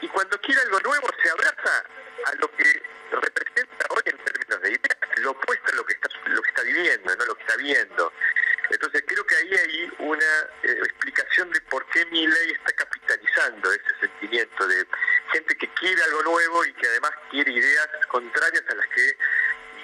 Y 0.00 0.08
cuando 0.08 0.40
quiere 0.40 0.60
algo 0.60 0.80
nuevo 0.80 1.08
se 1.22 1.30
abraza 1.30 1.84
a 2.26 2.34
lo 2.36 2.50
que 2.56 2.82
representa 3.10 3.86
hoy 3.90 4.02
en 4.06 4.18
términos 4.18 4.62
de 4.62 4.70
ideas, 4.70 5.18
lo 5.18 5.30
opuesto 5.30 5.72
a 5.72 5.76
lo 5.76 5.86
que 5.86 5.94
está, 5.94 6.08
lo 6.26 6.42
que 6.42 6.48
está 6.50 6.62
viviendo, 6.62 7.16
no 7.16 7.24
lo 7.24 7.34
que 7.34 7.42
está 7.42 7.56
viendo. 7.56 8.12
Entonces 8.74 9.04
creo 9.06 9.24
que 9.24 9.36
ahí 9.36 9.54
hay 9.54 9.92
una 10.00 10.40
eh, 10.64 10.80
explicación 10.82 11.48
de 11.52 11.60
por 11.62 11.86
qué 11.90 12.04
mi 12.06 12.26
ley 12.26 12.50
está 12.50 12.72
capitalizando 12.72 13.72
ese 13.72 14.00
sentimiento 14.00 14.66
de 14.66 14.84
gente 15.30 15.56
que 15.56 15.68
quiere 15.74 16.02
algo 16.02 16.22
nuevo 16.24 16.64
y 16.64 16.74
que 16.74 16.88
además 16.88 17.12
quiere 17.30 17.52
ideas 17.52 17.88
contrarias 18.08 18.64
a 18.68 18.74
las 18.74 18.86
que 18.88 19.16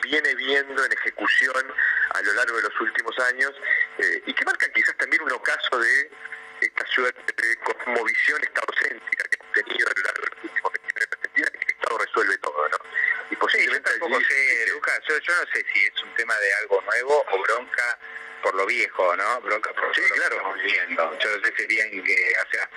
viene 0.03 0.35
viendo 0.35 0.85
en 0.85 0.92
ejecución 0.92 1.72
a 2.14 2.22
lo 2.22 2.33
largo 2.33 2.57
de 2.57 2.62
los 2.62 2.81
últimos 2.81 3.16
años 3.20 3.53
eh, 3.98 4.22
y 4.26 4.35
que 4.35 4.44
marcan 4.44 4.72
quizás 4.74 4.96
también 4.96 5.22
un 5.22 5.33
ocaso 5.33 5.79
de 5.79 6.11
esta 6.61 6.85
suerte 6.87 7.46
de 7.46 7.57
cosmovisión 7.59 8.42
estadocéntrica 8.42 9.24
que 9.29 9.38
hemos 9.38 9.53
tenido 9.53 9.87
a 9.87 9.92
lo 9.96 10.03
largo 10.03 10.22
de 10.24 10.31
los 10.31 10.44
últimos 10.44 10.72
años 10.74 10.92
en 10.96 11.03
Argentina, 11.12 11.50
que 11.53 11.59
el 11.59 11.70
Estado 11.70 11.98
resuelve 11.98 12.38
todo, 12.38 12.68
¿no? 12.68 12.79
Y 13.31 13.37
posiblemente 13.37 13.90
yo, 14.00 15.18
yo 15.18 15.35
no 15.35 15.53
sé 15.53 15.64
si 15.72 15.85
es 15.85 16.03
un 16.03 16.14
tema 16.14 16.37
de 16.38 16.53
algo 16.55 16.83
nuevo 16.83 17.24
o 17.31 17.42
bronca 17.42 17.98
por 18.42 18.55
lo 18.55 18.66
viejo, 18.66 19.16
¿no? 19.16 19.40
Bronca 19.40 19.72
por 19.72 19.94
sí, 19.94 20.03
claro. 20.14 20.55
Que 20.55 20.62
viviendo. 20.62 21.18
Yo 21.18 21.37
no 21.37 21.44
sé 21.44 21.55
si 21.57 21.66
bien 21.66 22.03
que, 22.03 22.33
o 22.46 22.50
sea, 22.50 22.70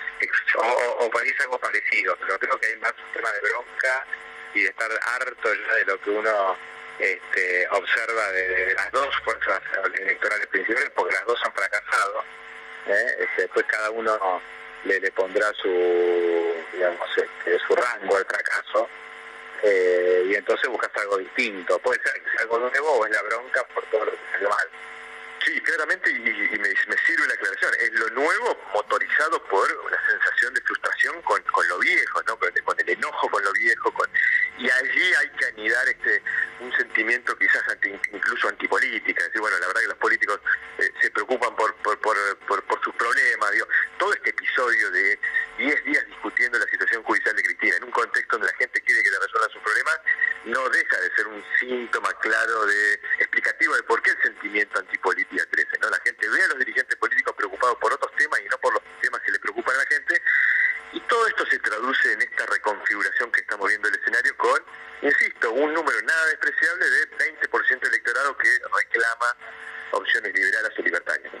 o, 0.56 1.04
o, 1.04 1.10
parece 1.10 1.42
algo 1.42 1.58
parecido, 1.58 2.16
pero 2.20 2.38
creo 2.38 2.58
que 2.58 2.66
hay 2.66 2.76
más 2.76 2.92
un 2.92 3.12
tema 3.12 3.30
de 3.32 3.40
bronca 3.40 4.06
y 4.54 4.62
de 4.62 4.68
estar 4.68 4.90
harto 4.90 5.54
ya 5.54 5.74
de 5.74 5.84
lo 5.84 6.00
que 6.00 6.10
uno 6.10 6.56
este, 6.98 7.68
observa 7.70 8.30
de, 8.32 8.74
las 8.74 8.92
dos 8.92 9.14
fuerzas 9.24 9.60
electorales 9.98 10.46
principales, 10.46 10.90
porque 10.94 11.14
las 11.14 11.26
dos 11.26 11.40
han 11.44 11.52
fracasado. 11.52 12.24
¿eh? 12.86 13.16
Este, 13.18 13.42
después 13.42 13.66
cada 13.66 13.90
uno 13.90 14.42
le, 14.84 15.00
le 15.00 15.10
pondrá 15.12 15.52
su, 15.54 16.54
digamos, 16.72 17.08
este, 17.16 17.58
su 17.66 17.74
rango 17.74 18.16
al 18.16 18.26
fracaso. 18.26 18.88
Eh, 19.62 20.26
y 20.26 20.34
entonces 20.34 20.68
buscas 20.68 20.90
algo 20.96 21.16
distinto. 21.16 21.78
Puede 21.78 22.00
ser 22.02 22.12
que 22.22 22.30
sea 22.30 22.40
algo 22.42 22.58
nuevo 22.58 22.92
o 22.92 23.06
es 23.06 23.12
la 23.12 23.22
bronca 23.22 23.64
por 23.74 23.84
todo 23.86 24.04
lo 24.04 24.12
que 24.12 24.18
salió 24.32 24.50
mal. 24.50 24.68
Sí, 25.44 25.60
claramente, 25.60 26.10
y, 26.10 26.20
me, 26.20 26.96
sirve 27.06 27.26
la 27.26 27.34
aclaración, 27.34 27.74
es 27.80 27.92
lo 27.92 28.08
nuevo 28.10 28.58
motorizado 28.72 29.42
por 29.44 29.70
una 29.84 30.08
sensación 30.08 30.54
de 30.54 30.60
frustración 30.62 31.20
con, 31.22 31.42
lo 31.68 31.78
viejo, 31.80 32.22
¿no? 32.26 32.38
con, 32.38 32.80
el 32.80 32.88
enojo 32.88 33.28
con 33.28 33.44
lo 33.44 33.52
viejo, 33.52 33.92
con, 33.92 34.08
y 34.58 34.70
allí 34.70 35.14
hay 35.14 35.28
que 35.30 35.44
anidar 35.46 35.88
este 35.88 36.22
un 36.60 36.72
sentimiento 36.76 37.36
quizás 37.36 37.62
incluso 38.12 38.48
antipolítica, 38.48 39.20
es 39.20 39.26
decir, 39.28 39.40
bueno, 39.40 39.58
la 39.58 39.66
verdad 39.66 39.80
que 39.82 39.88
los 39.88 39.98
políticos 39.98 40.40
eh, 40.78 40.90
se 41.02 41.10
preocupan 41.10 41.54
por, 41.56 41.74
por, 41.76 41.98
por, 42.00 42.16
por, 42.46 42.84
sus 42.84 42.94
problemas, 42.94 43.50
digo, 43.52 43.66
todo 43.98 44.12
este 44.14 44.30
episodio 44.30 44.90
de 44.92 45.18
10 45.58 45.84
días 45.84 46.06
discutiendo 46.06 46.58
la 46.58 46.66
situación 46.66 47.02
judicial 47.02 47.36
de 47.36 47.42
Cristina, 47.42 47.76
en 47.76 47.84
un 47.84 47.90
contexto 47.90 48.36
donde 48.38 48.52
la 48.52 48.58
gente 48.58 48.80
quiere 48.82 49.02
que 49.02 49.10
le 49.10 49.18
resuelvan 49.18 49.50
sus 49.50 49.62
problemas, 49.62 50.00
no 50.44 50.68
deja 50.70 51.00
de 51.00 51.14
ser 51.16 51.26
un 51.26 51.44
síntoma 51.58 52.12
claro 52.20 52.66
de 52.66 52.94
explicativo 53.18 53.74
de 53.76 53.82
por 53.82 54.02
qué 54.02 54.10
el 54.10 54.22
sentimiento 54.22 54.44
sentimiento 54.44 54.78
antipolítica 55.34 55.46
crece. 55.50 55.78
¿no? 55.80 55.90
La 55.90 56.00
gente 56.00 56.28
ve 56.28 56.42
a 56.42 56.48
los 56.48 56.58
dirigentes 56.58 56.96
políticos 56.96 57.34
preocupados 57.36 57.76
por 57.78 57.92
otros 57.92 58.12
temas 58.16 58.40
y 58.40 58.48
no 58.48 58.58
por 58.58 58.72
los 58.72 58.82
temas 59.00 59.20
que 59.22 59.32
le 59.32 59.38
preocupan 59.38 59.74
a 59.74 59.78
la 59.78 59.86
gente. 59.86 60.22
Y 60.92 61.00
todo 61.00 61.26
esto 61.26 61.44
se 61.46 61.58
traduce 61.58 62.12
en 62.12 62.22
esta 62.22 62.46
reconfiguración 62.46 63.32
que 63.32 63.40
estamos 63.40 63.68
viendo 63.68 63.88
el 63.88 63.94
escenario 63.94 64.36
con, 64.36 64.62
insisto, 65.02 65.50
un 65.52 65.74
número 65.74 66.00
nada 66.02 66.26
despreciable 66.26 66.88
de 66.88 67.10
20% 67.50 67.88
electorado 67.88 68.36
que 68.38 68.48
reclama 68.78 69.36
opciones 69.90 70.32
liberales 70.32 70.72
o 70.78 70.82
libertarias. 70.82 71.32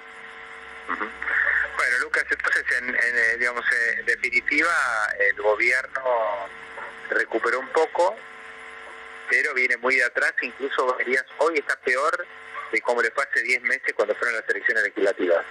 Bueno, 1.76 1.98
Lucas, 2.00 2.24
entonces, 2.28 2.64
en, 2.78 2.94
eh, 2.94 3.36
digamos, 3.38 3.64
eh, 3.72 3.96
en 4.00 4.06
definitiva, 4.06 4.74
el 5.18 5.36
gobierno 5.36 6.48
recuperó 7.10 7.60
un 7.60 7.68
poco, 7.68 8.16
pero 9.28 9.54
viene 9.54 9.76
muy 9.76 9.96
de 9.96 10.04
atrás, 10.04 10.32
incluso 10.42 10.96
verías, 10.96 11.24
hoy 11.38 11.58
está 11.58 11.76
peor 11.76 12.26
de 12.74 12.82
como 12.82 13.02
le 13.02 13.10
fue 13.12 13.24
hace 13.24 13.40
10 13.42 13.62
meses 13.62 13.92
cuando 13.94 14.14
fueron 14.16 14.36
las 14.36 14.48
elecciones 14.48 14.82
legislativas. 14.84 15.44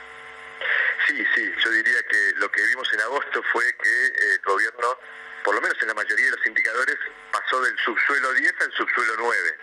Sí, 1.07 1.25
sí, 1.35 1.53
yo 1.63 1.69
diría 1.71 2.03
que 2.03 2.33
lo 2.37 2.51
que 2.51 2.61
vimos 2.67 2.91
en 2.93 3.01
agosto 3.01 3.41
fue 3.51 3.63
que 3.81 4.05
eh, 4.05 4.33
el 4.33 4.39
gobierno, 4.41 4.99
por 5.43 5.55
lo 5.55 5.61
menos 5.61 5.77
en 5.81 5.87
la 5.87 5.93
mayoría 5.93 6.25
de 6.25 6.31
los 6.31 6.45
indicadores, 6.45 6.97
pasó 7.31 7.61
del 7.61 7.77
subsuelo 7.79 8.33
10 8.33 8.53
al 8.61 8.71
subsuelo 8.73 9.13
9. 9.17 9.57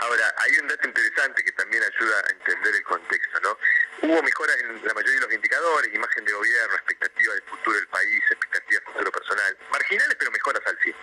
Ahora, 0.00 0.34
hay 0.38 0.56
un 0.58 0.68
dato 0.68 0.88
interesante 0.88 1.44
que 1.44 1.52
también 1.52 1.82
ayuda 1.82 2.22
a 2.26 2.30
entender 2.30 2.74
el 2.74 2.82
contexto, 2.84 3.40
¿no? 3.40 3.58
Hubo 4.02 4.22
mejoras 4.22 4.56
en 4.60 4.80
la 4.86 4.94
mayoría 4.94 5.20
de 5.20 5.26
los 5.26 5.32
indicadores, 5.34 5.94
imagen 5.94 6.24
de 6.24 6.32
gobierno, 6.32 6.74
expectativa 6.74 7.34
del 7.34 7.42
futuro 7.42 7.76
del 7.76 7.88
país, 7.88 8.22
expectativa 8.30 8.80
del 8.80 8.92
futuro 8.94 9.12
personal, 9.12 9.58
marginales 9.70 10.16
pero 10.18 10.30
mejoras 10.30 10.62
al 10.66 10.78
fin. 10.78 10.94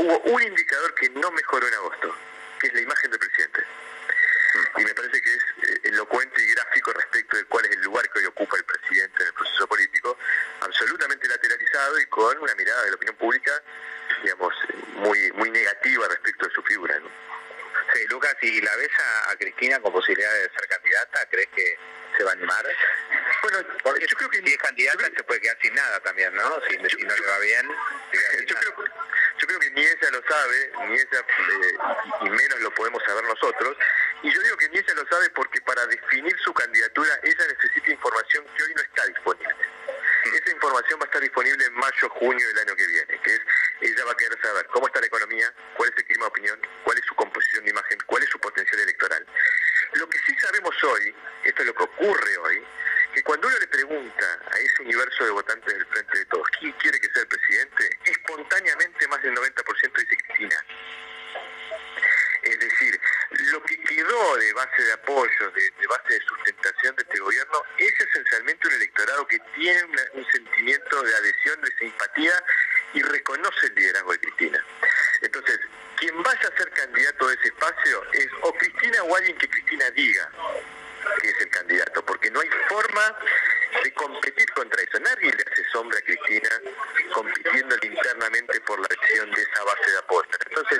Hubo 0.00 0.18
un 0.18 0.42
indicador 0.42 0.94
que 0.94 1.08
no 1.10 1.30
mejoró 1.30 1.66
en 1.66 1.74
agosto, 1.74 2.14
que 2.60 2.66
es 2.66 2.74
la 2.74 2.80
imagen 2.82 3.10
del 3.10 3.20
presidente. 3.20 3.64
Y 4.78 4.84
me 4.84 4.94
parece 4.94 5.20
que 5.22 5.34
es 5.34 5.42
eh, 5.68 5.80
elocuente 5.84 6.42
y 6.42 6.54
gráfico 6.54 6.92
respecto 6.92 7.36
de 7.36 7.44
cuál 7.44 7.64
es 7.66 7.72
el 7.72 7.82
lugar 7.82 8.08
que 8.10 8.18
hoy 8.20 8.26
ocupa 8.26 8.56
el 8.56 8.64
presidente 8.64 9.22
en 9.22 9.26
el 9.28 9.34
proceso 9.34 9.66
político, 9.66 10.18
absolutamente 10.60 11.28
lateralizado 11.28 12.00
y 12.00 12.06
con 12.06 12.38
una 12.38 12.54
mirada 12.54 12.82
de 12.84 12.90
la 12.90 12.96
opinión 12.96 13.16
pública, 13.16 13.52
digamos, 14.22 14.54
muy, 14.94 15.32
muy 15.32 15.50
negativa 15.50 16.08
respecto 16.08 16.46
de 16.46 16.54
su 16.54 16.62
figura. 16.62 16.98
¿no? 16.98 17.08
Sí, 17.94 18.06
Lucas, 18.08 18.36
si 18.40 18.60
la 18.60 18.74
ves 18.76 18.90
a, 18.98 19.30
a 19.30 19.36
Cristina 19.36 19.80
con 19.80 19.92
posibilidades 19.92 20.50
de 20.50 20.58
ser 20.58 20.68
candidata, 20.68 21.28
¿crees 21.30 21.48
que 21.54 21.78
se 22.16 22.24
va 22.24 22.30
a 22.30 22.34
animar? 22.34 22.64
Bueno, 23.42 23.58
Porque 23.82 24.06
yo 24.06 24.16
creo 24.16 24.30
que 24.30 24.42
si 24.42 24.52
es 24.52 24.58
candidata 24.58 25.04
se 25.16 25.24
puede 25.24 25.40
quedar 25.40 25.58
sin 25.62 25.74
nada 25.74 26.00
también, 26.00 26.34
¿no? 26.34 26.60
Si, 26.68 26.76
si 26.76 27.04
no 27.04 27.16
le 27.16 27.26
va 27.26 27.38
bien, 27.38 27.68
se 28.12 28.46
yo 28.46 28.54
creo, 28.54 28.74
yo 29.38 29.46
creo 29.46 29.60
que 29.60 29.70
ni 29.70 29.80
ella 29.80 30.10
lo 30.12 30.22
sabe, 30.28 30.72
ni 30.88 30.94
ella, 30.94 31.20
eh, 31.20 31.78
y 32.22 32.26
y 32.26 32.30
menos 32.30 32.60
lo 32.60 32.74
podemos 32.74 33.02
saber 33.04 33.24
nosotros. 33.24 33.76
Y 34.22 34.32
yo 34.32 34.40
digo 34.42 34.56
que 34.56 34.68
ni 34.68 34.78
ella 34.78 34.94
lo 34.94 35.06
sabe 35.08 35.30
porque 35.30 35.60
para 35.62 35.86
definir 35.86 36.36
su 36.40 36.52
candidatura 36.54 37.18
ella 37.22 37.46
necesita 37.48 37.90
información 37.90 38.44
que 38.56 38.62
hoy 38.62 38.74
no 38.74 38.82
está 38.82 39.06
disponible. 39.06 39.56
Esa 40.24 40.50
información 40.52 41.00
va 41.00 41.04
a 41.04 41.06
estar 41.06 41.22
disponible 41.22 41.64
en 41.64 41.74
mayo, 41.74 42.08
junio 42.10 42.46
del 42.48 42.58
año 42.58 42.76
que 42.76 42.86
viene, 42.86 43.20
que 43.22 43.34
es, 43.34 43.40
ella 43.80 44.04
va 44.04 44.12
a 44.12 44.16
querer 44.16 44.38
saber 44.42 44.66
cómo 44.66 44.86
está 44.86 45.00
la 45.00 45.06
economía, 45.06 45.52
cuál 45.76 45.90
es 45.90 45.96
el 45.96 46.04
clima 46.04 46.24
de 46.24 46.28
opinión, 46.28 46.60
cuál 46.84 46.98
es 46.98 47.04
su 47.06 47.14
composición 47.14 47.64
de 47.64 47.70
imagen, 47.70 47.98
cuál 48.06 48.22
es 48.22 48.28
su 48.28 48.38
potencial 48.38 48.80
electoral. 48.80 49.26
Lo 49.94 50.08
que 50.08 50.18
sí 50.26 50.34
sabemos 50.40 50.74
hoy, 50.84 51.14
esto 51.44 51.62
es 51.62 51.66
lo 51.66 51.74
que 51.74 51.82
ocurre 51.82 52.36
hoy, 52.38 52.64
que 53.14 53.22
cuando 53.22 53.48
uno 53.48 53.58
le 53.58 53.66
pregunta 53.66 54.40
a 54.52 54.58
ese 54.58 54.82
universo 54.82 55.24
de 55.24 55.30
votantes 55.30 55.74
del 55.74 55.86
Frente 55.86 56.18
de 56.18 56.24
Todos 56.26 56.46
quién 56.58 56.72
quiere 56.72 57.00
que 57.00 57.10
sea 57.12 57.22
el 57.22 57.28
presidente, 57.28 57.98
espontáneamente 58.04 59.08
más 59.08 59.20
del 59.22 59.34
90% 59.34 59.92
dice 60.00 60.16
Cristina. 60.16 60.64
Es 62.42 62.58
decir, 62.58 62.98
lo 63.52 63.62
que 63.64 63.78
quedó 63.82 64.36
de 64.38 64.52
base 64.54 64.82
de 64.82 64.92
apoyo, 64.92 65.50
de, 65.50 65.86
base 65.86 66.14
de 66.14 66.20
sustentación 66.20 66.96
de 66.96 67.02
este 67.02 67.18
gobierno, 67.20 67.62
es 67.76 67.92
esencialmente 68.00 68.66
un 68.68 68.74
electorado 68.74 69.26
que 69.26 69.38
tiene 69.54 69.84
una- 69.84 70.06
un 70.14 70.26
sentimiento 70.30 71.02
de 71.02 71.14
adhesión, 71.16 71.60
de 71.60 71.72
simpatía 71.78 72.42
y 72.94 73.02
reconoce 73.02 73.66
el 73.66 73.74
liderazgo 73.74 74.12
de 74.12 74.20
Cristina. 74.20 74.64
Entonces, 75.20 75.60
quien 76.00 76.22
vaya 76.22 76.48
a 76.48 76.56
ser 76.56 76.70
candidato 76.70 77.28
de 77.28 77.34
ese 77.34 77.48
espacio 77.48 78.02
es 78.14 78.28
o 78.42 78.52
Cristina 78.54 79.02
o 79.04 79.14
alguien 79.14 79.36
que 79.36 79.48
Cristina 79.48 79.90
diga 79.90 80.30
que 81.20 81.28
es 81.28 81.40
el 81.40 81.50
candidato, 81.50 82.04
porque 82.04 82.30
no 82.30 82.40
hay 82.40 82.48
forma 82.68 83.16
de 83.82 83.92
competir 83.94 84.50
contra 84.52 84.82
eso. 84.82 84.98
Nadie 85.00 85.30
le 85.30 85.44
hace 85.50 85.64
sombra 85.72 85.98
a 85.98 86.02
Cristina 86.02 86.50
compitiendo 87.12 87.76
internamente 87.82 88.60
por 88.62 88.80
la 88.80 88.86
elección 88.86 89.30
de 89.30 89.42
esa 89.42 89.64
base 89.64 89.90
de 89.90 89.98
apoyo. 89.98 90.28
Entonces, 90.48 90.78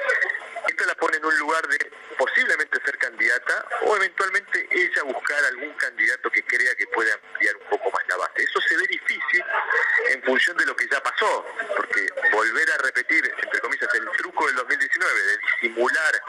esto 0.68 0.85
la 0.87 0.95
pone 0.95 1.16
en 1.16 1.25
un 1.25 1.39
lugar 1.39 1.66
de 1.68 1.91
posiblemente 2.18 2.79
ser 2.85 2.99
candidata 2.99 3.66
o 3.83 3.97
eventualmente 3.97 4.68
ella 4.71 5.03
buscar 5.05 5.45
algún 5.45 5.73
candidato 5.75 6.31
que 6.31 6.43
crea 6.45 6.75
que 6.75 6.87
puede 6.89 7.12
ampliar 7.12 7.57
un 7.57 7.68
poco 7.71 7.91
más 7.91 8.03
la 8.09 8.16
base. 8.16 8.43
Eso 8.43 8.61
se 8.61 8.77
ve 8.77 8.87
difícil 8.89 9.45
en 10.11 10.23
función 10.23 10.57
de 10.57 10.66
lo 10.66 10.77
que 10.77 10.87
ya 10.89 11.03
pasó, 11.03 11.47
porque 11.77 12.07
volver 12.33 12.71
a 12.73 12.79
repetir, 12.79 13.25
entre 13.43 13.61
comillas, 13.61 13.89
el 13.95 14.11
truco 14.18 14.47
del 14.47 14.57
2019 14.57 15.23
de 15.23 15.39
disimular 15.39 16.23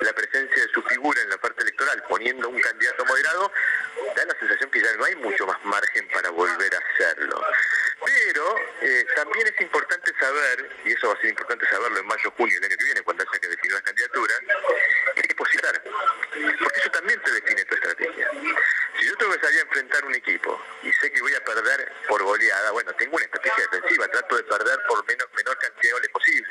la 0.00 0.12
presencia 0.12 0.62
de 0.62 0.72
su 0.72 0.82
figura 0.82 1.20
en 1.22 1.30
la 1.30 1.36
parte 1.38 1.62
electoral 1.62 2.02
poniendo 2.08 2.48
un 2.48 2.60
candidato 2.60 3.04
da 3.22 4.24
la 4.24 4.38
sensación 4.38 4.70
que 4.70 4.80
ya 4.80 4.92
no 4.96 5.04
hay 5.04 5.14
mucho 5.16 5.46
más 5.46 5.62
margen 5.64 6.08
para 6.08 6.30
volver 6.30 6.74
a 6.74 6.78
hacerlo. 6.78 7.42
Pero 8.04 8.56
eh, 8.80 9.06
también 9.14 9.46
es 9.46 9.60
importante 9.60 10.12
saber, 10.18 10.70
y 10.84 10.92
eso 10.92 11.08
va 11.08 11.14
a 11.14 11.20
ser 11.20 11.30
importante 11.30 11.66
saberlo 11.68 11.98
en 11.98 12.06
mayo, 12.06 12.30
junio 12.36 12.60
del 12.60 12.70
año 12.70 12.78
que 12.78 12.84
viene, 12.84 13.02
cuando 13.02 13.22
haya 13.22 13.40
que 13.40 13.48
definir 13.48 13.72
las 13.72 13.82
candidaturas, 13.82 14.38
que 15.14 15.20
hay 15.20 15.28
que 15.28 15.34
posicionar. 15.34 15.82
Porque 16.62 16.80
eso 16.80 16.90
también 16.90 17.20
te 17.22 17.30
define 17.32 17.64
tu 17.66 17.74
estrategia. 17.74 18.30
Si 18.98 19.06
yo 19.06 19.16
tengo 19.16 19.32
que 19.34 19.40
salir 19.40 19.58
a 19.58 19.62
enfrentar 19.62 20.04
un 20.04 20.14
equipo 20.14 20.60
y 20.82 20.92
sé 20.94 21.12
que 21.12 21.20
voy 21.20 21.34
a 21.34 21.44
perder 21.44 21.92
por 22.08 22.22
goleada, 22.22 22.70
bueno, 22.70 22.92
tengo 22.94 23.16
una 23.16 23.24
estrategia 23.24 23.66
defensiva, 23.70 24.08
trato 24.08 24.36
de 24.36 24.42
perder 24.44 24.78
por 24.88 25.04
menor, 25.06 25.28
menor 25.36 25.58
cantidad 25.58 25.82
de 25.82 25.92
goles 25.92 26.08
posible. 26.10 26.48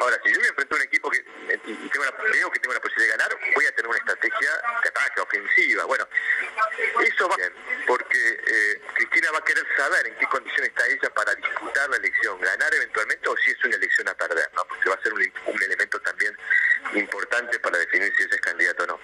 Ahora, 0.00 0.18
si 0.24 0.32
yo 0.32 0.38
voy 0.38 0.46
a 0.46 0.50
enfrentar 0.50 0.78
un 0.78 0.84
equipo 0.84 1.10
que 1.10 1.18
y 1.18 1.70
y 1.72 1.88
tengo 1.90 2.04
la- 2.04 2.10
veo 2.30 2.50
que 2.50 2.58
tengo 2.60 2.74
la 2.74 2.80
posibilidad 2.80 3.16
de 3.16 3.18
ganar, 3.22 3.38
voy 3.54 3.66
a 3.66 3.72
tener 3.74 3.88
una 3.88 3.98
estrategia 3.98 4.50
de 4.82 4.88
ataque, 4.88 5.20
ofensiva. 5.20 5.84
Bueno, 5.84 6.08
eso 7.00 7.28
va 7.28 7.36
bien, 7.36 7.52
porque 7.86 8.40
eh, 8.46 8.80
Cristina 8.94 9.30
va 9.32 9.38
a 9.38 9.44
querer 9.44 9.66
saber 9.76 10.06
en 10.06 10.16
qué 10.18 10.26
condición 10.26 10.64
está 10.66 10.86
ella 10.86 11.10
para 11.10 11.34
disputar 11.34 11.90
la 11.90 11.96
elección, 11.96 12.40
ganar 12.40 12.72
eventualmente 12.74 13.28
o 13.28 13.36
si 13.38 13.50
es 13.50 13.64
una 13.64 13.76
elección 13.76 14.08
a 14.08 14.14
perder, 14.14 14.48
¿no? 14.54 14.64
porque 14.66 14.88
va 14.88 14.94
a 14.94 15.02
ser 15.02 15.12
un, 15.12 15.32
un 15.46 15.62
elemento 15.62 16.00
también 16.00 16.36
importante 16.94 17.58
para 17.60 17.78
definir 17.78 18.12
si 18.16 18.22
ella 18.22 18.34
es 18.34 18.40
candidato 18.40 18.84
o 18.84 18.86
no. 18.86 19.00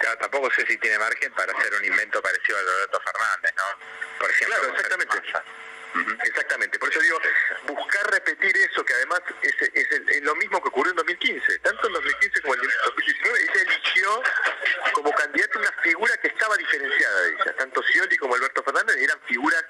Claro, 0.00 0.18
tampoco 0.18 0.50
sé 0.52 0.64
si 0.66 0.76
tiene 0.78 0.98
margen 0.98 1.32
para 1.32 1.52
hacer 1.52 1.74
un 1.74 1.84
invento 1.84 2.22
parecido 2.22 2.58
al 2.58 2.64
de 2.64 2.70
Alberto 2.72 3.00
Fernández, 3.00 3.52
¿no? 3.56 4.18
Por 4.20 4.30
ejemplo, 4.30 4.56
Claro, 4.56 4.68
con 4.72 4.80
Sergio 4.80 4.96
exactamente. 4.96 5.32
Massa. 5.32 5.44
Exactamente, 6.24 6.76
por 6.80 6.90
eso 6.90 6.98
digo, 7.00 7.20
buscar 7.68 8.10
repetir 8.10 8.56
eso, 8.56 8.84
que 8.84 8.92
además 8.94 9.20
es, 9.42 9.54
es 9.74 9.92
el- 9.92 10.08
es 10.10 10.22
lo 10.22 10.34
mismo 10.34 10.60
que 10.60 10.68
ocurrió 10.68 10.90
en 10.90 10.96
2015, 10.96 11.58
tanto 11.60 11.86
en 11.86 11.92
2015 11.92 12.40
como 12.42 12.54
en 12.54 12.60
2019, 12.62 13.38
ella 13.42 13.62
eligió 13.62 14.22
como 14.92 15.12
candidata 15.12 15.56
una 15.60 15.70
figura 15.84 16.16
que 16.16 16.26
estaba 16.28 16.56
diferenciada 16.56 17.20
de 17.20 17.28
ella, 17.34 17.56
tanto 17.58 17.80
Scioli 17.84 18.16
como 18.16 18.34
Alberto 18.34 18.64
Fernández 18.64 18.96
eran 18.96 19.20
figuras 19.28 19.64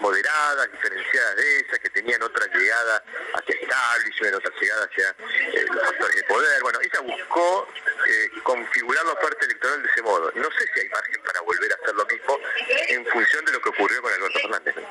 moderadas, 0.00 0.70
diferenciadas 0.72 1.36
de 1.36 1.58
ella, 1.58 1.78
que 1.78 1.90
tenían 1.90 2.22
otra 2.22 2.46
llegada 2.46 3.04
hacia 3.34 3.54
establishment, 3.54 4.34
otra 4.34 4.52
llegada 4.60 4.84
hacia 4.86 5.08
eh, 5.10 5.66
los 5.72 5.82
factores 5.86 6.16
de 6.16 6.24
poder, 6.24 6.62
bueno, 6.62 6.80
ella 6.82 7.00
buscó 7.00 7.68
eh, 8.08 8.30
configurar 8.42 9.04
la 9.06 9.12
oferta 9.12 9.44
electoral 9.44 9.82
de 9.82 9.88
ese 9.90 10.02
modo, 10.02 10.30
no 10.34 10.50
sé 10.52 10.68
si 10.74 10.80
hay 10.80 10.88
margen 10.88 11.22
para 11.22 11.40
volver 11.42 11.72
a 11.72 11.74
hacer 11.76 11.94
lo 11.94 12.06
mismo 12.06 12.40
en 12.88 13.06
función 13.06 13.44
de 13.44 13.52
lo 13.52 13.60
que 13.62 13.68
ocurrió 13.70 14.02
con 14.02 14.12
Alberto 14.12 14.38
Fernández. 14.40 14.76
¿no? 14.76 14.88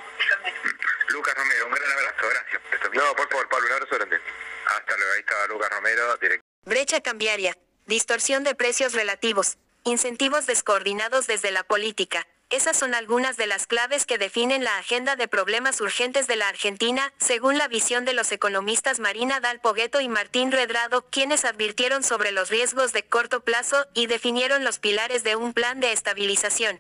Lucas 1.10 1.36
Romero, 1.36 1.66
un 1.68 1.74
gran 1.74 1.92
abrazo, 1.92 2.30
gracias. 2.30 2.62
No, 2.94 3.16
por 3.16 3.30
favor, 3.30 3.50
Pablo, 3.50 3.68
un 3.68 3.74
abrazo 3.74 3.96
grande. 3.96 4.20
Hasta 4.68 4.98
luego, 4.98 5.14
ahí 5.14 5.20
estaba 5.20 5.48
Lucas 5.48 5.70
Romero, 5.70 6.18
director. 6.18 6.46
Brecha 6.66 7.02
cambiaria, 7.02 7.56
distorsión 7.94 8.44
de 8.44 8.56
precios 8.56 8.94
relativos, 8.94 9.58
incentivos 9.84 10.48
descoordinados 10.48 11.28
desde 11.28 11.52
la 11.52 11.64
política. 11.64 12.26
Esas 12.50 12.76
son 12.76 12.96
algunas 12.96 13.38
de 13.38 13.46
las 13.46 13.68
claves 13.68 14.08
que 14.08 14.18
definen 14.18 14.64
la 14.64 14.80
agenda 14.80 15.16
de 15.16 15.28
problemas 15.28 15.80
urgentes 15.80 16.26
de 16.26 16.36
la 16.36 16.48
Argentina, 16.48 17.14
según 17.20 17.60
la 17.60 17.68
visión 17.68 18.04
de 18.04 18.14
los 18.14 18.32
economistas 18.32 19.00
Marina 19.00 19.40
Dal 19.42 19.62
Pogueto 19.62 20.02
y 20.02 20.10
Martín 20.10 20.52
Redrado, 20.52 21.06
quienes 21.12 21.46
advirtieron 21.46 22.04
sobre 22.04 22.32
los 22.32 22.50
riesgos 22.50 22.94
de 22.94 23.04
corto 23.04 23.44
plazo 23.44 23.86
y 23.94 24.08
definieron 24.08 24.64
los 24.64 24.80
pilares 24.80 25.24
de 25.24 25.36
un 25.36 25.54
plan 25.54 25.80
de 25.80 25.92
estabilización. 25.92 26.80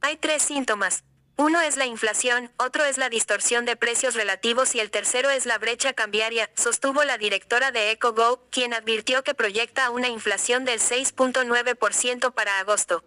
Hay 0.00 0.16
tres 0.16 0.42
síntomas. 0.42 1.04
Uno 1.38 1.60
es 1.60 1.76
la 1.76 1.84
inflación, 1.84 2.50
otro 2.56 2.86
es 2.86 2.96
la 2.96 3.10
distorsión 3.10 3.66
de 3.66 3.76
precios 3.76 4.14
relativos 4.14 4.74
y 4.74 4.80
el 4.80 4.90
tercero 4.90 5.28
es 5.28 5.44
la 5.44 5.58
brecha 5.58 5.92
cambiaria, 5.92 6.50
sostuvo 6.56 7.04
la 7.04 7.18
directora 7.18 7.72
de 7.72 7.90
EcoGo, 7.90 8.42
quien 8.50 8.72
advirtió 8.72 9.22
que 9.22 9.34
proyecta 9.34 9.90
una 9.90 10.08
inflación 10.08 10.64
del 10.64 10.80
6.9% 10.80 12.32
para 12.32 12.58
agosto. 12.58 13.04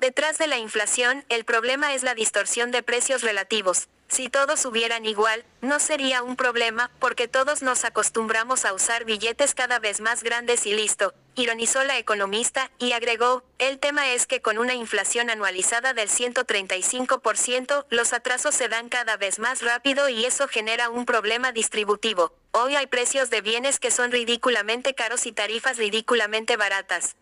Detrás 0.00 0.38
de 0.38 0.48
la 0.48 0.58
inflación, 0.58 1.24
el 1.28 1.44
problema 1.44 1.94
es 1.94 2.02
la 2.02 2.14
distorsión 2.14 2.72
de 2.72 2.82
precios 2.82 3.22
relativos. 3.22 3.88
Si 4.08 4.28
todos 4.28 4.58
subieran 4.58 5.06
igual, 5.06 5.44
no 5.60 5.78
sería 5.78 6.24
un 6.24 6.34
problema, 6.34 6.90
porque 6.98 7.28
todos 7.28 7.62
nos 7.62 7.84
acostumbramos 7.84 8.64
a 8.64 8.72
usar 8.72 9.04
billetes 9.04 9.54
cada 9.54 9.78
vez 9.78 10.00
más 10.00 10.24
grandes 10.24 10.66
y 10.66 10.74
listo, 10.74 11.14
ironizó 11.40 11.82
la 11.84 11.98
economista, 11.98 12.70
y 12.78 12.92
agregó, 12.92 13.42
el 13.58 13.78
tema 13.78 14.10
es 14.12 14.26
que 14.26 14.40
con 14.40 14.58
una 14.58 14.74
inflación 14.74 15.30
anualizada 15.30 15.94
del 15.94 16.08
135%, 16.08 17.86
los 17.90 18.12
atrasos 18.12 18.54
se 18.54 18.68
dan 18.68 18.88
cada 18.88 19.16
vez 19.16 19.38
más 19.38 19.62
rápido 19.62 20.08
y 20.08 20.24
eso 20.24 20.46
genera 20.48 20.90
un 20.90 21.06
problema 21.06 21.52
distributivo. 21.52 22.32
Hoy 22.52 22.76
hay 22.76 22.86
precios 22.86 23.30
de 23.30 23.40
bienes 23.40 23.78
que 23.78 23.90
son 23.90 24.12
ridículamente 24.12 24.94
caros 24.94 25.26
y 25.26 25.32
tarifas 25.32 25.76
ridículamente 25.76 26.56
baratas. 26.56 27.16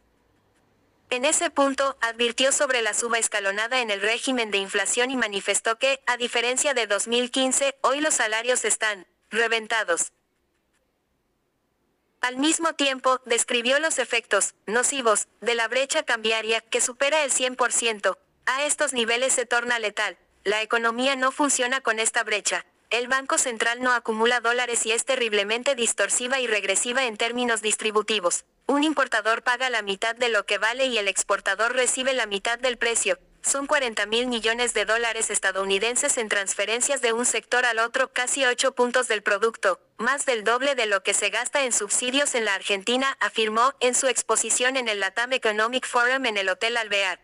En 1.10 1.24
ese 1.24 1.50
punto, 1.50 1.96
advirtió 2.02 2.52
sobre 2.52 2.82
la 2.82 2.92
suba 2.92 3.18
escalonada 3.18 3.80
en 3.80 3.90
el 3.90 4.02
régimen 4.02 4.50
de 4.50 4.58
inflación 4.58 5.10
y 5.10 5.16
manifestó 5.16 5.78
que, 5.78 6.00
a 6.06 6.18
diferencia 6.18 6.74
de 6.74 6.86
2015, 6.86 7.76
hoy 7.80 8.00
los 8.00 8.14
salarios 8.14 8.64
están 8.66 9.06
reventados. 9.30 10.12
Al 12.20 12.36
mismo 12.36 12.72
tiempo, 12.72 13.20
describió 13.26 13.78
los 13.78 13.98
efectos 13.98 14.54
nocivos 14.66 15.28
de 15.40 15.54
la 15.54 15.68
brecha 15.68 16.02
cambiaria 16.02 16.60
que 16.60 16.80
supera 16.80 17.22
el 17.22 17.30
100%. 17.30 18.18
A 18.46 18.64
estos 18.64 18.92
niveles 18.92 19.32
se 19.32 19.46
torna 19.46 19.78
letal. 19.78 20.18
La 20.42 20.62
economía 20.62 21.14
no 21.14 21.30
funciona 21.30 21.80
con 21.80 22.00
esta 22.00 22.24
brecha. 22.24 22.66
El 22.90 23.06
Banco 23.06 23.38
Central 23.38 23.82
no 23.82 23.92
acumula 23.92 24.40
dólares 24.40 24.84
y 24.86 24.92
es 24.92 25.04
terriblemente 25.04 25.74
distorsiva 25.74 26.40
y 26.40 26.46
regresiva 26.46 27.04
en 27.04 27.16
términos 27.16 27.62
distributivos. 27.62 28.46
Un 28.66 28.82
importador 28.82 29.42
paga 29.42 29.70
la 29.70 29.82
mitad 29.82 30.16
de 30.16 30.28
lo 30.28 30.44
que 30.44 30.58
vale 30.58 30.86
y 30.86 30.98
el 30.98 31.06
exportador 31.06 31.74
recibe 31.74 32.14
la 32.14 32.26
mitad 32.26 32.58
del 32.58 32.78
precio. 32.78 33.18
Son 33.42 33.66
40 33.66 34.04
mil 34.06 34.26
millones 34.26 34.74
de 34.74 34.84
dólares 34.84 35.30
estadounidenses 35.30 36.18
en 36.18 36.28
transferencias 36.28 37.00
de 37.00 37.12
un 37.12 37.24
sector 37.24 37.64
al 37.64 37.78
otro, 37.78 38.12
casi 38.12 38.44
8 38.44 38.74
puntos 38.74 39.08
del 39.08 39.22
producto, 39.22 39.80
más 39.96 40.26
del 40.26 40.44
doble 40.44 40.74
de 40.74 40.86
lo 40.86 41.02
que 41.02 41.14
se 41.14 41.30
gasta 41.30 41.64
en 41.64 41.72
subsidios 41.72 42.34
en 42.34 42.44
la 42.44 42.54
Argentina, 42.54 43.16
afirmó 43.20 43.74
en 43.80 43.94
su 43.94 44.08
exposición 44.08 44.76
en 44.76 44.88
el 44.88 45.00
Latam 45.00 45.32
Economic 45.32 45.86
Forum 45.86 46.26
en 46.26 46.36
el 46.36 46.48
Hotel 46.48 46.76
Alvear. 46.76 47.20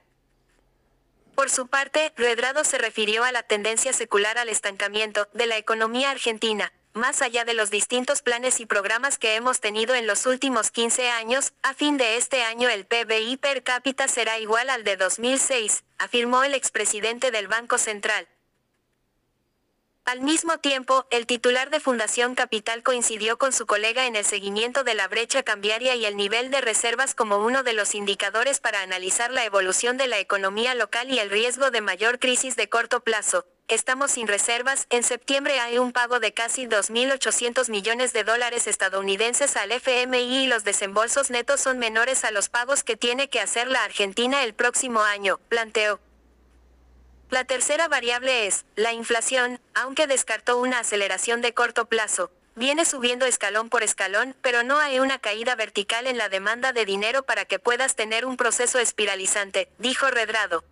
Por 1.35 1.51
su 1.51 1.67
parte, 1.67 2.13
Redrado 2.17 2.63
se 2.63 2.79
refirió 2.79 3.25
a 3.25 3.33
la 3.33 3.43
tendencia 3.43 3.93
secular 3.93 4.39
al 4.39 4.49
estancamiento 4.49 5.29
de 5.35 5.47
la 5.47 5.57
economía 5.57 6.11
argentina, 6.11 6.73
más 6.95 7.23
allá 7.23 7.45
de 7.45 7.55
los 7.55 7.71
distintos 7.71 8.23
planes 8.23 8.61
y 8.61 8.67
programas 8.67 9.19
que 9.19 9.35
hemos 9.35 9.61
tenido 9.61 9.95
en 9.95 10.07
los 10.07 10.27
últimos 10.27 10.71
15 10.71 11.11
años, 11.11 11.53
a 11.63 11.75
fin 11.75 11.97
de 11.97 12.17
este 12.17 12.43
año 12.43 12.69
el 12.69 12.87
PBI 12.87 13.37
per 13.37 13.63
cápita 13.63 14.09
será 14.09 14.39
igual 14.39 14.71
al 14.71 14.85
de 14.85 14.97
2006, 14.97 15.85
afirmó 15.99 16.45
el 16.45 16.55
expresidente 16.55 17.31
del 17.31 17.49
Banco 17.49 17.79
Central. 17.79 18.29
Al 20.05 20.21
mismo 20.21 20.59
tiempo, 20.59 21.07
el 21.11 21.27
titular 21.27 21.71
de 21.71 21.81
Fundación 21.81 22.35
Capital 22.35 22.83
coincidió 22.83 23.39
con 23.39 23.55
su 23.55 23.65
colega 23.65 24.07
en 24.07 24.17
el 24.17 24.25
seguimiento 24.27 24.85
de 24.85 24.95
la 24.95 25.09
brecha 25.09 25.43
cambiaria 25.43 25.95
y 25.95 26.05
el 26.05 26.17
nivel 26.17 26.51
de 26.51 26.61
reservas 26.61 27.15
como 27.15 27.39
uno 27.39 27.63
de 27.63 27.73
los 27.73 27.95
indicadores 27.95 28.61
para 28.61 28.83
analizar 28.83 29.33
la 29.33 29.47
evolución 29.47 29.97
de 29.97 30.07
la 30.07 30.19
economía 30.19 30.75
local 30.75 31.11
y 31.11 31.19
el 31.21 31.31
riesgo 31.31 31.71
de 31.71 31.81
mayor 31.81 32.19
crisis 32.19 32.55
de 32.55 32.69
corto 32.69 33.01
plazo. 33.01 33.47
Estamos 33.69 34.11
sin 34.11 34.29
reservas, 34.29 34.87
en 34.91 35.03
septiembre 35.03 35.59
hay 35.59 35.79
un 35.79 35.93
pago 35.93 36.21
de 36.21 36.35
casi 36.35 36.67
2.800 36.67 37.71
millones 37.71 38.13
de 38.13 38.23
dólares 38.23 38.67
estadounidenses 38.67 39.57
al 39.57 39.73
FMI 39.73 40.45
y 40.45 40.47
los 40.49 40.65
desembolsos 40.65 41.31
netos 41.31 41.63
son 41.63 41.79
menores 41.79 42.25
a 42.25 42.31
los 42.31 42.51
pagos 42.51 42.85
que 42.85 42.99
tiene 42.99 43.31
que 43.31 43.41
hacer 43.41 43.69
la 43.69 43.83
Argentina 43.83 44.45
el 44.45 44.53
próximo 44.53 45.01
año, 45.01 45.41
planteó. 45.49 45.99
La 47.31 47.45
tercera 47.45 47.89
variable 47.89 48.47
es, 48.47 48.67
la 48.77 48.93
inflación, 48.93 49.59
aunque 49.73 50.07
descartó 50.07 50.59
una 50.59 50.81
aceleración 50.81 51.41
de 51.41 51.55
corto 51.55 51.87
plazo, 51.87 52.31
viene 52.57 52.85
subiendo 52.85 53.25
escalón 53.25 53.71
por 53.71 53.83
escalón, 53.83 54.37
pero 54.43 54.63
no 54.63 54.79
hay 54.79 55.01
una 55.01 55.19
caída 55.19 55.55
vertical 55.55 56.07
en 56.07 56.19
la 56.19 56.29
demanda 56.29 56.75
de 56.75 56.85
dinero 56.85 57.23
para 57.23 57.47
que 57.47 57.59
puedas 57.59 57.97
tener 57.97 58.27
un 58.27 58.37
proceso 58.37 58.79
espiralizante, 58.79 59.71
dijo 59.79 60.11
Redrado. 60.11 60.65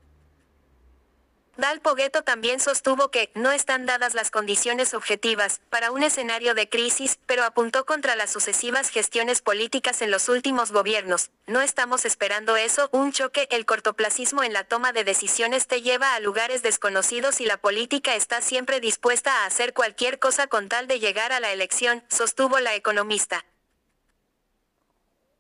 Dal 1.59 1.81
Pogueto 1.81 2.23
también 2.23 2.61
sostuvo 2.61 3.11
que 3.11 3.31
no 3.35 3.53
están 3.53 3.85
dadas 3.85 4.15
las 4.15 4.31
condiciones 4.31 4.95
objetivas 4.95 5.61
para 5.69 5.91
un 5.91 6.03
escenario 6.03 6.55
de 6.55 6.67
crisis, 6.67 7.19
pero 7.27 7.45
apuntó 7.45 7.85
contra 7.85 8.17
las 8.17 8.33
sucesivas 8.33 8.89
gestiones 8.89 9.43
políticas 9.43 10.01
en 10.01 10.11
los 10.11 10.31
últimos 10.31 10.73
gobiernos. 10.73 11.31
No 11.47 11.61
estamos 11.61 12.07
esperando 12.07 12.57
eso, 12.57 12.89
un 12.91 13.13
choque, 13.13 13.49
el 13.51 13.67
cortoplacismo 13.67 14.43
en 14.43 14.55
la 14.55 14.65
toma 14.65 14.93
de 14.93 15.05
decisiones 15.05 15.67
te 15.67 15.83
lleva 15.83 16.15
a 16.15 16.21
lugares 16.21 16.63
desconocidos 16.63 17.43
y 17.43 17.45
la 17.45 17.59
política 17.59 18.15
está 18.15 18.41
siempre 18.41 18.81
dispuesta 18.81 19.43
a 19.43 19.47
hacer 19.47 19.75
cualquier 19.75 20.19
cosa 20.19 20.47
con 20.47 20.71
tal 20.71 20.87
de 20.87 21.01
llegar 21.01 21.33
a 21.33 21.41
la 21.41 21.53
elección, 21.53 22.03
sostuvo 22.09 22.61
la 22.61 22.75
economista. 22.75 23.45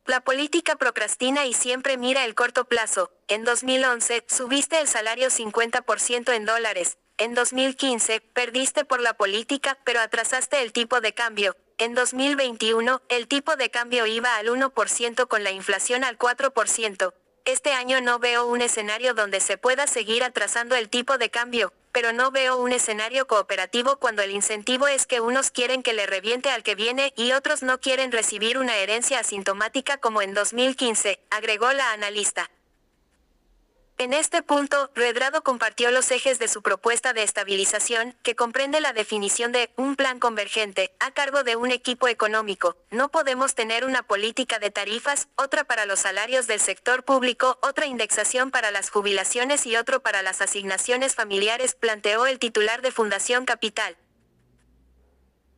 La 0.04 0.20
política 0.20 0.74
procrastina 0.74 1.46
y 1.46 1.52
siempre 1.52 1.96
mira 1.96 2.24
el 2.24 2.34
corto 2.34 2.64
plazo. 2.64 3.12
En 3.28 3.44
2011, 3.44 4.24
subiste 4.28 4.80
el 4.80 4.88
salario 4.88 5.28
50% 5.28 6.34
en 6.34 6.44
dólares. 6.44 6.98
En 7.18 7.34
2015, 7.34 8.20
perdiste 8.20 8.84
por 8.84 9.00
la 9.00 9.14
política, 9.14 9.78
pero 9.84 10.00
atrasaste 10.00 10.60
el 10.60 10.72
tipo 10.72 11.00
de 11.00 11.14
cambio. 11.14 11.56
En 11.78 11.94
2021, 11.94 13.00
el 13.08 13.28
tipo 13.28 13.54
de 13.54 13.70
cambio 13.70 14.06
iba 14.06 14.36
al 14.38 14.48
1% 14.48 15.28
con 15.28 15.44
la 15.44 15.52
inflación 15.52 16.02
al 16.02 16.18
4%. 16.18 17.14
Este 17.44 17.72
año 17.72 18.00
no 18.00 18.20
veo 18.20 18.46
un 18.46 18.62
escenario 18.62 19.14
donde 19.14 19.40
se 19.40 19.58
pueda 19.58 19.88
seguir 19.88 20.22
atrasando 20.22 20.76
el 20.76 20.88
tipo 20.88 21.18
de 21.18 21.28
cambio, 21.28 21.72
pero 21.90 22.12
no 22.12 22.30
veo 22.30 22.56
un 22.56 22.70
escenario 22.70 23.26
cooperativo 23.26 23.96
cuando 23.96 24.22
el 24.22 24.30
incentivo 24.30 24.86
es 24.86 25.06
que 25.06 25.20
unos 25.20 25.50
quieren 25.50 25.82
que 25.82 25.92
le 25.92 26.06
reviente 26.06 26.50
al 26.50 26.62
que 26.62 26.76
viene 26.76 27.12
y 27.16 27.32
otros 27.32 27.64
no 27.64 27.80
quieren 27.80 28.12
recibir 28.12 28.58
una 28.58 28.76
herencia 28.76 29.18
asintomática 29.18 29.96
como 29.96 30.22
en 30.22 30.34
2015, 30.34 31.18
agregó 31.30 31.72
la 31.72 31.90
analista. 31.90 32.48
En 34.02 34.12
este 34.12 34.42
punto, 34.42 34.90
Redrado 34.96 35.44
compartió 35.44 35.92
los 35.92 36.10
ejes 36.10 36.40
de 36.40 36.48
su 36.48 36.60
propuesta 36.60 37.12
de 37.12 37.22
estabilización, 37.22 38.16
que 38.24 38.34
comprende 38.34 38.80
la 38.80 38.92
definición 38.92 39.52
de 39.52 39.70
un 39.76 39.94
plan 39.94 40.18
convergente, 40.18 40.92
a 40.98 41.12
cargo 41.12 41.44
de 41.44 41.54
un 41.54 41.70
equipo 41.70 42.08
económico. 42.08 42.76
No 42.90 43.10
podemos 43.10 43.54
tener 43.54 43.84
una 43.84 44.02
política 44.02 44.58
de 44.58 44.72
tarifas, 44.72 45.28
otra 45.36 45.62
para 45.62 45.86
los 45.86 46.00
salarios 46.00 46.48
del 46.48 46.58
sector 46.58 47.04
público, 47.04 47.60
otra 47.62 47.86
indexación 47.86 48.50
para 48.50 48.72
las 48.72 48.90
jubilaciones 48.90 49.68
y 49.68 49.76
otro 49.76 50.02
para 50.02 50.22
las 50.22 50.40
asignaciones 50.40 51.14
familiares, 51.14 51.76
planteó 51.76 52.26
el 52.26 52.40
titular 52.40 52.82
de 52.82 52.90
Fundación 52.90 53.44
Capital. 53.44 53.96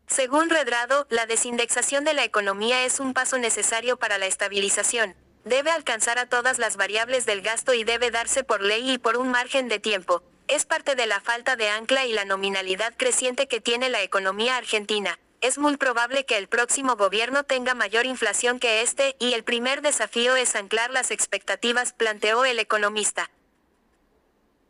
Según 0.07 0.51
Redrado, 0.51 1.07
la 1.09 1.25
desindexación 1.25 2.05
de 2.05 2.13
la 2.13 2.25
economía 2.25 2.85
es 2.85 3.01
un 3.01 3.15
paso 3.15 3.39
necesario 3.39 3.97
para 3.97 4.19
la 4.19 4.27
estabilización 4.27 5.17
debe 5.45 5.71
alcanzar 5.71 6.19
a 6.19 6.27
todas 6.27 6.59
las 6.59 6.77
variables 6.77 7.27
del 7.27 7.43
gasto 7.43 7.75
y 7.75 7.85
debe 7.85 8.11
darse 8.11 8.45
por 8.45 8.63
ley 8.63 8.93
y 8.93 8.99
por 8.99 9.17
un 9.17 9.31
margen 9.31 9.69
de 9.69 9.79
tiempo. 9.79 10.23
Es 10.49 10.67
parte 10.67 10.95
de 10.95 11.07
la 11.07 11.21
falta 11.21 11.57
de 11.57 11.69
ancla 11.69 12.05
y 12.07 12.13
la 12.13 12.25
nominalidad 12.25 12.95
creciente 12.97 13.47
que 13.47 13.61
tiene 13.61 13.89
la 13.89 14.03
economía 14.03 14.57
argentina. 14.57 15.19
Es 15.41 15.59
muy 15.59 15.77
probable 15.77 16.25
que 16.25 16.39
el 16.39 16.49
próximo 16.49 16.97
gobierno 16.97 17.45
tenga 17.45 17.75
mayor 17.75 18.07
inflación 18.07 18.59
que 18.59 18.81
este, 18.83 19.17
y 19.19 19.35
el 19.35 19.45
primer 19.45 19.83
desafío 19.83 20.37
es 20.37 20.57
anclar 20.57 20.91
las 20.91 21.11
expectativas, 21.11 21.93
planteó 21.93 22.45
el 22.45 22.59
economista. 22.59 23.31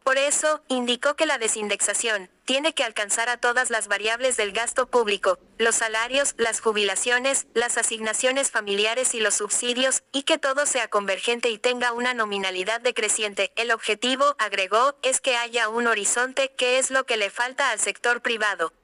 Por 0.04 0.18
eso, 0.18 0.62
indicó 0.68 1.16
que 1.16 1.24
la 1.24 1.38
desindexación 1.38 2.30
tiene 2.44 2.74
que 2.74 2.84
alcanzar 2.84 3.30
a 3.30 3.38
todas 3.38 3.70
las 3.70 3.88
variables 3.88 4.36
del 4.36 4.52
gasto 4.52 4.86
público, 4.86 5.38
los 5.56 5.76
salarios, 5.76 6.34
las 6.36 6.60
jubilaciones, 6.60 7.46
las 7.54 7.78
asignaciones 7.78 8.50
familiares 8.50 9.14
y 9.14 9.20
los 9.20 9.36
subsidios, 9.36 10.02
y 10.12 10.24
que 10.24 10.36
todo 10.36 10.66
sea 10.66 10.88
convergente 10.88 11.48
y 11.48 11.56
tenga 11.56 11.92
una 11.92 12.12
nominalidad 12.12 12.82
decreciente. 12.82 13.50
El 13.56 13.70
objetivo, 13.70 14.36
agregó, 14.38 14.94
es 15.02 15.22
que 15.22 15.36
haya 15.36 15.70
un 15.70 15.86
horizonte, 15.86 16.52
que 16.54 16.78
es 16.78 16.90
lo 16.90 17.06
que 17.06 17.16
le 17.16 17.30
falta 17.30 17.70
al 17.70 17.80
sector 17.80 18.20
privado. 18.20 18.74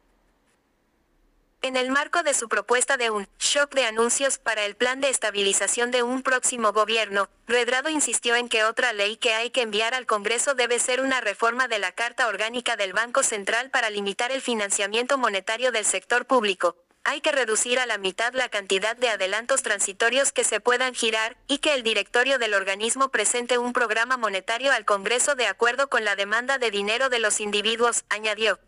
En 1.63 1.77
el 1.77 1.91
marco 1.91 2.23
de 2.23 2.33
su 2.33 2.49
propuesta 2.49 2.97
de 2.97 3.11
un 3.11 3.29
shock 3.39 3.75
de 3.75 3.85
anuncios 3.85 4.39
para 4.39 4.65
el 4.65 4.77
plan 4.77 5.03
de 5.03 5.11
estabilización 5.11 5.91
de 5.91 6.03
un 6.03 6.23
próximo 6.23 6.73
gobierno, 6.73 7.29
Redrado 7.47 7.91
insistió 7.91 8.35
en 8.35 8.49
que 8.49 8.65
otra 8.65 8.95
ley 8.95 9.19
que 9.19 9.35
hay 9.35 9.51
que 9.51 9.61
enviar 9.61 9.93
al 9.93 10.07
Congreso 10.07 10.55
debe 10.55 10.79
ser 10.79 11.03
una 11.03 11.21
reforma 11.21 11.69
de 11.69 11.79
la 11.79 11.93
Carta 11.93 12.29
Orgánica 12.29 12.77
del 12.77 12.95
Banco 12.95 13.23
Central 13.23 13.69
para 13.69 13.91
limitar 13.91 14.33
el 14.33 14.41
financiamiento 14.41 15.19
monetario 15.19 15.71
del 15.71 15.85
sector 15.85 16.25
público. 16.25 16.77
Hay 17.05 17.21
que 17.21 17.33
reducir 17.33 17.79
a 17.79 17.85
la 17.85 17.99
mitad 17.99 18.33
la 18.33 18.49
cantidad 18.49 18.97
de 18.97 19.11
adelantos 19.11 19.63
transitorios 19.63 20.33
que 20.33 20.45
se 20.45 20.61
puedan 20.61 20.95
girar, 20.95 21.37
y 21.47 21.59
que 21.59 21.75
el 21.75 21.83
directorio 21.83 22.39
del 22.39 22.55
organismo 22.55 23.11
presente 23.11 23.59
un 23.59 23.75
programa 23.75 24.17
monetario 24.17 24.73
al 24.73 24.87
Congreso 24.87 25.35
de 25.35 25.47
acuerdo 25.47 25.91
con 25.91 26.07
la 26.07 26.17
demanda 26.17 26.57
de 26.57 26.71
dinero 26.71 27.11
de 27.11 27.19
los 27.19 27.39
individuos, 27.39 28.05
añadió. 28.09 28.59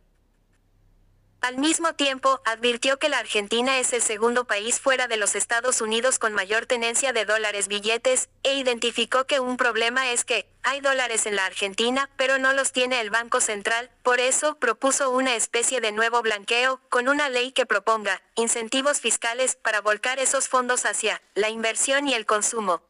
Al 1.43 1.59
mismo 1.59 1.93
tiempo, 1.95 2.41
advirtió 2.45 3.01
que 3.01 3.09
la 3.09 3.19
Argentina 3.19 3.81
es 3.81 3.93
el 3.93 4.01
segundo 4.01 4.45
país 4.45 4.79
fuera 4.79 5.09
de 5.09 5.17
los 5.17 5.35
Estados 5.35 5.81
Unidos 5.81 6.21
con 6.21 6.33
mayor 6.33 6.67
tenencia 6.67 7.13
de 7.13 7.25
dólares 7.25 7.67
billetes, 7.67 8.29
e 8.45 8.55
identificó 8.55 9.27
que 9.27 9.41
un 9.41 9.57
problema 9.57 10.13
es 10.13 10.25
que, 10.25 10.49
hay 10.63 10.81
dólares 10.81 11.27
en 11.27 11.35
la 11.35 11.45
Argentina, 11.45 12.09
pero 12.17 12.39
no 12.39 12.53
los 12.53 12.71
tiene 12.71 13.01
el 13.01 13.11
Banco 13.11 13.41
Central, 13.41 13.91
por 14.05 14.21
eso 14.21 14.61
propuso 14.61 15.11
una 15.11 15.35
especie 15.35 15.81
de 15.81 15.91
nuevo 15.91 16.23
blanqueo, 16.23 16.81
con 16.89 17.09
una 17.09 17.29
ley 17.29 17.51
que 17.51 17.67
proponga 17.67 18.23
incentivos 18.37 19.01
fiscales 19.01 19.57
para 19.57 19.81
volcar 19.81 20.21
esos 20.21 20.49
fondos 20.49 20.87
hacia 20.87 21.21
la 21.35 21.51
inversión 21.51 22.07
y 22.07 22.15
el 22.15 22.25
consumo. 22.25 22.83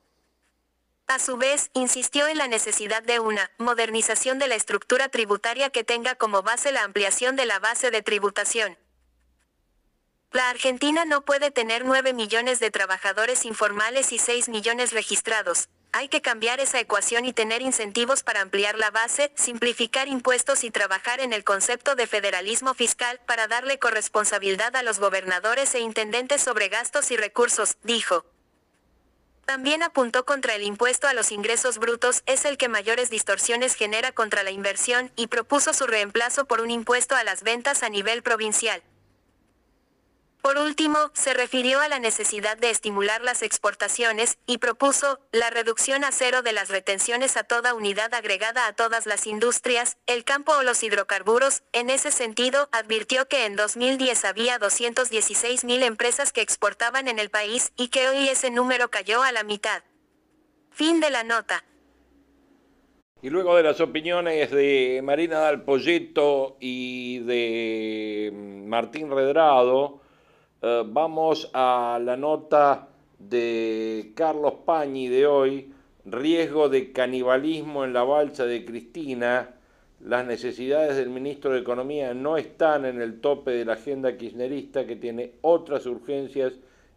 A 1.13 1.19
su 1.19 1.37
vez, 1.37 1.71
insistió 1.75 2.27
en 2.27 2.39
la 2.39 2.49
necesidad 2.49 3.03
de 3.03 3.21
una 3.21 3.51
modernización 3.59 4.39
de 4.39 4.49
la 4.49 4.55
estructura 4.55 5.11
tributaria 5.11 5.69
que 5.69 5.85
tenga 5.85 6.15
como 6.15 6.43
base 6.43 6.73
la 6.73 6.85
ampliación 6.85 7.37
de 7.37 7.45
la 7.45 7.59
base 7.59 7.91
de 7.91 8.01
tributación. 8.01 8.79
La 10.31 10.49
Argentina 10.49 11.05
no 11.05 11.23
puede 11.23 11.51
tener 11.51 11.85
9 11.85 12.15
millones 12.15 12.61
de 12.61 12.71
trabajadores 12.71 13.45
informales 13.45 14.11
y 14.11 14.19
6 14.19 14.49
millones 14.49 14.93
registrados. 14.93 15.69
Hay 15.93 16.09
que 16.09 16.23
cambiar 16.23 16.61
esa 16.61 16.81
ecuación 16.81 17.27
y 17.27 17.35
tener 17.35 17.61
incentivos 17.61 18.23
para 18.23 18.41
ampliar 18.41 18.79
la 18.79 18.91
base, 18.91 19.33
simplificar 19.37 20.09
impuestos 20.09 20.65
y 20.65 20.71
trabajar 20.71 21.21
en 21.21 21.35
el 21.35 21.45
concepto 21.45 21.95
de 21.95 22.07
federalismo 22.07 22.73
fiscal 22.73 23.21
para 23.27 23.49
darle 23.49 23.79
corresponsabilidad 23.79 24.75
a 24.77 24.83
los 24.83 24.99
gobernadores 24.99 25.75
e 25.75 25.81
intendentes 25.81 26.41
sobre 26.41 26.71
gastos 26.71 27.11
y 27.11 27.19
recursos, 27.19 27.77
dijo. 27.83 28.25
También 29.45 29.83
apuntó 29.83 30.25
contra 30.25 30.55
el 30.55 30.63
impuesto 30.63 31.09
a 31.09 31.15
los 31.15 31.33
ingresos 31.33 31.79
brutos, 31.79 32.23
es 32.27 32.45
el 32.45 32.57
que 32.57 32.69
mayores 32.69 33.11
distorsiones 33.11 33.75
genera 33.75 34.13
contra 34.13 34.43
la 34.43 34.51
inversión, 34.51 35.11
y 35.17 35.27
propuso 35.27 35.73
su 35.73 35.87
reemplazo 35.87 36.45
por 36.45 36.61
un 36.61 36.71
impuesto 36.71 37.17
a 37.17 37.25
las 37.25 37.43
ventas 37.43 37.83
a 37.83 37.89
nivel 37.89 38.23
provincial. 38.23 38.83
Por 40.43 40.59
último, 40.59 40.99
se 41.13 41.35
refirió 41.35 41.81
a 41.81 41.89
la 41.89 42.01
necesidad 42.01 42.57
de 42.59 42.71
estimular 42.71 43.23
las 43.23 43.43
exportaciones, 43.43 44.39
y 44.45 44.59
propuso, 44.59 45.21
la 45.31 45.51
reducción 45.51 46.03
a 46.03 46.11
cero 46.11 46.43
de 46.43 46.53
las 46.53 46.69
retenciones 46.69 47.37
a 47.37 47.45
toda 47.45 47.75
unidad 47.75 48.13
agregada 48.13 48.67
a 48.67 48.73
todas 48.73 49.07
las 49.07 49.29
industrias, 49.29 49.99
el 50.07 50.25
campo 50.25 50.51
o 50.59 50.65
los 50.65 50.83
hidrocarburos. 50.83 51.63
En 51.73 51.91
ese 51.91 52.11
sentido, 52.11 52.69
advirtió 52.73 53.29
que 53.29 53.47
en 53.47 53.55
2010 53.55 54.25
había 54.25 54.59
216 54.59 55.63
mil 55.63 55.85
empresas 55.85 56.33
que 56.33 56.41
exportaban 56.41 57.07
en 57.07 57.21
el 57.21 57.31
país, 57.31 57.73
y 57.77 57.89
que 57.89 58.09
hoy 58.09 58.29
ese 58.29 58.51
número 58.51 58.91
cayó 58.91 59.23
a 59.23 59.31
la 59.31 59.45
mitad. 59.45 59.85
Fin 60.73 60.99
de 60.99 61.11
la 61.11 61.23
nota. 61.23 61.63
Y 63.23 63.31
luego 63.31 63.55
de 63.55 63.63
las 63.63 63.81
opiniones 63.81 64.51
de 64.51 65.01
Marina 65.05 65.39
Dalpolleto 65.39 66.57
y 66.59 67.21
de 67.21 68.33
Martín 68.67 69.09
Redrado, 69.09 70.02
eh, 70.63 70.85
vamos 70.87 71.51
a 71.53 71.99
la 72.01 72.17
nota 72.17 72.89
de 73.19 74.13
Carlos 74.15 74.55
Pañi 74.65 75.09
de 75.09 75.27
hoy, 75.27 75.73
riesgo 76.05 76.69
de 76.69 76.93
canibalismo 76.93 77.85
en 77.85 77.93
la 77.93 78.05
balsa 78.05 78.47
de 78.47 78.65
Cristina. 78.65 79.57
Las 80.01 80.25
necesidades 80.25 80.97
del 80.97 81.11
ministro 81.11 81.53
de 81.53 81.61
Economía 81.61 82.15
no 82.15 82.37
están 82.37 82.85
en 82.85 83.01
el 83.01 83.21
tope 83.21 83.51
de 83.51 83.65
la 83.65 83.75
agenda 83.75 84.17
kirchnerista 84.17 84.87
que 84.87 84.97
tiene 84.97 85.33
otras 85.43 85.87
urgencias 85.87 86.55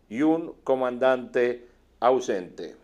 y 0.09 0.21
un 0.21 0.53
comandante 0.63 1.65
ausente. 1.99 2.75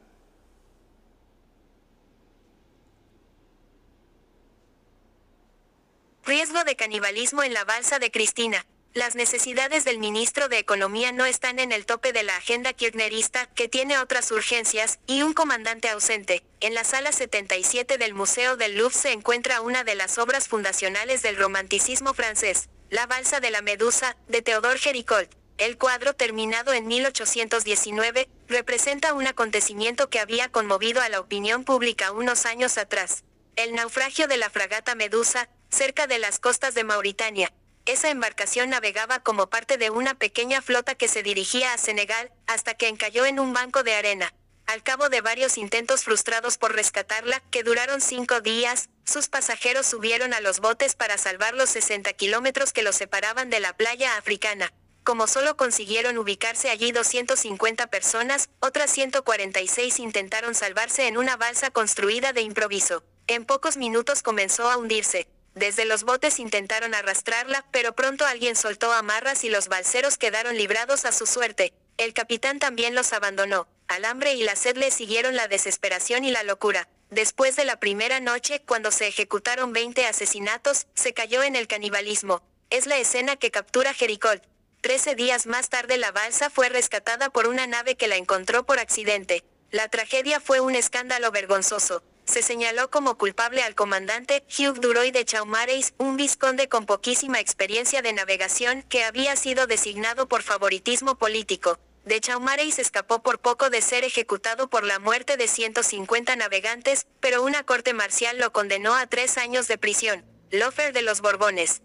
Riesgo 6.23 6.63
de 6.63 6.75
canibalismo 6.75 7.43
en 7.43 7.53
la 7.53 7.65
balsa 7.65 7.99
de 7.99 8.09
Cristina. 8.09 8.65
Las 8.93 9.15
necesidades 9.15 9.85
del 9.85 9.99
ministro 9.99 10.49
de 10.49 10.57
Economía 10.57 11.13
no 11.13 11.25
están 11.25 11.59
en 11.59 11.71
el 11.71 11.85
tope 11.85 12.11
de 12.11 12.23
la 12.23 12.35
agenda 12.35 12.73
kirchnerista, 12.73 13.45
que 13.45 13.69
tiene 13.69 13.97
otras 13.97 14.29
urgencias, 14.31 14.99
y 15.07 15.21
un 15.21 15.31
comandante 15.33 15.87
ausente. 15.87 16.43
En 16.59 16.73
la 16.73 16.83
sala 16.83 17.13
77 17.13 17.97
del 17.97 18.13
Museo 18.13 18.57
del 18.57 18.77
Louvre 18.77 18.97
se 18.97 19.13
encuentra 19.13 19.61
una 19.61 19.85
de 19.85 19.95
las 19.95 20.17
obras 20.17 20.49
fundacionales 20.49 21.21
del 21.21 21.37
romanticismo 21.37 22.13
francés, 22.13 22.67
La 22.89 23.07
Balsa 23.07 23.39
de 23.39 23.49
la 23.49 23.61
Medusa, 23.61 24.17
de 24.27 24.41
Theodore 24.41 24.77
Géricault. 24.77 25.31
El 25.57 25.77
cuadro, 25.77 26.13
terminado 26.13 26.73
en 26.73 26.85
1819, 26.87 28.27
representa 28.49 29.13
un 29.13 29.25
acontecimiento 29.25 30.09
que 30.09 30.19
había 30.19 30.49
conmovido 30.49 31.01
a 31.01 31.07
la 31.07 31.21
opinión 31.21 31.63
pública 31.63 32.11
unos 32.11 32.45
años 32.45 32.77
atrás. 32.77 33.23
El 33.55 33.73
naufragio 33.73 34.27
de 34.27 34.35
la 34.35 34.49
fragata 34.49 34.95
Medusa, 34.95 35.47
cerca 35.69 36.07
de 36.07 36.19
las 36.19 36.39
costas 36.39 36.73
de 36.73 36.83
Mauritania, 36.83 37.53
esa 37.85 38.09
embarcación 38.09 38.69
navegaba 38.69 39.19
como 39.19 39.49
parte 39.49 39.77
de 39.77 39.89
una 39.89 40.13
pequeña 40.13 40.61
flota 40.61 40.95
que 40.95 41.07
se 41.07 41.23
dirigía 41.23 41.73
a 41.73 41.77
Senegal, 41.77 42.31
hasta 42.47 42.73
que 42.75 42.87
encalló 42.87 43.25
en 43.25 43.39
un 43.39 43.53
banco 43.53 43.83
de 43.83 43.95
arena. 43.95 44.33
Al 44.67 44.83
cabo 44.83 45.09
de 45.09 45.21
varios 45.21 45.57
intentos 45.57 46.03
frustrados 46.03 46.57
por 46.57 46.73
rescatarla, 46.73 47.41
que 47.51 47.63
duraron 47.63 47.99
cinco 47.99 48.39
días, 48.39 48.89
sus 49.03 49.27
pasajeros 49.27 49.85
subieron 49.85 50.33
a 50.33 50.39
los 50.39 50.59
botes 50.59 50.95
para 50.95 51.17
salvar 51.17 51.55
los 51.55 51.69
60 51.71 52.13
kilómetros 52.13 52.71
que 52.71 52.83
los 52.83 52.95
separaban 52.95 53.49
de 53.49 53.59
la 53.59 53.75
playa 53.75 54.15
africana. 54.15 54.71
Como 55.03 55.25
solo 55.25 55.57
consiguieron 55.57 56.17
ubicarse 56.19 56.69
allí 56.69 56.91
250 56.91 57.87
personas, 57.87 58.49
otras 58.59 58.91
146 58.91 59.99
intentaron 59.99 60.53
salvarse 60.53 61.07
en 61.07 61.17
una 61.17 61.37
balsa 61.37 61.71
construida 61.71 62.33
de 62.33 62.41
improviso. 62.41 63.03
En 63.25 63.45
pocos 63.45 63.77
minutos 63.77 64.21
comenzó 64.21 64.69
a 64.69 64.77
hundirse. 64.77 65.27
Desde 65.53 65.83
los 65.83 66.03
botes 66.03 66.39
intentaron 66.39 66.95
arrastrarla, 66.95 67.65
pero 67.71 67.93
pronto 67.93 68.25
alguien 68.25 68.55
soltó 68.55 68.93
amarras 68.93 69.43
y 69.43 69.49
los 69.49 69.67
balseros 69.67 70.17
quedaron 70.17 70.57
librados 70.57 71.03
a 71.03 71.11
su 71.11 71.25
suerte. 71.25 71.73
El 71.97 72.13
capitán 72.13 72.59
también 72.59 72.95
los 72.95 73.11
abandonó. 73.11 73.67
Al 73.87 74.05
hambre 74.05 74.33
y 74.33 74.43
la 74.43 74.55
sed 74.55 74.77
le 74.77 74.91
siguieron 74.91 75.35
la 75.35 75.49
desesperación 75.49 76.23
y 76.23 76.31
la 76.31 76.43
locura. 76.43 76.87
Después 77.09 77.57
de 77.57 77.65
la 77.65 77.79
primera 77.79 78.21
noche, 78.21 78.61
cuando 78.65 78.91
se 78.91 79.07
ejecutaron 79.07 79.73
20 79.73 80.05
asesinatos, 80.05 80.87
se 80.93 81.13
cayó 81.13 81.43
en 81.43 81.57
el 81.57 81.67
canibalismo. 81.67 82.41
Es 82.69 82.85
la 82.85 82.97
escena 82.97 83.35
que 83.35 83.51
captura 83.51 83.93
Jericolt. 83.93 84.43
Trece 84.79 85.15
días 85.15 85.45
más 85.45 85.67
tarde 85.69 85.97
la 85.97 86.13
balsa 86.13 86.49
fue 86.49 86.69
rescatada 86.69 87.29
por 87.29 87.47
una 87.47 87.67
nave 87.67 87.97
que 87.97 88.07
la 88.07 88.15
encontró 88.15 88.65
por 88.65 88.79
accidente. 88.79 89.43
La 89.69 89.89
tragedia 89.89 90.39
fue 90.39 90.61
un 90.61 90.75
escándalo 90.75 91.31
vergonzoso 91.31 92.01
se 92.25 92.41
señaló 92.41 92.89
como 92.89 93.17
culpable 93.17 93.63
al 93.63 93.75
comandante 93.75 94.43
Hugh 94.47 94.79
Duroy 94.79 95.11
de 95.11 95.25
Chaumareis, 95.25 95.93
un 95.97 96.17
vizconde 96.17 96.69
con 96.69 96.85
poquísima 96.85 97.39
experiencia 97.39 98.01
de 98.01 98.13
navegación 98.13 98.83
que 98.83 99.03
había 99.03 99.35
sido 99.35 99.67
designado 99.67 100.27
por 100.27 100.43
favoritismo 100.43 101.15
político. 101.15 101.79
De 102.05 102.19
Chaumareis 102.19 102.79
escapó 102.79 103.21
por 103.21 103.39
poco 103.39 103.69
de 103.69 103.81
ser 103.81 104.03
ejecutado 104.03 104.69
por 104.69 104.83
la 104.83 104.97
muerte 104.97 105.37
de 105.37 105.47
150 105.47 106.35
navegantes, 106.35 107.05
pero 107.19 107.43
una 107.43 107.63
corte 107.63 107.93
marcial 107.93 108.39
lo 108.39 108.51
condenó 108.51 108.95
a 108.95 109.05
tres 109.05 109.37
años 109.37 109.67
de 109.67 109.77
prisión. 109.77 110.25
Lofer 110.49 110.93
de 110.93 111.03
los 111.03 111.21
Borbones. 111.21 111.81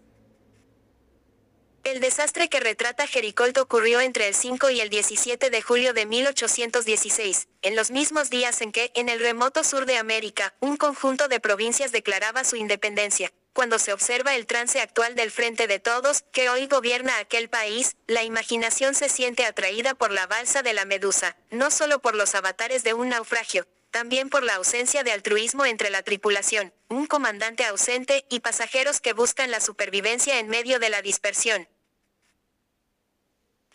El 1.87 2.01
desastre 2.01 2.49
que 2.49 2.59
retrata 2.59 3.07
Jericolt 3.07 3.57
ocurrió 3.57 4.01
entre 4.01 4.27
el 4.27 4.35
5 4.35 4.71
y 4.71 4.81
el 4.81 4.89
17 4.89 5.49
de 5.49 5.61
julio 5.61 5.93
de 5.93 6.05
1816, 6.05 7.47
en 7.61 7.77
los 7.77 7.91
mismos 7.91 8.29
días 8.29 8.59
en 8.59 8.73
que, 8.73 8.91
en 8.93 9.07
el 9.07 9.21
remoto 9.21 9.63
sur 9.63 9.85
de 9.85 9.95
América, 9.95 10.53
un 10.59 10.75
conjunto 10.75 11.29
de 11.29 11.39
provincias 11.39 11.93
declaraba 11.93 12.43
su 12.43 12.57
independencia. 12.57 13.31
Cuando 13.53 13.79
se 13.79 13.93
observa 13.93 14.35
el 14.35 14.47
trance 14.47 14.81
actual 14.81 15.15
del 15.15 15.31
Frente 15.31 15.65
de 15.67 15.79
Todos, 15.79 16.25
que 16.33 16.49
hoy 16.49 16.67
gobierna 16.67 17.19
aquel 17.19 17.47
país, 17.47 17.95
la 18.05 18.23
imaginación 18.23 18.93
se 18.93 19.07
siente 19.07 19.45
atraída 19.45 19.95
por 19.95 20.11
la 20.11 20.27
balsa 20.27 20.63
de 20.63 20.73
la 20.73 20.83
Medusa, 20.83 21.37
no 21.51 21.71
solo 21.71 21.99
por 21.99 22.15
los 22.15 22.35
avatares 22.35 22.83
de 22.83 22.95
un 22.95 23.07
naufragio, 23.07 23.65
también 23.91 24.29
por 24.29 24.43
la 24.43 24.55
ausencia 24.55 25.05
de 25.05 25.13
altruismo 25.13 25.65
entre 25.65 25.89
la 25.89 26.03
tripulación, 26.03 26.73
un 26.89 27.07
comandante 27.07 27.63
ausente 27.63 28.25
y 28.29 28.41
pasajeros 28.41 28.99
que 28.99 29.13
buscan 29.13 29.51
la 29.51 29.61
supervivencia 29.61 30.39
en 30.39 30.49
medio 30.49 30.79
de 30.79 30.89
la 30.89 31.01
dispersión. 31.01 31.69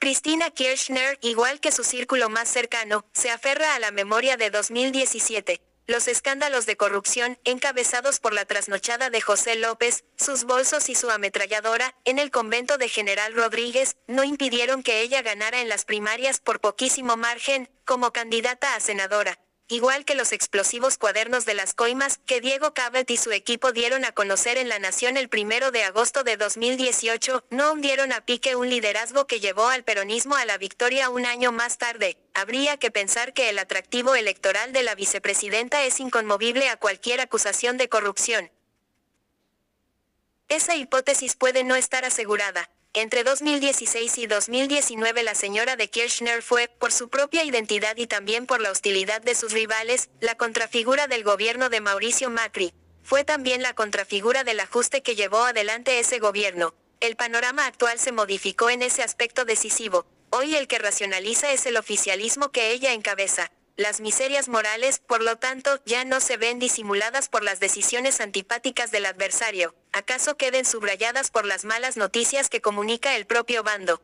Cristina 0.02 0.50
Kirchner, 0.50 1.16
igual 1.22 1.60
que 1.60 1.70
su 1.70 1.84
círculo 1.84 2.28
más 2.28 2.48
cercano, 2.48 3.06
se 3.12 3.30
aferra 3.30 3.76
a 3.76 3.78
la 3.78 3.92
memoria 3.92 4.36
de 4.36 4.50
2017. 4.50 5.62
Los 5.86 6.08
escándalos 6.08 6.66
de 6.66 6.76
corrupción, 6.76 7.38
encabezados 7.44 8.18
por 8.18 8.32
la 8.32 8.44
trasnochada 8.44 9.10
de 9.10 9.20
José 9.20 9.54
López, 9.54 10.04
sus 10.16 10.42
bolsos 10.42 10.88
y 10.88 10.96
su 10.96 11.08
ametralladora, 11.08 11.94
en 12.04 12.18
el 12.18 12.32
convento 12.32 12.78
de 12.78 12.88
General 12.88 13.32
Rodríguez, 13.32 13.94
no 14.08 14.24
impidieron 14.24 14.82
que 14.82 15.02
ella 15.02 15.22
ganara 15.22 15.60
en 15.60 15.68
las 15.68 15.84
primarias 15.84 16.40
por 16.40 16.60
poquísimo 16.60 17.16
margen, 17.16 17.70
como 17.84 18.12
candidata 18.12 18.74
a 18.74 18.80
senadora 18.80 19.38
igual 19.72 20.04
que 20.04 20.14
los 20.14 20.32
explosivos 20.32 20.98
cuadernos 20.98 21.46
de 21.46 21.54
las 21.54 21.72
coimas 21.72 22.18
que 22.26 22.42
Diego 22.42 22.74
Cabet 22.74 23.10
y 23.10 23.16
su 23.16 23.32
equipo 23.32 23.72
dieron 23.72 24.04
a 24.04 24.12
conocer 24.12 24.58
en 24.58 24.68
La 24.68 24.78
Nación 24.78 25.16
el 25.16 25.30
primero 25.30 25.70
de 25.70 25.82
agosto 25.84 26.24
de 26.24 26.36
2018, 26.36 27.46
no 27.48 27.72
hundieron 27.72 28.12
a 28.12 28.20
pique 28.26 28.54
un 28.54 28.68
liderazgo 28.68 29.26
que 29.26 29.40
llevó 29.40 29.68
al 29.68 29.82
peronismo 29.82 30.36
a 30.36 30.44
la 30.44 30.58
victoria 30.58 31.08
un 31.08 31.24
año 31.24 31.52
más 31.52 31.78
tarde. 31.78 32.18
Habría 32.34 32.76
que 32.76 32.90
pensar 32.90 33.32
que 33.32 33.48
el 33.48 33.58
atractivo 33.58 34.14
electoral 34.14 34.74
de 34.74 34.82
la 34.82 34.94
vicepresidenta 34.94 35.84
es 35.84 36.00
inconmovible 36.00 36.68
a 36.68 36.76
cualquier 36.76 37.22
acusación 37.22 37.78
de 37.78 37.88
corrupción. 37.88 38.50
Esa 40.48 40.76
hipótesis 40.76 41.34
puede 41.34 41.64
no 41.64 41.76
estar 41.76 42.04
asegurada, 42.04 42.68
Entre 42.94 43.24
2016 43.24 44.18
y 44.18 44.26
2019 44.26 45.22
la 45.22 45.34
señora 45.34 45.76
de 45.76 45.88
Kirchner 45.88 46.42
fue, 46.42 46.68
por 46.68 46.92
su 46.92 47.08
propia 47.08 47.42
identidad 47.42 47.96
y 47.96 48.06
también 48.06 48.44
por 48.44 48.60
la 48.60 48.70
hostilidad 48.70 49.22
de 49.22 49.34
sus 49.34 49.52
rivales, 49.52 50.10
la 50.20 50.34
contrafigura 50.34 51.06
del 51.06 51.24
gobierno 51.24 51.70
de 51.70 51.80
Mauricio 51.80 52.28
Macri. 52.28 52.74
Fue 53.02 53.24
también 53.24 53.62
la 53.62 53.72
contrafigura 53.72 54.44
del 54.44 54.60
ajuste 54.60 55.02
que 55.02 55.16
llevó 55.16 55.38
adelante 55.38 56.00
ese 56.00 56.18
gobierno. 56.18 56.74
El 57.00 57.16
panorama 57.16 57.64
actual 57.64 57.98
se 57.98 58.12
modificó 58.12 58.68
en 58.68 58.82
ese 58.82 59.02
aspecto 59.02 59.46
decisivo. 59.46 60.04
Hoy 60.28 60.54
el 60.54 60.68
que 60.68 60.78
racionaliza 60.78 61.50
es 61.50 61.64
el 61.64 61.78
oficialismo 61.78 62.52
que 62.52 62.72
ella 62.72 62.92
encabeza. 62.92 63.50
Las 63.76 64.00
miserias 64.00 64.48
morales, 64.48 64.98
por 64.98 65.22
lo 65.22 65.36
tanto, 65.36 65.80
ya 65.86 66.04
no 66.04 66.20
se 66.20 66.36
ven 66.36 66.58
disimuladas 66.58 67.30
por 67.30 67.42
las 67.42 67.58
decisiones 67.58 68.20
antipáticas 68.20 68.90
del 68.90 69.06
adversario, 69.06 69.74
acaso 69.92 70.36
queden 70.36 70.66
subrayadas 70.66 71.30
por 71.30 71.46
las 71.46 71.64
malas 71.64 71.96
noticias 71.96 72.50
que 72.50 72.60
comunica 72.60 73.16
el 73.16 73.24
propio 73.24 73.62
bando. 73.62 74.02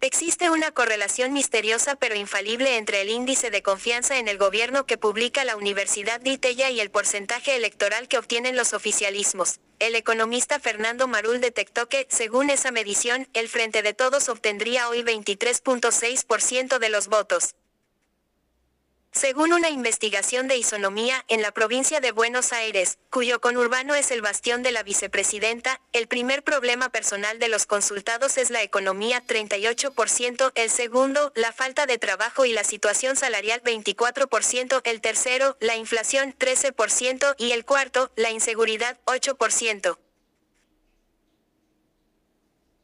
Existe 0.00 0.50
una 0.50 0.72
correlación 0.72 1.32
misteriosa 1.32 1.94
pero 1.94 2.16
infalible 2.16 2.76
entre 2.76 3.02
el 3.02 3.10
índice 3.10 3.50
de 3.50 3.62
confianza 3.62 4.18
en 4.18 4.26
el 4.26 4.36
gobierno 4.36 4.84
que 4.84 4.98
publica 4.98 5.44
la 5.44 5.54
Universidad 5.54 6.18
de 6.18 6.30
Itella 6.30 6.70
y 6.70 6.80
el 6.80 6.90
porcentaje 6.90 7.54
electoral 7.54 8.08
que 8.08 8.18
obtienen 8.18 8.56
los 8.56 8.72
oficialismos. 8.72 9.60
El 9.78 9.94
economista 9.94 10.58
Fernando 10.58 11.06
Marul 11.06 11.40
detectó 11.40 11.88
que, 11.88 12.08
según 12.10 12.50
esa 12.50 12.72
medición, 12.72 13.28
el 13.32 13.48
Frente 13.48 13.82
de 13.82 13.94
Todos 13.94 14.28
obtendría 14.28 14.88
hoy 14.88 15.02
23.6% 15.02 16.78
de 16.78 16.88
los 16.88 17.06
votos. 17.06 17.54
Según 19.14 19.52
una 19.52 19.68
investigación 19.68 20.48
de 20.48 20.56
isonomía 20.56 21.22
en 21.28 21.42
la 21.42 21.52
provincia 21.52 22.00
de 22.00 22.12
Buenos 22.12 22.54
Aires, 22.54 22.96
cuyo 23.10 23.42
conurbano 23.42 23.94
es 23.94 24.10
el 24.10 24.22
bastión 24.22 24.62
de 24.62 24.72
la 24.72 24.82
vicepresidenta, 24.82 25.82
el 25.92 26.08
primer 26.08 26.42
problema 26.42 26.88
personal 26.88 27.38
de 27.38 27.48
los 27.48 27.66
consultados 27.66 28.38
es 28.38 28.48
la 28.48 28.62
economía 28.62 29.22
38%, 29.26 30.52
el 30.54 30.70
segundo, 30.70 31.30
la 31.34 31.52
falta 31.52 31.84
de 31.84 31.98
trabajo 31.98 32.46
y 32.46 32.52
la 32.52 32.64
situación 32.64 33.14
salarial 33.14 33.62
24%, 33.62 34.80
el 34.84 35.02
tercero, 35.02 35.58
la 35.60 35.76
inflación 35.76 36.34
13% 36.34 37.34
y 37.36 37.52
el 37.52 37.66
cuarto, 37.66 38.10
la 38.16 38.30
inseguridad 38.30 38.98
8%. 39.04 39.98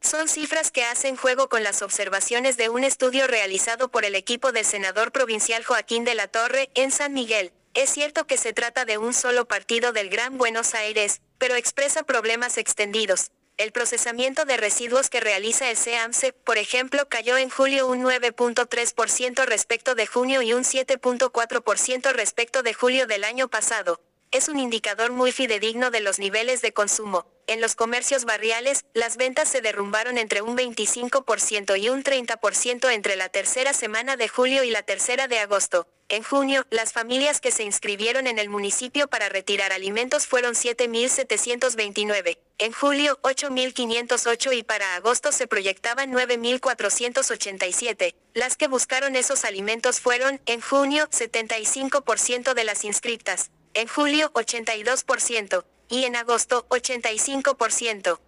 Son 0.09 0.27
cifras 0.27 0.71
que 0.71 0.85
hacen 0.85 1.15
juego 1.15 1.49
con 1.49 1.61
las 1.61 1.83
observaciones 1.83 2.57
de 2.57 2.69
un 2.69 2.83
estudio 2.83 3.27
realizado 3.27 3.89
por 3.89 4.05
el 4.05 4.15
equipo 4.15 4.51
del 4.51 4.65
senador 4.65 5.11
provincial 5.11 5.63
Joaquín 5.63 6.03
de 6.03 6.15
la 6.15 6.27
Torre, 6.27 6.71
en 6.73 6.89
San 6.89 7.13
Miguel. 7.13 7.51
Es 7.75 7.91
cierto 7.91 8.25
que 8.25 8.37
se 8.37 8.51
trata 8.51 8.85
de 8.85 8.97
un 8.97 9.13
solo 9.13 9.47
partido 9.47 9.91
del 9.91 10.09
Gran 10.09 10.39
Buenos 10.39 10.73
Aires, 10.73 11.21
pero 11.37 11.53
expresa 11.53 12.01
problemas 12.01 12.57
extendidos. 12.57 13.29
El 13.57 13.71
procesamiento 13.71 14.45
de 14.45 14.57
residuos 14.57 15.11
que 15.11 15.19
realiza 15.19 15.69
el 15.69 15.77
CEAMSE, 15.77 16.33
por 16.33 16.57
ejemplo, 16.57 17.07
cayó 17.07 17.37
en 17.37 17.51
julio 17.51 17.85
un 17.85 18.01
9.3% 18.01 19.45
respecto 19.45 19.93
de 19.93 20.07
junio 20.07 20.41
y 20.41 20.53
un 20.53 20.63
7.4% 20.63 22.13
respecto 22.13 22.63
de 22.63 22.73
julio 22.73 23.05
del 23.05 23.23
año 23.23 23.47
pasado 23.47 24.01
es 24.31 24.47
un 24.47 24.59
indicador 24.59 25.11
muy 25.11 25.31
fidedigno 25.31 25.89
de 25.89 26.01
los 26.01 26.19
niveles 26.19 26.61
de 26.61 26.71
consumo. 26.71 27.25
En 27.47 27.61
los 27.61 27.73
comercios 27.75 28.25
barriales, 28.25 28.85
las 28.93 29.17
ventas 29.17 29.49
se 29.49 29.61
derrumbaron 29.61 30.19
entre 30.19 30.43
un 30.43 30.55
25% 30.55 31.81
y 31.81 31.89
un 31.89 32.03
30% 32.03 32.91
entre 32.91 33.15
la 33.15 33.29
tercera 33.29 33.73
semana 33.73 34.17
de 34.17 34.27
julio 34.27 34.63
y 34.63 34.69
la 34.69 34.83
tercera 34.83 35.27
de 35.27 35.39
agosto. 35.39 35.87
En 36.09 36.21
junio, 36.21 36.63
las 36.69 36.93
familias 36.93 37.41
que 37.41 37.49
se 37.51 37.63
inscribieron 37.63 38.27
en 38.27 38.37
el 38.37 38.49
municipio 38.49 39.07
para 39.07 39.29
retirar 39.29 39.71
alimentos 39.71 40.27
fueron 40.27 40.53
7.729. 40.53 42.37
En 42.59 42.71
julio, 42.71 43.17
8.508 43.23 44.57
y 44.57 44.63
para 44.63 44.93
agosto 44.95 45.31
se 45.31 45.47
proyectaban 45.47 46.11
9.487. 46.11 48.13
Las 48.33 48.57
que 48.57 48.67
buscaron 48.67 49.15
esos 49.15 49.43
alimentos 49.43 49.99
fueron, 49.99 50.39
en 50.45 50.61
junio, 50.61 51.07
75% 51.09 52.53
de 52.53 52.63
las 52.63 52.85
inscriptas 52.85 53.49
en 53.73 53.87
julio 53.87 54.31
82% 54.33 55.65
y 55.89 56.05
en 56.05 56.15
agosto 56.15 56.67
85%. 56.69 58.19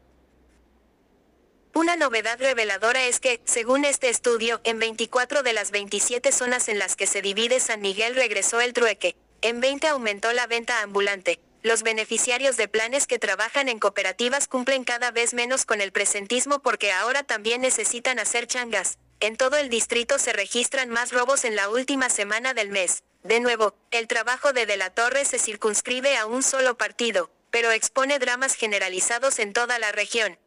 Una 1.74 1.96
novedad 1.96 2.38
reveladora 2.40 3.06
es 3.06 3.22
que, 3.22 3.40
según 3.46 3.86
este 3.86 4.10
estudio, 4.10 4.60
en 4.66 4.80
24 4.80 5.42
de 5.42 5.54
las 5.54 5.72
27 5.72 6.32
zonas 6.34 6.68
en 6.68 6.80
las 6.80 6.98
que 6.98 7.08
se 7.08 7.22
divide 7.22 7.62
San 7.62 7.80
Miguel 7.80 8.16
regresó 8.16 8.60
el 8.60 8.74
trueque, 8.74 9.16
en 9.42 9.62
20 9.62 9.88
aumentó 9.88 10.34
la 10.34 10.48
venta 10.48 10.82
ambulante. 10.82 11.40
Los 11.64 11.84
beneficiarios 11.84 12.58
de 12.58 12.68
planes 12.68 13.08
que 13.08 13.20
trabajan 13.20 13.70
en 13.70 13.80
cooperativas 13.80 14.48
cumplen 14.48 14.84
cada 14.84 15.12
vez 15.12 15.34
menos 15.34 15.66
con 15.66 15.80
el 15.80 15.92
presentismo 15.92 16.60
porque 16.60 16.92
ahora 16.92 17.24
también 17.24 17.62
necesitan 17.62 18.20
hacer 18.20 18.48
changas. 18.48 18.98
En 19.20 19.38
todo 19.38 19.58
el 19.58 19.70
distrito 19.70 20.18
se 20.18 20.34
registran 20.34 20.90
más 20.90 21.12
robos 21.12 21.46
en 21.46 21.56
la 21.56 21.70
última 21.70 22.10
semana 22.10 22.54
del 22.54 22.70
mes. 22.70 23.04
De 23.24 23.40
nuevo, 23.40 23.76
el 23.92 24.08
trabajo 24.08 24.52
de 24.52 24.66
De 24.66 24.78
la 24.78 24.90
Torre 24.90 25.26
se 25.26 25.38
circunscribe 25.38 26.18
a 26.18 26.26
un 26.26 26.42
solo 26.42 26.78
partido, 26.78 27.30
pero 27.52 27.72
expone 27.72 28.18
dramas 28.18 28.56
generalizados 28.56 29.38
en 29.40 29.54
toda 29.54 29.78
la 29.78 29.92
región. 29.92 30.40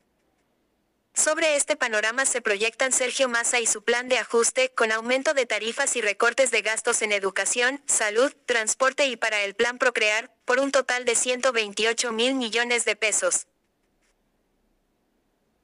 Sobre 1.14 1.54
este 1.54 1.76
panorama 1.76 2.26
se 2.26 2.40
proyectan 2.40 2.90
Sergio 2.90 3.28
Massa 3.28 3.60
y 3.60 3.66
su 3.66 3.84
plan 3.84 4.08
de 4.08 4.18
ajuste, 4.18 4.70
con 4.70 4.90
aumento 4.90 5.32
de 5.32 5.46
tarifas 5.46 5.94
y 5.94 6.00
recortes 6.00 6.50
de 6.50 6.62
gastos 6.62 7.02
en 7.02 7.12
educación, 7.12 7.80
salud, 7.86 8.34
transporte 8.46 9.06
y 9.06 9.16
para 9.16 9.42
el 9.42 9.54
plan 9.54 9.78
Procrear, 9.78 10.34
por 10.44 10.58
un 10.58 10.72
total 10.72 11.04
de 11.04 11.14
128 11.14 12.10
mil 12.10 12.34
millones 12.34 12.84
de 12.84 12.96
pesos. 12.96 13.46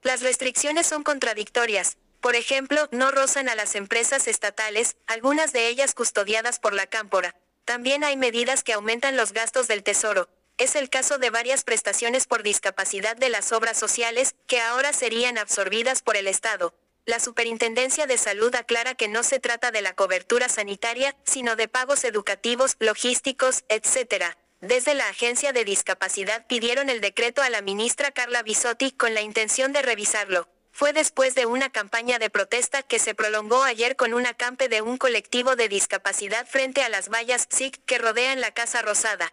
Las 0.02 0.22
restricciones 0.22 0.86
son 0.86 1.02
contradictorias, 1.02 1.98
por 2.20 2.36
ejemplo, 2.36 2.88
no 2.90 3.10
rozan 3.10 3.48
a 3.48 3.54
las 3.54 3.74
empresas 3.74 4.28
estatales, 4.28 4.96
algunas 5.06 5.52
de 5.52 5.68
ellas 5.68 5.94
custodiadas 5.94 6.58
por 6.58 6.74
la 6.74 6.86
Cámpora. 6.86 7.34
También 7.64 8.04
hay 8.04 8.16
medidas 8.16 8.62
que 8.62 8.72
aumentan 8.72 9.16
los 9.16 9.32
gastos 9.32 9.68
del 9.68 9.82
Tesoro. 9.82 10.28
Es 10.58 10.76
el 10.76 10.90
caso 10.90 11.18
de 11.18 11.30
varias 11.30 11.64
prestaciones 11.64 12.26
por 12.26 12.42
discapacidad 12.42 13.16
de 13.16 13.30
las 13.30 13.52
obras 13.52 13.78
sociales, 13.78 14.34
que 14.46 14.60
ahora 14.60 14.92
serían 14.92 15.38
absorbidas 15.38 16.02
por 16.02 16.16
el 16.16 16.26
Estado. 16.26 16.74
La 17.06 17.18
Superintendencia 17.18 18.06
de 18.06 18.18
Salud 18.18 18.54
aclara 18.54 18.94
que 18.94 19.08
no 19.08 19.22
se 19.22 19.40
trata 19.40 19.70
de 19.70 19.80
la 19.80 19.94
cobertura 19.94 20.48
sanitaria, 20.48 21.16
sino 21.24 21.56
de 21.56 21.66
pagos 21.66 22.04
educativos, 22.04 22.76
logísticos, 22.78 23.64
etc. 23.68 24.36
Desde 24.60 24.92
la 24.92 25.08
Agencia 25.08 25.54
de 25.54 25.64
Discapacidad 25.64 26.46
pidieron 26.46 26.90
el 26.90 27.00
decreto 27.00 27.40
a 27.40 27.48
la 27.48 27.62
ministra 27.62 28.10
Carla 28.10 28.42
Bisotti 28.42 28.92
con 28.92 29.14
la 29.14 29.22
intención 29.22 29.72
de 29.72 29.80
revisarlo. 29.80 30.46
Fue 30.72 30.92
después 30.92 31.34
de 31.34 31.46
una 31.46 31.70
campaña 31.70 32.18
de 32.18 32.30
protesta 32.30 32.82
que 32.82 32.98
se 32.98 33.14
prolongó 33.14 33.62
ayer 33.62 33.96
con 33.96 34.14
un 34.14 34.26
acampe 34.26 34.68
de 34.68 34.82
un 34.82 34.98
colectivo 34.98 35.56
de 35.56 35.68
discapacidad 35.68 36.46
frente 36.46 36.82
a 36.82 36.88
las 36.88 37.08
vallas 37.08 37.46
SIC 37.50 37.84
que 37.84 37.98
rodean 37.98 38.40
la 38.40 38.52
Casa 38.52 38.82
Rosada. 38.82 39.32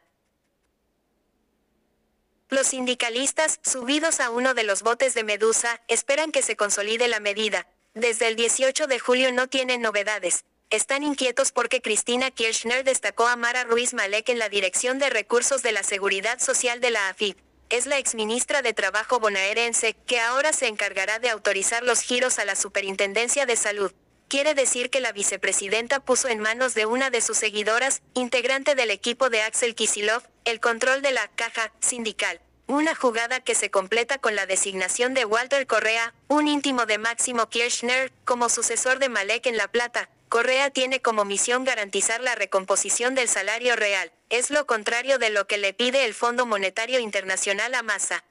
Los 2.49 2.67
sindicalistas, 2.67 3.59
subidos 3.61 4.19
a 4.19 4.29
uno 4.29 4.53
de 4.53 4.63
los 4.63 4.81
botes 4.81 5.13
de 5.13 5.23
Medusa, 5.23 5.81
esperan 5.87 6.31
que 6.31 6.41
se 6.41 6.55
consolide 6.55 7.07
la 7.07 7.19
medida. 7.19 7.67
Desde 7.93 8.27
el 8.27 8.35
18 8.35 8.87
de 8.87 8.99
julio 8.99 9.31
no 9.31 9.47
tienen 9.47 9.81
novedades. 9.81 10.45
Están 10.69 11.03
inquietos 11.03 11.51
porque 11.51 11.81
Cristina 11.81 12.31
Kirchner 12.31 12.83
destacó 12.83 13.27
a 13.27 13.35
Mara 13.35 13.63
Ruiz 13.63 13.93
Malek 13.93 14.29
en 14.29 14.39
la 14.39 14.49
Dirección 14.49 14.99
de 14.99 15.09
Recursos 15.09 15.61
de 15.61 15.71
la 15.71 15.83
Seguridad 15.83 16.39
Social 16.39 16.81
de 16.81 16.91
la 16.91 17.09
AFIP 17.09 17.46
es 17.69 17.85
la 17.85 17.97
exministra 17.97 18.61
de 18.61 18.73
Trabajo 18.73 19.19
bonaerense, 19.19 19.95
que 20.05 20.19
ahora 20.19 20.53
se 20.53 20.67
encargará 20.67 21.19
de 21.19 21.29
autorizar 21.29 21.83
los 21.83 22.01
giros 22.01 22.39
a 22.39 22.45
la 22.45 22.55
Superintendencia 22.55 23.45
de 23.45 23.55
Salud. 23.55 23.91
Quiere 24.27 24.53
decir 24.53 24.89
que 24.89 24.99
la 24.99 25.11
vicepresidenta 25.11 25.99
puso 25.99 26.27
en 26.27 26.39
manos 26.39 26.73
de 26.73 26.85
una 26.85 27.09
de 27.09 27.21
sus 27.21 27.37
seguidoras, 27.37 28.01
integrante 28.13 28.75
del 28.75 28.91
equipo 28.91 29.29
de 29.29 29.41
Axel 29.41 29.75
Kisilov, 29.75 30.23
el 30.45 30.59
control 30.59 31.01
de 31.01 31.11
la 31.11 31.27
caja 31.29 31.71
sindical. 31.79 32.41
Una 32.67 32.93
jugada 32.93 33.39
que 33.39 33.55
se 33.55 33.71
completa 33.71 34.17
con 34.17 34.35
la 34.35 34.45
designación 34.45 35.13
de 35.13 35.23
Walter 35.23 35.65
Correa, 35.67 36.13
un 36.27 36.49
íntimo 36.49 36.85
de 36.85 36.97
Máximo 36.97 37.47
Kirchner, 37.47 38.11
como 38.25 38.49
sucesor 38.49 38.99
de 38.99 39.07
Malek 39.07 39.45
en 39.45 39.55
La 39.55 39.69
Plata, 39.69 40.09
Correa 40.27 40.69
tiene 40.69 41.01
como 41.01 41.23
misión 41.23 41.63
garantizar 41.63 42.19
la 42.19 42.35
recomposición 42.35 43.15
del 43.15 43.29
salario 43.29 43.77
real, 43.77 44.11
es 44.29 44.49
lo 44.49 44.65
contrario 44.65 45.17
de 45.17 45.29
lo 45.29 45.47
que 45.47 45.57
le 45.57 45.73
pide 45.73 46.05
el 46.05 46.13
Fondo 46.13 46.45
Monetario 46.45 46.99
Internacional 46.99 47.73
a 47.75 47.83
Massa. 47.83 48.23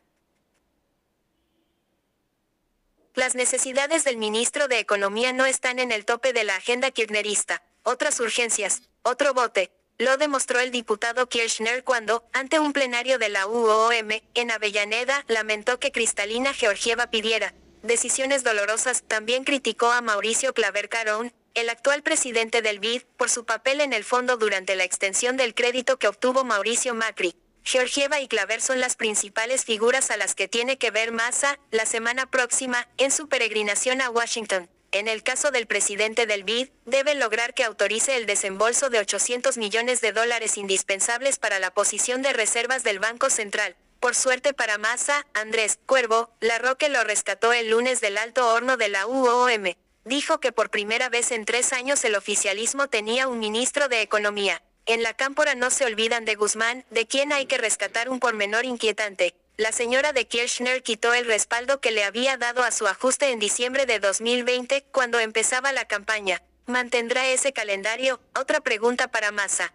Las 3.15 3.35
necesidades 3.35 4.05
del 4.05 4.19
ministro 4.19 4.69
de 4.69 4.79
Economía 4.79 5.33
no 5.33 5.47
están 5.47 5.79
en 5.79 5.91
el 5.91 6.05
tope 6.05 6.33
de 6.33 6.45
la 6.45 6.57
agenda 6.57 6.91
kirchnerista. 6.91 7.63
Otras 7.83 8.21
urgencias, 8.21 8.83
otro 9.03 9.33
bote, 9.33 9.71
lo 9.99 10.19
demostró 10.19 10.61
el 10.61 10.71
diputado 10.71 11.27
Kirchner 11.27 11.83
cuando, 11.83 12.29
ante 12.35 12.59
un 12.59 12.75
plenario 12.75 13.19
de 13.19 13.31
la 13.31 13.47
UOM, 13.47 14.11
en 14.35 14.51
Avellaneda, 14.51 15.25
lamentó 15.29 15.81
que 15.81 15.91
Cristalina 15.91 16.53
Georgieva 16.53 17.07
pidiera 17.07 17.55
decisiones 17.83 18.45
dolorosas. 18.45 19.05
También 19.09 19.45
criticó 19.45 19.91
a 19.91 20.03
Mauricio 20.03 20.53
Claver 20.53 20.91
Carón, 20.91 21.33
el 21.57 21.71
actual 21.71 22.03
presidente 22.03 22.61
del 22.61 22.79
BID, 22.79 23.03
por 23.17 23.31
su 23.31 23.47
papel 23.47 23.81
en 23.81 23.95
el 23.95 24.05
fondo 24.05 24.37
durante 24.37 24.77
la 24.77 24.85
extensión 24.85 25.39
del 25.39 25.55
crédito 25.55 25.99
que 25.99 26.07
obtuvo 26.07 26.45
Mauricio 26.45 26.95
Macri. 26.95 27.35
Georgieva 27.65 28.21
y 28.21 28.29
Claver 28.29 28.61
son 28.61 28.79
las 28.79 28.95
principales 28.95 29.65
figuras 29.65 30.11
a 30.11 30.19
las 30.19 30.35
que 30.35 30.49
tiene 30.49 30.77
que 30.77 30.91
ver 30.91 31.13
Massa 31.13 31.59
la 31.71 31.87
semana 31.87 32.31
próxima 32.31 32.87
en 32.99 33.11
su 33.11 33.29
peregrinación 33.29 34.03
a 34.03 34.11
Washington. 34.11 34.69
En 34.93 35.09
el 35.09 35.23
caso 35.23 35.51
del 35.51 35.67
presidente 35.67 36.27
del 36.27 36.45
BID, 36.45 36.69
debe 36.85 37.15
lograr 37.15 37.55
que 37.55 37.65
autorice 37.65 38.17
el 38.17 38.27
desembolso 38.27 38.91
de 38.91 38.99
800 38.99 39.57
millones 39.57 40.03
de 40.03 40.13
dólares 40.13 40.59
indispensables 40.59 41.39
para 41.39 41.59
la 41.59 41.73
posición 41.73 42.21
de 42.21 42.35
reservas 42.35 42.85
del 42.85 42.99
Banco 42.99 43.31
Central. 43.31 43.77
Por 43.99 44.15
suerte 44.15 44.53
para 44.53 44.77
Massa, 44.77 45.27
Andrés 45.33 45.79
Cuervo, 45.87 46.31
La 46.41 46.59
Roque 46.59 46.91
lo 46.91 47.03
rescató 47.03 47.55
el 47.55 47.71
lunes 47.71 48.03
del 48.03 48.19
alto 48.19 48.47
horno 48.53 48.77
de 48.77 48.89
la 48.91 49.07
UOM. 49.07 49.73
Dijo 50.07 50.39
que 50.39 50.53
por 50.53 50.71
primera 50.71 51.09
vez 51.09 51.33
en 51.33 51.45
tres 51.45 51.73
años 51.73 52.05
el 52.05 52.15
oficialismo 52.15 52.87
tenía 52.87 53.27
un 53.27 53.41
ministro 53.41 53.89
de 53.89 54.03
Economía. 54.03 54.63
En 54.87 55.03
la 55.03 55.15
cámpora 55.15 55.57
no 55.57 55.69
se 55.69 55.85
olvidan 55.85 56.25
de 56.25 56.37
Guzmán, 56.37 56.85
de 56.91 57.09
quien 57.09 57.33
hay 57.33 57.47
que 57.47 57.59
rescatar 57.59 58.09
un 58.09 58.21
pormenor 58.21 58.65
inquietante. 58.65 59.35
La 59.57 59.73
señora 59.73 60.13
de 60.13 60.29
Kirchner 60.29 60.85
quitó 60.85 61.13
el 61.13 61.27
respaldo 61.27 61.81
que 61.81 61.91
le 61.91 62.05
había 62.05 62.37
dado 62.37 62.63
a 62.63 62.71
su 62.71 62.87
ajuste 62.87 63.33
en 63.33 63.41
diciembre 63.41 63.85
de 63.85 63.99
2020, 63.99 64.85
cuando 64.93 65.19
empezaba 65.19 65.73
la 65.73 65.87
campaña. 65.87 66.41
¿Mantendrá 66.67 67.27
ese 67.27 67.53
calendario? 67.53 68.21
Otra 68.39 68.61
pregunta 68.61 69.09
para 69.09 69.33
Massa. 69.33 69.73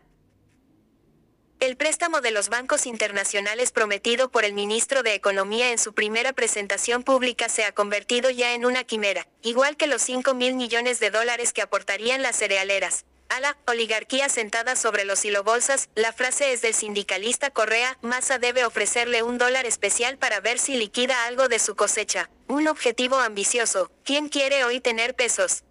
El 1.62 1.78
préstamo 1.78 2.22
de 2.22 2.32
los 2.32 2.50
bancos 2.50 2.88
internacionales 2.88 3.72
prometido 3.72 4.32
por 4.32 4.46
el 4.46 4.54
ministro 4.54 5.04
de 5.04 5.14
Economía 5.14 5.72
en 5.72 5.78
su 5.78 5.94
primera 5.94 6.34
presentación 6.34 7.04
pública 7.04 7.50
se 7.50 7.66
ha 7.66 7.72
convertido 7.72 8.32
ya 8.32 8.56
en 8.56 8.66
una 8.66 8.84
quimera, 8.84 9.28
igual 9.44 9.78
que 9.78 9.86
los 9.86 10.02
5 10.02 10.34
mil 10.34 10.56
millones 10.56 11.00
de 11.00 11.12
dólares 11.12 11.54
que 11.54 11.62
aportarían 11.62 12.24
las 12.24 12.38
cerealeras. 12.38 13.06
A 13.30 13.40
la 13.42 13.56
oligarquía 13.68 14.28
sentada 14.28 14.76
sobre 14.76 15.06
los 15.06 15.24
hilobolsas, 15.24 15.90
la 15.94 16.14
frase 16.14 16.52
es 16.52 16.64
del 16.64 16.74
sindicalista 16.74 17.52
Correa, 17.52 17.96
Massa 18.02 18.40
debe 18.40 18.66
ofrecerle 18.66 19.22
un 19.22 19.38
dólar 19.38 19.68
especial 19.68 20.18
para 20.18 20.40
ver 20.40 20.58
si 20.58 20.78
liquida 20.78 21.26
algo 21.26 21.48
de 21.48 21.60
su 21.60 21.76
cosecha. 21.76 22.32
Un 22.48 22.68
objetivo 22.68 23.20
ambicioso. 23.20 23.92
¿Quién 24.04 24.30
quiere 24.30 24.64
hoy 24.64 24.80
tener 24.82 25.14
pesos? 25.14 25.64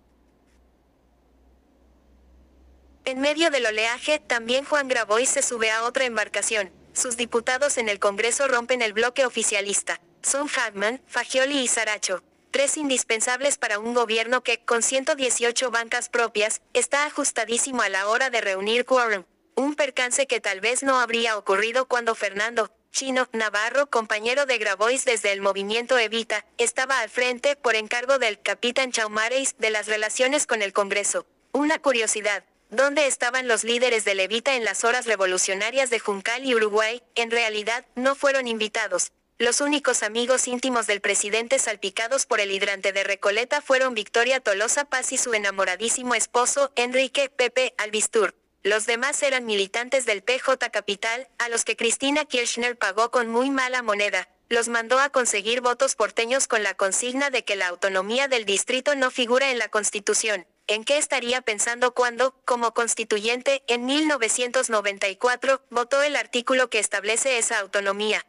En 3.10 3.18
medio 3.18 3.50
del 3.50 3.66
oleaje, 3.66 4.20
también 4.20 4.64
Juan 4.64 4.86
Grabois 4.86 5.28
se 5.28 5.42
sube 5.42 5.72
a 5.72 5.82
otra 5.82 6.04
embarcación. 6.04 6.70
Sus 6.92 7.16
diputados 7.16 7.76
en 7.76 7.88
el 7.88 7.98
Congreso 7.98 8.46
rompen 8.46 8.82
el 8.82 8.92
bloque 8.92 9.26
oficialista. 9.26 10.00
Son 10.22 10.48
Hagman, 10.48 11.02
Fagioli 11.08 11.58
y 11.58 11.66
Saracho. 11.66 12.22
Tres 12.52 12.76
indispensables 12.76 13.58
para 13.58 13.80
un 13.80 13.94
gobierno 13.94 14.44
que, 14.44 14.60
con 14.64 14.84
118 14.84 15.72
bancas 15.72 16.08
propias, 16.08 16.62
está 16.72 17.04
ajustadísimo 17.04 17.82
a 17.82 17.88
la 17.88 18.06
hora 18.06 18.30
de 18.30 18.42
reunir 18.42 18.84
quórum. 18.84 19.24
Un 19.56 19.74
percance 19.74 20.28
que 20.28 20.40
tal 20.40 20.60
vez 20.60 20.84
no 20.84 21.00
habría 21.00 21.36
ocurrido 21.36 21.88
cuando 21.88 22.14
Fernando, 22.14 22.70
Chino, 22.92 23.28
Navarro, 23.32 23.90
compañero 23.90 24.46
de 24.46 24.58
Grabois 24.58 25.04
desde 25.04 25.32
el 25.32 25.40
movimiento 25.40 25.98
Evita, 25.98 26.46
estaba 26.58 27.00
al 27.00 27.10
frente, 27.10 27.56
por 27.56 27.74
encargo 27.74 28.20
del 28.20 28.40
capitán 28.40 28.92
Chaumareis, 28.92 29.56
de 29.58 29.70
las 29.70 29.88
relaciones 29.88 30.46
con 30.46 30.62
el 30.62 30.72
Congreso. 30.72 31.26
Una 31.52 31.80
curiosidad, 31.80 32.44
¿Dónde 32.70 33.08
estaban 33.08 33.48
los 33.48 33.64
líderes 33.64 34.04
de 34.04 34.14
Levita 34.14 34.54
en 34.54 34.64
las 34.64 34.84
horas 34.84 35.04
revolucionarias 35.04 35.90
de 35.90 35.98
Juncal 35.98 36.44
y 36.44 36.54
Uruguay? 36.54 37.02
En 37.16 37.32
realidad, 37.32 37.84
no 37.96 38.14
fueron 38.14 38.46
invitados. 38.46 39.10
Los 39.38 39.60
únicos 39.60 40.04
amigos 40.04 40.46
íntimos 40.46 40.86
del 40.86 41.00
presidente 41.00 41.58
salpicados 41.58 42.26
por 42.26 42.38
el 42.38 42.52
hidrante 42.52 42.92
de 42.92 43.02
Recoleta 43.02 43.60
fueron 43.60 43.94
Victoria 43.94 44.38
Tolosa 44.38 44.84
Paz 44.84 45.10
y 45.10 45.18
su 45.18 45.34
enamoradísimo 45.34 46.14
esposo, 46.14 46.70
Enrique 46.76 47.28
Pepe 47.28 47.74
Albistur. 47.76 48.36
Los 48.62 48.86
demás 48.86 49.20
eran 49.24 49.46
militantes 49.46 50.06
del 50.06 50.22
PJ 50.22 50.70
Capital, 50.70 51.26
a 51.38 51.48
los 51.48 51.64
que 51.64 51.76
Cristina 51.76 52.24
Kirchner 52.24 52.78
pagó 52.78 53.10
con 53.10 53.26
muy 53.26 53.50
mala 53.50 53.82
moneda. 53.82 54.28
Los 54.48 54.68
mandó 54.68 55.00
a 55.00 55.10
conseguir 55.10 55.60
votos 55.60 55.96
porteños 55.96 56.46
con 56.46 56.62
la 56.62 56.74
consigna 56.74 57.30
de 57.30 57.44
que 57.44 57.56
la 57.56 57.66
autonomía 57.66 58.28
del 58.28 58.44
distrito 58.44 58.94
no 58.94 59.10
figura 59.10 59.50
en 59.50 59.58
la 59.58 59.68
Constitución 59.68 60.46
en 60.70 60.84
qué 60.84 60.98
estaría 60.98 61.42
pensando 61.42 61.94
cuando, 61.94 62.32
como 62.44 62.72
constituyente, 62.74 63.64
en 63.66 63.86
1994, 63.86 65.64
votó 65.68 66.00
el 66.02 66.14
artículo 66.14 66.70
que 66.70 66.78
establece 66.78 67.38
esa 67.38 67.58
autonomía. 67.58 68.24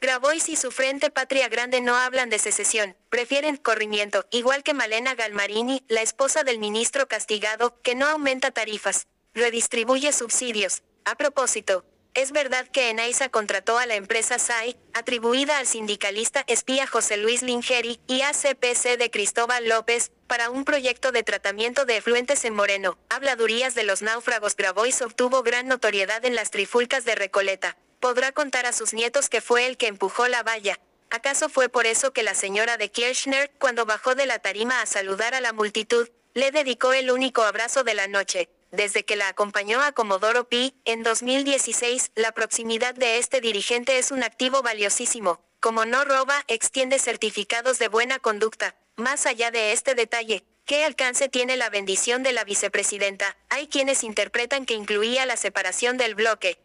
Grabois 0.00 0.48
y 0.48 0.54
su 0.54 0.70
Frente 0.70 1.10
Patria 1.10 1.48
Grande 1.48 1.80
no 1.80 1.96
hablan 1.96 2.30
de 2.30 2.38
secesión, 2.38 2.96
prefieren 3.10 3.56
corrimiento, 3.56 4.26
igual 4.30 4.62
que 4.62 4.74
Malena 4.74 5.16
Galmarini, 5.16 5.82
la 5.88 6.02
esposa 6.02 6.44
del 6.44 6.60
ministro 6.60 7.08
castigado, 7.08 7.82
que 7.82 7.96
no 7.96 8.06
aumenta 8.06 8.52
tarifas, 8.52 9.08
redistribuye 9.34 10.12
subsidios. 10.12 10.84
A 11.04 11.16
propósito, 11.16 11.84
es 12.22 12.32
verdad 12.32 12.66
que 12.66 12.90
Enaiza 12.90 13.28
contrató 13.28 13.78
a 13.78 13.86
la 13.86 13.94
empresa 13.94 14.40
SAI, 14.40 14.76
atribuida 14.92 15.58
al 15.58 15.68
sindicalista 15.68 16.42
espía 16.48 16.84
José 16.84 17.16
Luis 17.16 17.42
Lingeri, 17.42 18.00
y 18.08 18.22
ACPC 18.22 18.98
de 18.98 19.08
Cristóbal 19.10 19.68
López, 19.68 20.10
para 20.26 20.50
un 20.50 20.64
proyecto 20.64 21.12
de 21.12 21.22
tratamiento 21.22 21.84
de 21.84 21.98
efluentes 21.98 22.44
en 22.44 22.54
Moreno. 22.54 22.98
Habladurías 23.08 23.76
de 23.76 23.84
los 23.84 24.02
náufragos 24.02 24.56
Grabois 24.56 25.00
obtuvo 25.00 25.44
gran 25.44 25.68
notoriedad 25.68 26.24
en 26.24 26.34
las 26.34 26.50
trifulcas 26.50 27.04
de 27.04 27.14
Recoleta. 27.14 27.76
Podrá 28.00 28.32
contar 28.32 28.66
a 28.66 28.72
sus 28.72 28.94
nietos 28.94 29.28
que 29.28 29.40
fue 29.40 29.66
el 29.66 29.76
que 29.76 29.86
empujó 29.86 30.26
la 30.26 30.42
valla. 30.42 30.80
¿Acaso 31.10 31.48
fue 31.48 31.68
por 31.68 31.86
eso 31.86 32.12
que 32.12 32.24
la 32.24 32.34
señora 32.34 32.76
de 32.78 32.90
Kirchner, 32.90 33.52
cuando 33.60 33.86
bajó 33.86 34.16
de 34.16 34.26
la 34.26 34.40
tarima 34.40 34.82
a 34.82 34.86
saludar 34.86 35.36
a 35.36 35.40
la 35.40 35.52
multitud, 35.52 36.08
le 36.34 36.50
dedicó 36.50 36.92
el 36.92 37.12
único 37.12 37.42
abrazo 37.42 37.84
de 37.84 37.94
la 37.94 38.08
noche? 38.08 38.48
Desde 38.70 39.04
que 39.04 39.16
la 39.16 39.28
acompañó 39.28 39.80
a 39.80 39.92
Comodoro 39.92 40.48
Pi, 40.48 40.74
en 40.84 41.02
2016, 41.02 42.12
la 42.14 42.32
proximidad 42.32 42.94
de 42.94 43.18
este 43.18 43.40
dirigente 43.40 43.98
es 43.98 44.10
un 44.10 44.22
activo 44.22 44.62
valiosísimo. 44.62 45.40
Como 45.60 45.86
no 45.86 46.04
roba, 46.04 46.44
extiende 46.48 46.98
certificados 46.98 47.78
de 47.78 47.88
buena 47.88 48.18
conducta. 48.18 48.76
Más 48.96 49.24
allá 49.24 49.50
de 49.50 49.72
este 49.72 49.94
detalle, 49.94 50.44
¿qué 50.66 50.84
alcance 50.84 51.30
tiene 51.30 51.56
la 51.56 51.70
bendición 51.70 52.22
de 52.22 52.32
la 52.32 52.44
vicepresidenta? 52.44 53.38
Hay 53.48 53.68
quienes 53.68 54.04
interpretan 54.04 54.66
que 54.66 54.74
incluía 54.74 55.24
la 55.24 55.38
separación 55.38 55.96
del 55.96 56.14
bloque. 56.14 56.58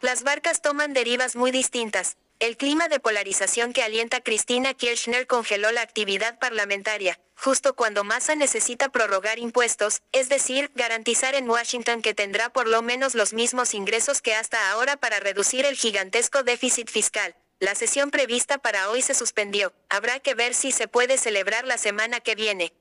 Las 0.00 0.22
barcas 0.22 0.62
toman 0.62 0.94
derivas 0.94 1.36
muy 1.36 1.50
distintas. 1.50 2.16
El 2.38 2.58
clima 2.58 2.88
de 2.88 3.00
polarización 3.00 3.72
que 3.72 3.82
alienta 3.82 4.20
Cristina 4.20 4.74
Kirchner 4.74 5.26
congeló 5.26 5.72
la 5.72 5.80
actividad 5.80 6.38
parlamentaria, 6.38 7.18
justo 7.34 7.74
cuando 7.74 8.04
Massa 8.04 8.34
necesita 8.34 8.90
prorrogar 8.90 9.38
impuestos, 9.38 10.02
es 10.12 10.28
decir, 10.28 10.70
garantizar 10.74 11.34
en 11.34 11.48
Washington 11.48 12.02
que 12.02 12.12
tendrá 12.12 12.50
por 12.50 12.68
lo 12.68 12.82
menos 12.82 13.14
los 13.14 13.32
mismos 13.32 13.72
ingresos 13.72 14.20
que 14.20 14.34
hasta 14.34 14.70
ahora 14.70 14.98
para 14.98 15.18
reducir 15.18 15.64
el 15.64 15.76
gigantesco 15.76 16.42
déficit 16.42 16.90
fiscal. 16.90 17.34
La 17.58 17.74
sesión 17.74 18.10
prevista 18.10 18.58
para 18.58 18.90
hoy 18.90 19.00
se 19.00 19.14
suspendió. 19.14 19.72
Habrá 19.88 20.20
que 20.20 20.34
ver 20.34 20.52
si 20.52 20.72
se 20.72 20.88
puede 20.88 21.16
celebrar 21.16 21.66
la 21.66 21.78
semana 21.78 22.20
que 22.20 22.34
viene. 22.34 22.74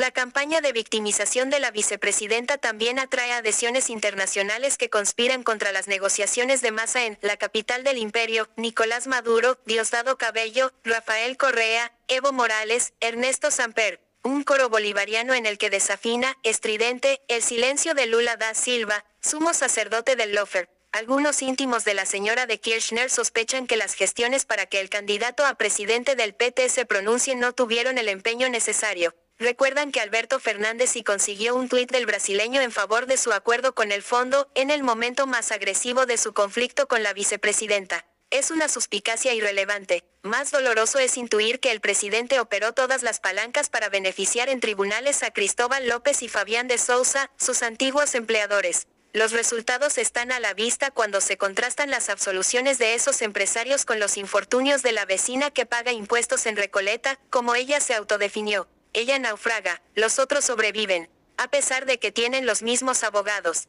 La 0.00 0.12
campaña 0.12 0.62
de 0.62 0.72
victimización 0.72 1.50
de 1.50 1.60
la 1.60 1.70
vicepresidenta 1.72 2.56
también 2.56 2.98
atrae 2.98 3.32
adhesiones 3.32 3.90
internacionales 3.90 4.78
que 4.78 4.88
conspiran 4.88 5.42
contra 5.42 5.72
las 5.72 5.88
negociaciones 5.88 6.62
de 6.62 6.70
masa 6.70 7.04
en 7.04 7.18
la 7.20 7.36
capital 7.36 7.84
del 7.84 7.98
imperio, 7.98 8.48
Nicolás 8.56 9.06
Maduro, 9.06 9.58
Diosdado 9.66 10.16
Cabello, 10.16 10.72
Rafael 10.84 11.36
Correa, 11.36 11.92
Evo 12.08 12.32
Morales, 12.32 12.94
Ernesto 13.00 13.50
Samper. 13.50 14.00
Un 14.22 14.42
coro 14.42 14.70
bolivariano 14.70 15.34
en 15.34 15.44
el 15.44 15.58
que 15.58 15.68
desafina, 15.68 16.34
estridente, 16.44 17.20
el 17.28 17.42
silencio 17.42 17.92
de 17.92 18.06
Lula 18.06 18.38
da 18.38 18.54
Silva, 18.54 19.04
sumo 19.20 19.52
sacerdote 19.52 20.16
del 20.16 20.34
Lofer. 20.34 20.70
Algunos 20.92 21.42
íntimos 21.42 21.84
de 21.84 21.92
la 21.92 22.06
señora 22.06 22.46
de 22.46 22.58
Kirchner 22.58 23.10
sospechan 23.10 23.66
que 23.66 23.76
las 23.76 23.92
gestiones 23.92 24.46
para 24.46 24.64
que 24.64 24.80
el 24.80 24.88
candidato 24.88 25.44
a 25.44 25.56
presidente 25.56 26.16
del 26.16 26.34
PT 26.34 26.70
se 26.70 26.86
pronuncie 26.86 27.36
no 27.36 27.52
tuvieron 27.52 27.98
el 27.98 28.08
empeño 28.08 28.48
necesario. 28.48 29.14
Recuerdan 29.40 29.90
que 29.90 30.00
Alberto 30.00 30.38
Fernández 30.38 30.90
sí 30.90 31.02
consiguió 31.02 31.54
un 31.54 31.70
tuit 31.70 31.90
del 31.90 32.04
brasileño 32.04 32.60
en 32.60 32.70
favor 32.70 33.06
de 33.06 33.16
su 33.16 33.32
acuerdo 33.32 33.74
con 33.74 33.90
el 33.90 34.02
fondo, 34.02 34.50
en 34.54 34.70
el 34.70 34.82
momento 34.82 35.26
más 35.26 35.50
agresivo 35.50 36.04
de 36.04 36.18
su 36.18 36.34
conflicto 36.34 36.86
con 36.86 37.02
la 37.02 37.14
vicepresidenta. 37.14 38.04
Es 38.28 38.50
una 38.50 38.68
suspicacia 38.68 39.32
irrelevante. 39.32 40.04
Más 40.22 40.50
doloroso 40.50 40.98
es 40.98 41.16
intuir 41.16 41.58
que 41.58 41.72
el 41.72 41.80
presidente 41.80 42.38
operó 42.38 42.74
todas 42.74 43.02
las 43.02 43.18
palancas 43.18 43.70
para 43.70 43.88
beneficiar 43.88 44.50
en 44.50 44.60
tribunales 44.60 45.22
a 45.22 45.30
Cristóbal 45.30 45.88
López 45.88 46.22
y 46.22 46.28
Fabián 46.28 46.68
de 46.68 46.76
Sousa, 46.76 47.30
sus 47.38 47.62
antiguos 47.62 48.14
empleadores. 48.14 48.88
Los 49.14 49.32
resultados 49.32 49.96
están 49.96 50.32
a 50.32 50.40
la 50.40 50.52
vista 50.52 50.90
cuando 50.90 51.22
se 51.22 51.38
contrastan 51.38 51.90
las 51.90 52.10
absoluciones 52.10 52.76
de 52.76 52.92
esos 52.92 53.22
empresarios 53.22 53.86
con 53.86 54.00
los 54.00 54.18
infortunios 54.18 54.82
de 54.82 54.92
la 54.92 55.06
vecina 55.06 55.50
que 55.50 55.64
paga 55.64 55.92
impuestos 55.92 56.44
en 56.44 56.58
Recoleta, 56.58 57.18
como 57.30 57.54
ella 57.54 57.80
se 57.80 57.94
autodefinió. 57.94 58.68
Ella 58.92 59.18
naufraga, 59.18 59.82
los 59.94 60.18
otros 60.18 60.44
sobreviven, 60.44 61.08
a 61.36 61.48
pesar 61.48 61.86
de 61.86 61.98
que 61.98 62.10
tienen 62.10 62.46
los 62.46 62.62
mismos 62.62 63.04
abogados. 63.04 63.68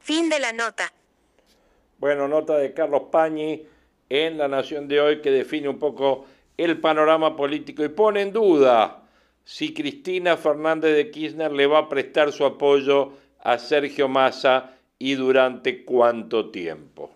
Fin 0.00 0.28
de 0.28 0.38
la 0.40 0.52
nota. 0.52 0.92
Bueno, 1.98 2.28
nota 2.28 2.56
de 2.56 2.74
Carlos 2.74 3.04
Pañi 3.10 3.66
en 4.08 4.36
La 4.36 4.48
Nación 4.48 4.88
de 4.88 5.00
hoy 5.00 5.20
que 5.22 5.30
define 5.30 5.68
un 5.68 5.78
poco 5.78 6.26
el 6.56 6.80
panorama 6.80 7.36
político 7.36 7.84
y 7.84 7.88
pone 7.88 8.22
en 8.22 8.32
duda 8.32 9.02
si 9.44 9.72
Cristina 9.72 10.36
Fernández 10.36 10.96
de 10.96 11.10
Kirchner 11.10 11.52
le 11.52 11.66
va 11.66 11.78
a 11.78 11.88
prestar 11.88 12.32
su 12.32 12.44
apoyo 12.44 13.12
a 13.40 13.58
Sergio 13.58 14.08
Massa 14.08 14.76
y 14.98 15.14
durante 15.14 15.84
cuánto 15.84 16.50
tiempo. 16.50 17.12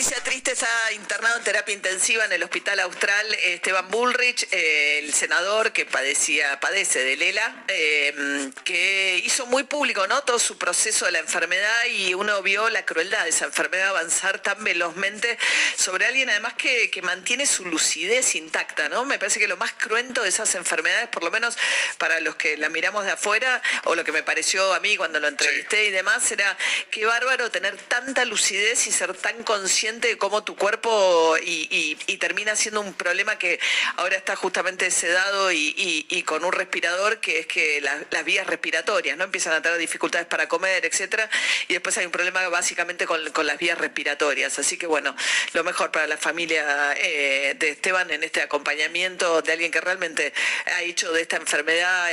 Noticia 0.00 0.24
triste, 0.24 0.54
ha 0.64 0.92
internado 0.92 1.36
en 1.36 1.44
terapia 1.44 1.74
intensiva 1.74 2.24
en 2.24 2.32
el 2.32 2.42
Hospital 2.42 2.80
Austral 2.80 3.34
Esteban 3.44 3.86
Bullrich, 3.90 4.48
eh, 4.50 5.00
el 5.00 5.12
senador 5.12 5.72
que 5.72 5.84
padecía, 5.84 6.58
padece 6.58 7.04
de 7.04 7.16
Lela, 7.18 7.64
eh, 7.68 8.50
que 8.64 9.20
hizo 9.22 9.44
muy 9.44 9.64
público 9.64 10.06
¿no? 10.06 10.22
todo 10.22 10.38
su 10.38 10.56
proceso 10.56 11.04
de 11.04 11.12
la 11.12 11.18
enfermedad 11.18 11.84
y 11.90 12.14
uno 12.14 12.40
vio 12.40 12.70
la 12.70 12.86
crueldad 12.86 13.24
de 13.24 13.28
esa 13.28 13.44
enfermedad 13.44 13.88
avanzar 13.88 14.38
tan 14.38 14.64
velozmente 14.64 15.36
sobre 15.76 16.06
alguien 16.06 16.30
además 16.30 16.54
que, 16.54 16.90
que 16.90 17.02
mantiene 17.02 17.44
su 17.44 17.66
lucidez 17.66 18.36
intacta, 18.36 18.88
¿no? 18.88 19.04
Me 19.04 19.18
parece 19.18 19.38
que 19.38 19.48
lo 19.48 19.58
más 19.58 19.72
cruento 19.74 20.22
de 20.22 20.30
esas 20.30 20.54
enfermedades, 20.54 21.08
por 21.08 21.24
lo 21.24 21.30
menos 21.30 21.58
para 21.98 22.20
los 22.20 22.36
que 22.36 22.56
la 22.56 22.70
miramos 22.70 23.04
de 23.04 23.10
afuera, 23.10 23.60
o 23.84 23.94
lo 23.94 24.02
que 24.02 24.12
me 24.12 24.22
pareció 24.22 24.72
a 24.72 24.80
mí 24.80 24.96
cuando 24.96 25.20
lo 25.20 25.28
entrevisté 25.28 25.84
y 25.84 25.90
demás, 25.90 26.32
era 26.32 26.56
qué 26.90 27.04
bárbaro 27.04 27.50
tener 27.50 27.76
tanta 27.76 28.24
lucidez 28.24 28.86
y 28.86 28.92
ser 28.92 29.12
tan 29.12 29.44
consciente 29.44 29.89
cómo 30.18 30.44
tu 30.44 30.56
cuerpo 30.56 31.36
y, 31.42 31.96
termina 32.20 32.54
siendo 32.54 32.82
un 32.82 32.92
problema 32.92 33.38
que 33.38 33.58
ahora 33.96 34.14
está 34.14 34.36
justamente 34.36 34.90
sedado 34.90 35.50
y, 35.52 36.22
con 36.26 36.44
un 36.44 36.52
respirador, 36.52 37.18
que 37.18 37.40
es 37.40 37.46
que 37.46 37.80
las 37.80 38.24
vías 38.24 38.46
respiratorias, 38.46 39.16
¿no? 39.16 39.24
Empiezan 39.24 39.54
a 39.54 39.62
tener 39.62 39.78
dificultades 39.78 40.26
para 40.26 40.48
comer, 40.48 40.84
etcétera, 40.84 41.28
y 41.68 41.72
después 41.72 41.96
hay 41.98 42.06
un 42.06 42.12
problema 42.12 42.46
básicamente 42.48 43.06
con, 43.06 43.20
las 43.24 43.58
vías 43.58 43.78
respiratorias. 43.78 44.58
Así 44.58 44.76
que 44.76 44.86
bueno, 44.86 45.16
lo 45.54 45.64
mejor 45.64 45.90
para 45.90 46.06
la 46.06 46.18
familia 46.18 46.94
eh, 46.96 47.54
de 47.58 47.70
Esteban 47.70 48.10
en 48.10 48.22
este 48.22 48.42
acompañamiento 48.42 49.40
de 49.42 49.52
alguien 49.52 49.70
que 49.70 49.80
realmente 49.80 50.32
ha 50.66 50.82
hecho 50.82 51.10
de 51.12 51.22
esta 51.22 51.36
enfermedad, 51.36 52.10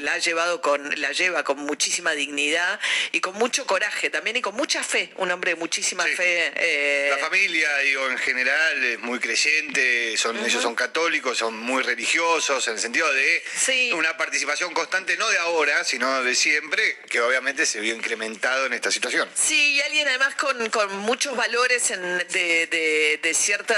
la 0.00 0.12
ha 0.12 0.18
llevado 0.18 0.60
con, 0.60 1.00
la 1.00 1.12
lleva 1.12 1.44
con 1.44 1.58
muchísima 1.58 2.12
dignidad 2.12 2.78
y 3.12 3.20
con 3.20 3.34
mucho 3.34 3.66
coraje 3.66 4.10
también 4.10 4.36
y 4.36 4.42
con 4.42 4.54
mucha 4.54 4.82
fe, 4.82 5.10
un 5.16 5.30
hombre 5.30 5.52
de 5.52 5.56
muchísima 5.56 6.04
fe 6.04 6.52
eh, 6.56 7.15
la 7.16 7.22
familia, 7.22 7.68
digo, 7.78 8.08
en 8.10 8.18
general 8.18 8.84
es 8.84 8.98
muy 9.00 9.18
creyente, 9.18 10.16
son, 10.16 10.36
ellos 10.44 10.62
son 10.62 10.74
católicos, 10.74 11.38
son 11.38 11.56
muy 11.56 11.82
religiosos, 11.82 12.66
en 12.68 12.74
el 12.74 12.80
sentido 12.80 13.10
de 13.12 13.92
una 13.94 14.16
participación 14.16 14.72
constante, 14.74 15.16
no 15.16 15.28
de 15.28 15.38
ahora, 15.38 15.84
sino 15.84 16.22
de 16.22 16.34
siempre, 16.34 16.98
que 17.08 17.20
obviamente 17.20 17.66
se 17.66 17.80
vio 17.80 17.94
incrementado 17.94 18.66
en 18.66 18.74
esta 18.74 18.90
situación. 18.90 19.28
Sí, 19.34 19.74
y 19.74 19.80
alguien 19.82 20.08
además 20.08 20.34
con, 20.34 20.56
muchos 20.98 21.36
valores 21.36 21.88
de, 21.88 23.18
de, 23.22 23.34
cierto 23.34 23.74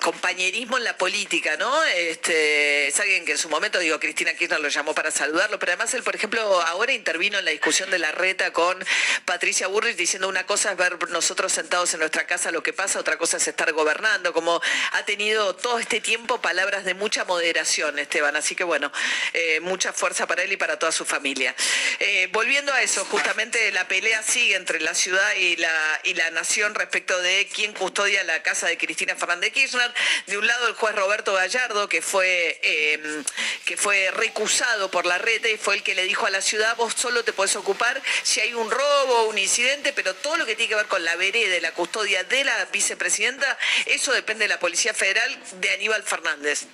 compañerismo 0.00 0.78
en 0.78 0.84
la 0.84 0.96
política, 0.96 1.56
¿no? 1.56 1.84
Este, 1.84 2.88
es 2.88 3.00
alguien 3.00 3.24
que 3.24 3.32
en 3.32 3.38
su 3.38 3.48
momento, 3.48 3.78
digo, 3.78 3.98
Cristina 4.00 4.34
Kirchner 4.34 4.60
lo 4.60 4.68
llamó 4.68 4.94
para 4.94 5.10
saludarlo, 5.10 5.58
pero 5.58 5.72
además 5.72 5.92
él, 5.94 6.02
por 6.02 6.14
ejemplo, 6.14 6.60
ahora 6.62 6.92
intervino 6.92 7.38
en 7.38 7.44
la 7.44 7.50
discusión 7.50 7.90
de 7.90 7.98
la 7.98 8.12
reta 8.12 8.52
con 8.52 8.82
Patricia 9.24 9.66
Burrich 9.66 9.96
diciendo 9.96 10.28
una 10.28 10.44
cosa 10.46 10.72
es 10.72 10.76
ver 10.76 11.10
nosotros 11.10 11.52
sentados 11.52 11.92
en 11.94 12.00
nuestra 12.00 12.26
casa 12.26 12.33
lo 12.50 12.62
que 12.62 12.72
pasa, 12.72 12.98
otra 12.98 13.16
cosa 13.16 13.36
es 13.36 13.46
estar 13.46 13.72
gobernando, 13.72 14.32
como 14.32 14.60
ha 14.92 15.04
tenido 15.04 15.54
todo 15.54 15.78
este 15.78 16.00
tiempo 16.00 16.40
palabras 16.40 16.84
de 16.84 16.92
mucha 16.94 17.24
moderación, 17.24 17.98
Esteban. 17.98 18.34
Así 18.36 18.56
que 18.56 18.64
bueno, 18.64 18.90
eh, 19.32 19.60
mucha 19.60 19.92
fuerza 19.92 20.26
para 20.26 20.42
él 20.42 20.52
y 20.52 20.56
para 20.56 20.78
toda 20.78 20.90
su 20.90 21.04
familia. 21.04 21.54
Eh, 22.00 22.28
volviendo 22.32 22.72
a 22.72 22.82
eso, 22.82 23.04
justamente 23.04 23.70
la 23.72 23.86
pelea 23.86 24.22
sigue 24.22 24.56
entre 24.56 24.80
la 24.80 24.94
ciudad 24.94 25.34
y 25.36 25.56
la, 25.56 26.00
y 26.02 26.14
la 26.14 26.30
nación 26.32 26.74
respecto 26.74 27.18
de 27.22 27.48
quién 27.54 27.72
custodia 27.72 28.24
la 28.24 28.42
casa 28.42 28.66
de 28.66 28.76
Cristina 28.76 29.14
Fernández 29.14 29.52
Kirchner. 29.52 29.92
De 30.26 30.36
un 30.36 30.46
lado 30.46 30.68
el 30.68 30.74
juez 30.74 30.94
Roberto 30.94 31.34
Gallardo, 31.34 31.88
que 31.88 32.02
fue, 32.02 32.58
eh, 32.62 33.22
que 33.64 33.76
fue 33.76 34.10
recusado 34.10 34.90
por 34.90 35.06
la 35.06 35.18
reta 35.18 35.48
y 35.48 35.56
fue 35.56 35.76
el 35.76 35.82
que 35.84 35.94
le 35.94 36.02
dijo 36.02 36.26
a 36.26 36.30
la 36.30 36.40
ciudad, 36.40 36.76
vos 36.76 36.94
solo 36.96 37.22
te 37.22 37.32
puedes 37.32 37.54
ocupar 37.54 38.02
si 38.24 38.40
hay 38.40 38.54
un 38.54 38.70
robo, 38.70 39.28
un 39.28 39.38
incidente, 39.38 39.92
pero 39.92 40.14
todo 40.14 40.36
lo 40.36 40.46
que 40.46 40.56
tiene 40.56 40.70
que 40.70 40.76
ver 40.76 40.86
con 40.86 41.04
la 41.04 41.14
vereda 41.14 41.44
la 41.60 41.72
custodia 41.72 42.23
de 42.28 42.44
la 42.44 42.64
vicepresidenta, 42.66 43.58
eso 43.86 44.12
depende 44.12 44.44
de 44.44 44.48
la 44.48 44.58
Policía 44.58 44.94
Federal 44.94 45.38
de 45.60 45.70
Aníbal 45.70 46.02
Fernández 46.02 46.66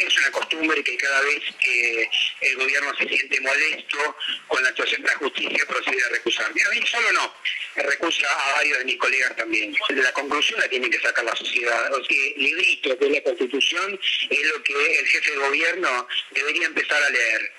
es 0.00 0.16
una 0.18 0.30
costumbre 0.30 0.82
que 0.82 0.96
cada 0.96 1.20
vez 1.22 1.42
que 1.58 2.10
el 2.40 2.56
gobierno 2.56 2.94
se 2.96 3.08
siente 3.08 3.40
molesto 3.40 4.16
con 4.48 4.62
la 4.62 4.70
actuación 4.70 5.02
de 5.02 5.08
la 5.08 5.16
justicia 5.16 5.66
procede 5.66 6.04
a 6.04 6.08
recusar. 6.08 6.46
a 6.46 6.50
mí 6.50 6.86
solo 6.86 7.12
no, 7.12 7.34
recusa 7.76 8.26
a 8.26 8.52
varios 8.54 8.78
de 8.78 8.84
mis 8.84 8.96
colegas 8.96 9.36
también. 9.36 9.74
La 9.90 10.12
conclusión 10.12 10.60
la 10.60 10.68
tiene 10.68 10.90
que 10.90 11.00
sacar 11.00 11.24
la 11.24 11.36
sociedad. 11.36 11.92
O 11.94 12.02
que 12.06 12.28
el 12.28 12.42
librito 12.42 12.94
de 12.96 13.10
la 13.10 13.22
Constitución 13.22 14.00
es 14.30 14.46
lo 14.46 14.62
que 14.62 14.98
el 14.98 15.06
jefe 15.06 15.30
de 15.30 15.36
gobierno 15.36 16.08
debería 16.30 16.66
empezar 16.66 17.02
a 17.02 17.10
leer 17.10 17.52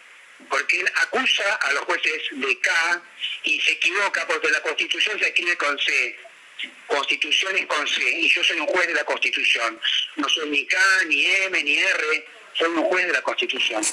porque 0.50 0.82
él 0.82 0.92
acusa 0.96 1.56
a 1.56 1.72
los 1.74 1.84
jueces 1.84 2.22
de 2.32 2.60
K 2.60 3.02
y 3.44 3.62
se 3.62 3.72
equivoca 3.72 4.28
porque 4.28 4.50
la 4.50 4.62
Constitución 4.62 5.18
se 5.18 5.28
escribe 5.28 5.56
con 5.58 5.80
C. 5.80 6.20
Constitución 6.88 7.56
es 7.58 7.66
con 7.66 7.88
C 7.88 8.02
y 8.04 8.30
yo 8.30 8.44
soy 8.44 8.60
un 8.60 8.68
juez 8.68 8.88
de 8.88 8.94
la 8.94 9.04
Constitución. 9.04 9.80
No 10.16 10.30
soy 10.30 10.50
ni 10.50 10.66
K, 10.66 10.78
ni 11.08 11.26
M, 11.26 11.64
ni 11.64 11.78
R 11.78 12.26
soy 12.58 12.70
un 12.70 12.84
juez 12.84 13.08
de 13.08 13.14
la 13.14 13.22
Constitución. 13.22 13.84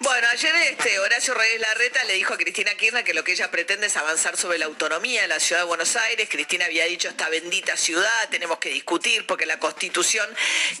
Bueno, 0.00 0.26
ayer 0.32 0.54
este 0.70 0.98
Horacio 0.98 1.34
Reyes 1.34 1.60
Larreta 1.60 2.02
le 2.04 2.14
dijo 2.14 2.34
a 2.34 2.38
Cristina 2.38 2.74
Kirchner 2.74 3.04
que 3.04 3.14
lo 3.14 3.24
que 3.24 3.32
ella 3.32 3.50
pretende 3.50 3.86
es 3.86 3.96
avanzar 3.96 4.36
sobre 4.36 4.58
la 4.58 4.66
autonomía 4.66 5.22
de 5.22 5.28
la 5.28 5.40
ciudad 5.40 5.62
de 5.62 5.66
Buenos 5.66 5.96
Aires. 5.96 6.28
Cristina 6.30 6.64
había 6.64 6.84
dicho 6.86 7.08
esta 7.08 7.28
bendita 7.28 7.76
ciudad, 7.76 8.28
tenemos 8.30 8.58
que 8.58 8.70
discutir 8.70 9.26
porque 9.26 9.46
la 9.46 9.58
Constitución, 9.58 10.28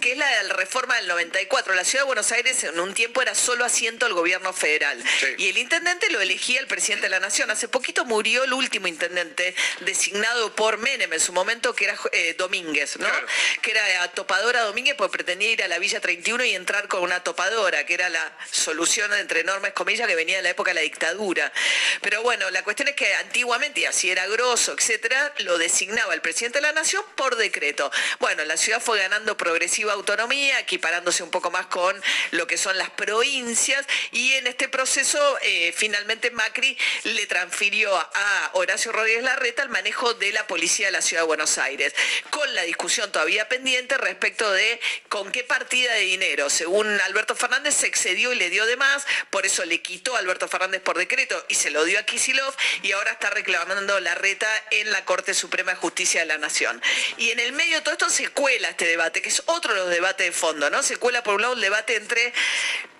que 0.00 0.12
es 0.12 0.18
la 0.18 0.42
reforma 0.54 0.96
del 0.96 1.08
94, 1.08 1.74
la 1.74 1.84
ciudad 1.84 2.04
de 2.04 2.06
Buenos 2.06 2.32
Aires 2.32 2.64
en 2.64 2.80
un 2.80 2.94
tiempo 2.94 3.20
era 3.22 3.34
solo 3.34 3.64
asiento 3.64 4.06
del 4.06 4.14
gobierno 4.14 4.52
federal. 4.52 5.02
Y 5.38 5.48
el 5.48 5.58
intendente 5.58 6.10
lo 6.10 6.20
elegía 6.20 6.60
el 6.60 6.66
presidente 6.66 7.06
de 7.06 7.10
la 7.10 7.20
Nación. 7.20 7.50
Hace 7.50 7.68
poquito 7.68 8.04
murió 8.04 8.44
el 8.44 8.52
último 8.52 8.86
intendente 8.86 9.54
designado 9.80 10.54
por 10.54 10.78
Menem 10.78 11.12
en 11.12 11.20
su 11.20 11.32
momento, 11.32 11.74
que 11.74 11.84
era 11.84 11.98
eh, 12.12 12.34
Domínguez, 12.38 12.98
¿no? 12.98 13.08
Que 13.60 13.72
era 13.72 14.08
topadora 14.12 14.62
Domínguez 14.62 14.94
porque 14.96 15.12
pretendía 15.12 15.50
ir 15.50 15.62
a 15.62 15.68
la 15.68 15.78
Villa 15.78 16.00
31 16.00 16.44
y 16.44 16.54
entrar 16.54 16.88
con 16.88 17.02
una 17.02 17.22
topadora, 17.26 17.84
que 17.84 17.94
era 17.94 18.08
la 18.08 18.32
solución 18.52 19.12
entre 19.14 19.40
enormes 19.40 19.72
comillas 19.72 20.06
que 20.06 20.14
venía 20.14 20.36
de 20.36 20.44
la 20.44 20.50
época 20.50 20.70
de 20.70 20.76
la 20.76 20.82
dictadura. 20.82 21.52
Pero 22.00 22.22
bueno, 22.22 22.48
la 22.50 22.62
cuestión 22.62 22.86
es 22.86 22.94
que 22.94 23.12
antiguamente, 23.16 23.80
y 23.80 23.84
así 23.84 24.08
era 24.08 24.28
grosso, 24.28 24.76
etcétera, 24.78 25.34
lo 25.38 25.58
designaba 25.58 26.14
el 26.14 26.20
presidente 26.20 26.58
de 26.58 26.62
la 26.62 26.72
nación 26.72 27.02
por 27.16 27.34
decreto. 27.34 27.90
Bueno, 28.20 28.44
la 28.44 28.56
ciudad 28.56 28.80
fue 28.80 29.00
ganando 29.00 29.36
progresiva 29.36 29.92
autonomía, 29.94 30.60
equiparándose 30.60 31.24
un 31.24 31.32
poco 31.32 31.50
más 31.50 31.66
con 31.66 32.00
lo 32.30 32.46
que 32.46 32.56
son 32.56 32.78
las 32.78 32.90
provincias, 32.90 33.84
y 34.12 34.34
en 34.34 34.46
este 34.46 34.68
proceso 34.68 35.18
eh, 35.42 35.74
finalmente 35.76 36.30
Macri 36.30 36.78
le 37.02 37.26
transfirió 37.26 37.92
a 37.96 38.50
Horacio 38.52 38.92
Rodríguez 38.92 39.24
Larreta 39.24 39.64
el 39.64 39.68
manejo 39.68 40.14
de 40.14 40.30
la 40.30 40.46
policía 40.46 40.86
de 40.86 40.92
la 40.92 41.02
ciudad 41.02 41.22
de 41.22 41.26
Buenos 41.26 41.58
Aires, 41.58 41.92
con 42.30 42.54
la 42.54 42.62
discusión 42.62 43.10
todavía 43.10 43.48
pendiente 43.48 43.98
respecto 43.98 44.48
de 44.52 44.80
con 45.08 45.32
qué 45.32 45.42
partida 45.42 45.92
de 45.94 46.02
dinero, 46.02 46.48
según 46.50 46.86
Alberto 47.00 47.15
Fernández 47.34 47.74
se 47.74 47.86
excedió 47.86 48.32
y 48.32 48.36
le 48.36 48.50
dio 48.50 48.66
de 48.66 48.76
más, 48.76 49.06
por 49.30 49.46
eso 49.46 49.64
le 49.64 49.80
quitó 49.80 50.16
a 50.16 50.18
Alberto 50.18 50.48
Fernández 50.48 50.82
por 50.82 50.98
decreto 50.98 51.42
y 51.48 51.54
se 51.54 51.70
lo 51.70 51.84
dio 51.84 51.98
a 51.98 52.02
Kisilov 52.02 52.54
y 52.82 52.92
ahora 52.92 53.12
está 53.12 53.30
reclamando 53.30 53.98
la 54.00 54.14
reta 54.14 54.48
en 54.70 54.90
la 54.90 55.04
Corte 55.04 55.34
Suprema 55.34 55.72
de 55.72 55.78
Justicia 55.78 56.20
de 56.20 56.26
la 56.26 56.38
Nación. 56.38 56.82
Y 57.16 57.30
en 57.30 57.40
el 57.40 57.52
medio 57.52 57.76
de 57.76 57.82
todo 57.82 57.92
esto 57.92 58.10
se 58.10 58.28
cuela 58.28 58.68
este 58.68 58.86
debate, 58.86 59.22
que 59.22 59.28
es 59.28 59.42
otro 59.46 59.72
de 59.74 59.80
los 59.80 59.90
debates 59.90 60.26
de 60.26 60.32
fondo, 60.32 60.68
¿no? 60.70 60.82
Se 60.82 60.96
cuela 60.96 61.22
por 61.22 61.34
un 61.34 61.42
lado 61.42 61.54
el 61.54 61.60
debate 61.60 61.96
entre 61.96 62.32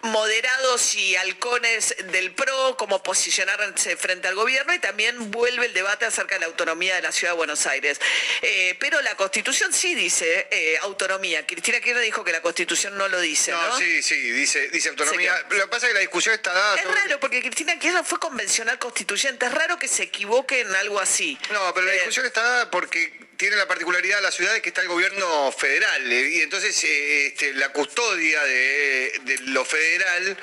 moderados 0.06 0.94
y 0.94 1.16
halcones 1.16 1.94
del 2.12 2.32
PRO, 2.32 2.76
cómo 2.76 3.02
posicionarse 3.02 3.96
frente 3.96 4.28
al 4.28 4.34
gobierno 4.34 4.72
y 4.74 4.78
también 4.78 5.30
vuelve 5.30 5.66
el 5.66 5.74
debate 5.74 6.04
acerca 6.04 6.36
de 6.36 6.40
la 6.40 6.46
autonomía 6.46 6.94
de 6.94 7.02
la 7.02 7.12
Ciudad 7.12 7.32
de 7.32 7.38
Buenos 7.38 7.66
Aires. 7.66 8.00
Eh, 8.42 8.76
pero 8.78 9.00
la 9.02 9.16
Constitución 9.16 9.72
sí 9.72 9.94
dice 9.94 10.46
eh, 10.50 10.78
autonomía. 10.82 11.46
Cristina 11.46 11.80
Kirchner 11.80 12.02
dijo 12.02 12.24
que 12.24 12.32
la 12.32 12.42
Constitución 12.42 12.96
no 12.96 13.08
lo 13.08 13.20
dice, 13.20 13.52
¿no? 13.52 13.78
sí, 13.78 14.02
sí, 14.07 14.30
dice, 14.30 14.68
dice 14.68 14.88
autonomía. 14.90 15.34
Lo 15.50 15.62
que 15.62 15.68
pasa 15.68 15.86
es 15.86 15.90
que 15.90 15.94
la 15.94 16.00
discusión 16.00 16.34
está 16.34 16.52
dada... 16.52 16.76
Es 16.76 16.84
raro, 16.84 17.18
porque 17.18 17.40
Cristina 17.40 17.78
Kirchner 17.78 18.04
fue 18.04 18.18
convencional 18.20 18.78
constituyente. 18.78 19.46
Es 19.46 19.52
raro 19.52 19.78
que 19.78 19.88
se 19.88 20.04
equivoque 20.04 20.61
en 20.61 20.74
algo 20.76 21.00
así. 21.00 21.36
No, 21.52 21.74
pero 21.74 21.86
la 21.86 21.92
eh, 21.92 21.96
discusión 21.96 22.24
está 22.26 22.42
dada 22.42 22.70
porque 22.70 23.12
tiene 23.36 23.57
la 23.57 23.66
particularidad 23.66 24.16
de 24.16 24.22
la 24.22 24.30
ciudad 24.30 24.52
de 24.52 24.62
que 24.62 24.68
está 24.68 24.82
el 24.82 24.88
gobierno 24.88 25.52
federal 25.52 26.11
eh, 26.11 26.30
y 26.36 26.40
entonces 26.40 26.82
eh, 26.84 27.26
este, 27.26 27.52
la 27.54 27.70
custodia 27.70 28.42
de, 28.44 29.20
de 29.24 29.38
lo 29.48 29.64
federal 29.64 30.38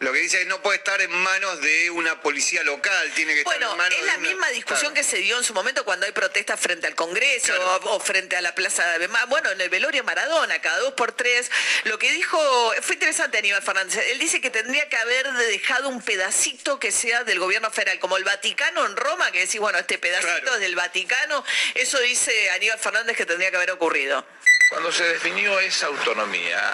lo 0.00 0.12
que 0.12 0.18
dice 0.18 0.40
es 0.40 0.46
no 0.46 0.62
puede 0.62 0.78
estar 0.78 1.00
en 1.00 1.10
manos 1.10 1.60
de 1.60 1.90
una 1.90 2.20
policía 2.22 2.62
local, 2.64 3.12
tiene 3.14 3.34
que 3.34 3.40
estar 3.40 3.62
en 3.62 3.76
manos 3.76 3.98
es 3.98 4.06
la 4.06 4.16
misma 4.16 4.48
discusión 4.48 4.94
que 4.94 5.04
se 5.04 5.18
dio 5.18 5.36
en 5.36 5.44
su 5.44 5.52
momento 5.52 5.84
cuando 5.84 6.06
hay 6.06 6.12
protestas 6.12 6.58
frente 6.58 6.86
al 6.86 6.94
Congreso 6.94 7.52
o, 7.84 8.00
frente 8.00 8.34
a 8.36 8.40
la 8.40 8.54
Plaza 8.54 8.98
de 8.98 9.10
bueno, 9.28 9.50
en 9.50 9.60
el 9.60 9.68
velorio 9.68 10.02
Maradona, 10.04 10.60
cada 10.60 10.78
dos 10.78 10.94
por 10.94 11.12
tres. 11.12 11.50
Lo 11.84 11.98
que 11.98 12.10
dijo, 12.12 12.38
fue 12.80 12.94
interesante 12.94 13.38
Aníbal 13.38 13.62
Fernández, 13.62 14.02
él 14.10 14.18
dice 14.18 14.40
que 14.40 14.50
tendría 14.50 14.88
que 14.88 14.96
haber 14.96 15.30
dejado 15.32 15.88
un 15.90 16.00
pedacito 16.00 16.80
que 16.80 16.92
sea 16.92 17.24
del 17.24 17.38
gobierno 17.38 17.70
federal, 17.70 17.98
como 17.98 18.16
el 18.16 18.24
Vaticano 18.24 18.86
en 18.86 18.96
Roma, 18.96 19.30
que 19.32 19.40
decís, 19.40 19.60
bueno, 19.60 19.78
este 19.78 19.98
pedacito 19.98 20.54
es 20.54 20.60
del 20.60 20.76
Vaticano, 20.76 21.44
eso 21.74 21.98
dice 22.00 22.50
Aníbal 22.52 22.78
Fernández 22.78 23.16
que 23.16 23.26
tendría 23.26 23.50
que 23.50 23.56
haber 23.56 23.72
ocurrido. 23.72 24.24
Cuando 24.70 24.92
se 24.92 25.02
definió 25.02 25.58
esa 25.58 25.88
autonomía, 25.88 26.72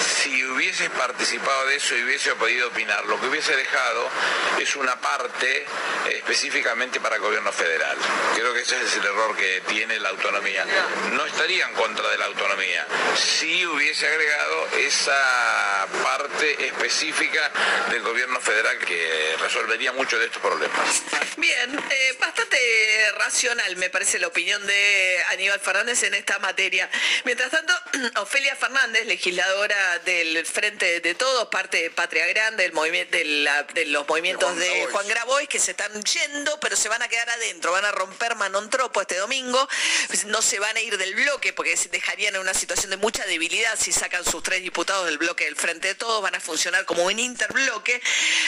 si 0.00 0.42
hubieses 0.46 0.88
participado 0.88 1.66
de 1.66 1.76
eso 1.76 1.94
y 1.94 2.02
hubiese 2.02 2.34
podido 2.34 2.55
opinar, 2.64 3.04
lo 3.06 3.20
que 3.20 3.26
hubiese 3.26 3.54
dejado 3.56 4.08
es 4.58 4.76
una 4.76 5.00
parte 5.00 5.66
específicamente 6.10 7.00
para 7.00 7.16
el 7.16 7.22
gobierno 7.22 7.52
federal. 7.52 7.96
Creo 8.34 8.52
que 8.54 8.60
ese 8.60 8.80
es 8.82 8.96
el 8.96 9.04
error 9.04 9.36
que 9.36 9.62
tiene 9.68 9.98
la 10.00 10.10
autonomía. 10.10 10.64
No 11.12 11.24
estaría 11.26 11.66
en 11.66 11.74
contra 11.74 12.08
de 12.08 12.18
la 12.18 12.26
autonomía. 12.26 12.86
Si 13.16 13.66
hubiese 13.66 14.06
agregado 14.06 14.68
esa 14.78 15.86
parte 16.02 16.66
específica 16.66 17.50
del 17.90 18.02
gobierno 18.02 18.40
federal 18.40 18.78
que 18.78 19.36
resolvería 19.40 19.92
muchos 19.92 20.18
de 20.18 20.26
estos 20.26 20.42
problemas. 20.42 21.02
Bien, 21.36 21.78
eh, 21.90 22.16
bastante 22.18 22.56
racional 23.18 23.76
me 23.76 23.90
parece 23.90 24.18
la 24.18 24.28
opinión 24.28 24.64
de 24.66 25.22
Aníbal 25.30 25.60
Fernández 25.60 26.02
en 26.02 26.14
esta 26.14 26.38
materia. 26.38 26.88
Mientras 27.24 27.50
tanto, 27.50 27.72
Ofelia 28.20 28.56
Fernández, 28.56 29.06
legisladora 29.06 29.98
del 30.00 30.44
Frente 30.46 31.00
de 31.00 31.14
Todos, 31.14 31.48
parte 31.48 31.82
de 31.82 31.90
Patria 31.90 32.26
Del 32.46 32.72
movimiento, 32.72 33.16
de, 33.16 33.86
los 33.86 34.06
movimientos 34.06 34.56
de 34.56 34.86
Juan, 34.92 35.08
Grabois, 35.08 35.48
que 35.48 35.58
se 35.58 35.72
están 35.72 35.90
yendo, 36.00 36.60
pero 36.60 36.76
se 36.76 36.88
van 36.88 37.02
a 37.02 37.08
quedar 37.08 37.28
adentro, 37.28 37.72
van 37.72 37.84
a 37.84 37.90
romper 37.90 38.36
Manontropo 38.36 39.00
este 39.00 39.16
domingo, 39.16 39.68
no 40.26 40.40
se 40.42 40.60
van 40.60 40.76
a 40.76 40.80
ir 40.80 40.96
del 40.96 41.14
bloque 41.16 41.52
porque 41.52 41.76
se 41.76 41.88
dejarían 41.88 42.36
en 42.36 42.40
una 42.40 42.54
situación 42.54 42.90
de 42.90 42.98
mucha 42.98 43.24
debilidad 43.26 43.76
si 43.76 43.90
sacan 43.90 44.24
sus 44.24 44.44
tres 44.44 44.62
diputados 44.62 45.06
del 45.06 45.18
bloque 45.18 45.44
del 45.44 45.56
Frente 45.56 45.88
de 45.88 45.94
Todos, 45.96 46.22
van 46.22 46.36
a 46.36 46.40
funcionar 46.40 46.84
como 46.84 47.04
un 47.04 47.18
interbloque, 47.18 48.00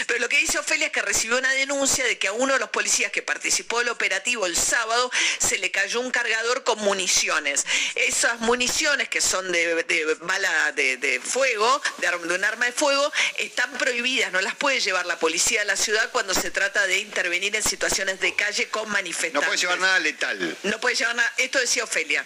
pero 0.07 0.21
lo 0.21 0.29
que 0.29 0.39
dice 0.39 0.59
Ofelia 0.59 0.87
es 0.87 0.93
que 0.93 1.03
recibió 1.03 1.37
una 1.37 1.51
denuncia 1.55 2.05
de 2.05 2.19
que 2.19 2.29
a 2.29 2.33
uno 2.33 2.53
de 2.53 2.61
los 2.61 2.71
policías 2.71 3.11
que 3.11 3.23
participó 3.23 3.81
del 3.81 3.89
operativo 3.89 4.47
el 4.47 4.57
sábado 4.57 5.11
se 5.39 5.59
le 5.59 5.73
cayó 5.73 6.01
un 6.01 6.13
cargador 6.13 6.63
con 6.63 6.79
municiones. 6.79 7.67
Esas 7.97 8.39
municiones 8.41 9.09
que 9.09 9.21
son 9.21 9.51
de, 9.51 10.17
bala 10.21 10.73
de, 10.73 11.21
fuego, 11.25 11.83
de, 11.99 12.35
un 12.35 12.45
arma 12.45 12.67
de 12.67 12.73
fuego, 12.73 13.13
están 13.39 13.71
prohibidas, 13.89 14.33
no 14.33 14.41
las 14.43 14.55
puede 14.55 14.81
llevar 14.81 15.07
la 15.07 15.19
policía 15.19 15.63
a 15.63 15.65
la 15.65 15.77
ciudad 15.77 16.11
cuando 16.13 16.35
se 16.35 16.51
trata 16.51 16.87
de 16.87 16.99
intervenir 16.99 17.57
en 17.57 17.63
situaciones 17.63 18.21
de 18.21 18.35
calle 18.35 18.69
con 18.69 18.89
manifestantes. 18.91 19.41
No 19.41 19.47
puede 19.47 19.59
llevar 19.59 19.79
nada 19.79 19.99
letal. 19.99 20.57
No 20.63 20.81
puede 20.81 20.95
llevar 20.95 21.17
nada, 21.17 21.33
esto 21.39 21.59
decía 21.59 21.85
Ofelia. 21.85 22.25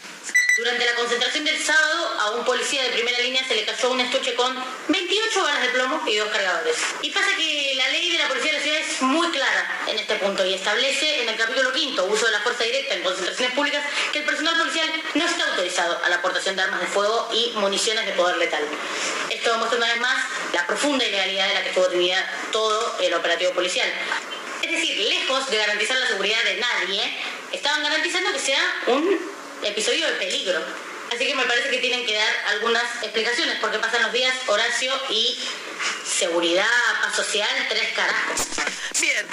Durante 0.59 0.85
la 0.85 0.95
concentración 0.97 1.45
del 1.47 1.59
sábado, 1.65 2.21
a 2.21 2.31
un 2.33 2.45
policía 2.45 2.83
de 2.83 2.91
primera 2.91 3.19
línea 3.21 3.43
se 3.49 3.55
le 3.55 3.65
cayó 3.65 3.91
un 3.91 4.01
estuche 4.01 4.35
con 4.35 4.55
28 4.89 5.43
balas 5.43 5.63
de 5.63 5.69
plomo 5.71 6.03
y 6.07 6.17
dos 6.17 6.29
cargadores. 6.29 6.77
Y 7.01 7.11
pasa 7.11 7.29
que 7.39 7.73
la 7.75 7.89
ley 7.89 8.13
de 8.13 8.19
la 8.19 8.29
policía 8.29 8.53
de 8.53 8.59
la 8.59 8.63
ciudad 8.63 8.81
es 8.81 9.01
muy 9.01 9.31
clara 9.31 9.81
en 9.87 9.99
este 9.99 10.17
punto 10.17 10.45
y 10.45 10.53
establece 10.53 11.23
en 11.23 11.31
el 11.31 11.37
capítulo 11.37 11.73
quinto, 11.73 12.05
uso 12.05 12.27
de 12.27 12.33
la 12.33 12.41
fuerza 12.41 12.65
directa 12.65 12.95
en 12.95 13.03
concentraciones 13.03 13.55
públicas, 13.55 13.83
que 14.13 14.19
el 14.19 14.25
personal 14.27 14.59
policial 14.59 14.91
no 15.15 15.25
está 15.25 15.49
autorizado 15.53 16.05
a 16.05 16.09
la 16.11 16.17
aportación 16.17 16.55
de 16.55 16.63
armas 16.63 16.81
de 16.81 16.87
fuego 16.87 17.31
y 17.33 17.53
municiones 17.57 18.05
de 18.05 18.13
poder 18.13 18.37
letal. 18.37 18.63
Esto 19.31 19.53
demuestra 19.53 19.79
una 19.79 19.87
vez 19.87 20.01
más 20.01 20.27
la 20.53 20.67
profunda 20.67 21.03
ilegalidad 21.03 21.49
la 21.55 21.63
que 21.63 21.69
estuvo 21.71 21.87
tenida 21.89 22.31
todo 22.51 22.99
el 23.01 23.15
operativo 23.15 23.53
policial. 23.53 23.91
Es 24.63 24.71
decir, 24.71 24.97
lejos 24.99 25.51
de 25.51 25.57
garantizar 25.57 25.99
la 25.99 26.07
seguridad 26.07 26.43
de 26.45 26.57
nadie, 26.57 27.19
estaban 27.53 27.83
garantizando 27.83 28.33
que 28.33 28.39
sea 28.39 28.61
un 28.87 29.19
episodio 29.63 30.07
de 30.07 30.13
peligro. 30.13 30.61
Así 31.15 31.27
que 31.27 31.35
me 31.35 31.45
parece 31.45 31.69
que 31.69 31.79
tienen 31.79 32.07
que 32.07 32.15
dar 32.15 32.35
algunas 32.49 32.85
explicaciones, 33.03 33.59
porque 33.61 33.79
pasan 33.79 34.03
los 34.03 34.13
días 34.13 34.35
Horacio 34.47 34.93
y 35.11 35.39
seguridad, 36.07 36.67
paz 37.03 37.17
social, 37.17 37.67
tres 37.69 37.93
carajos. 37.93 38.47
Bien, 39.01 39.27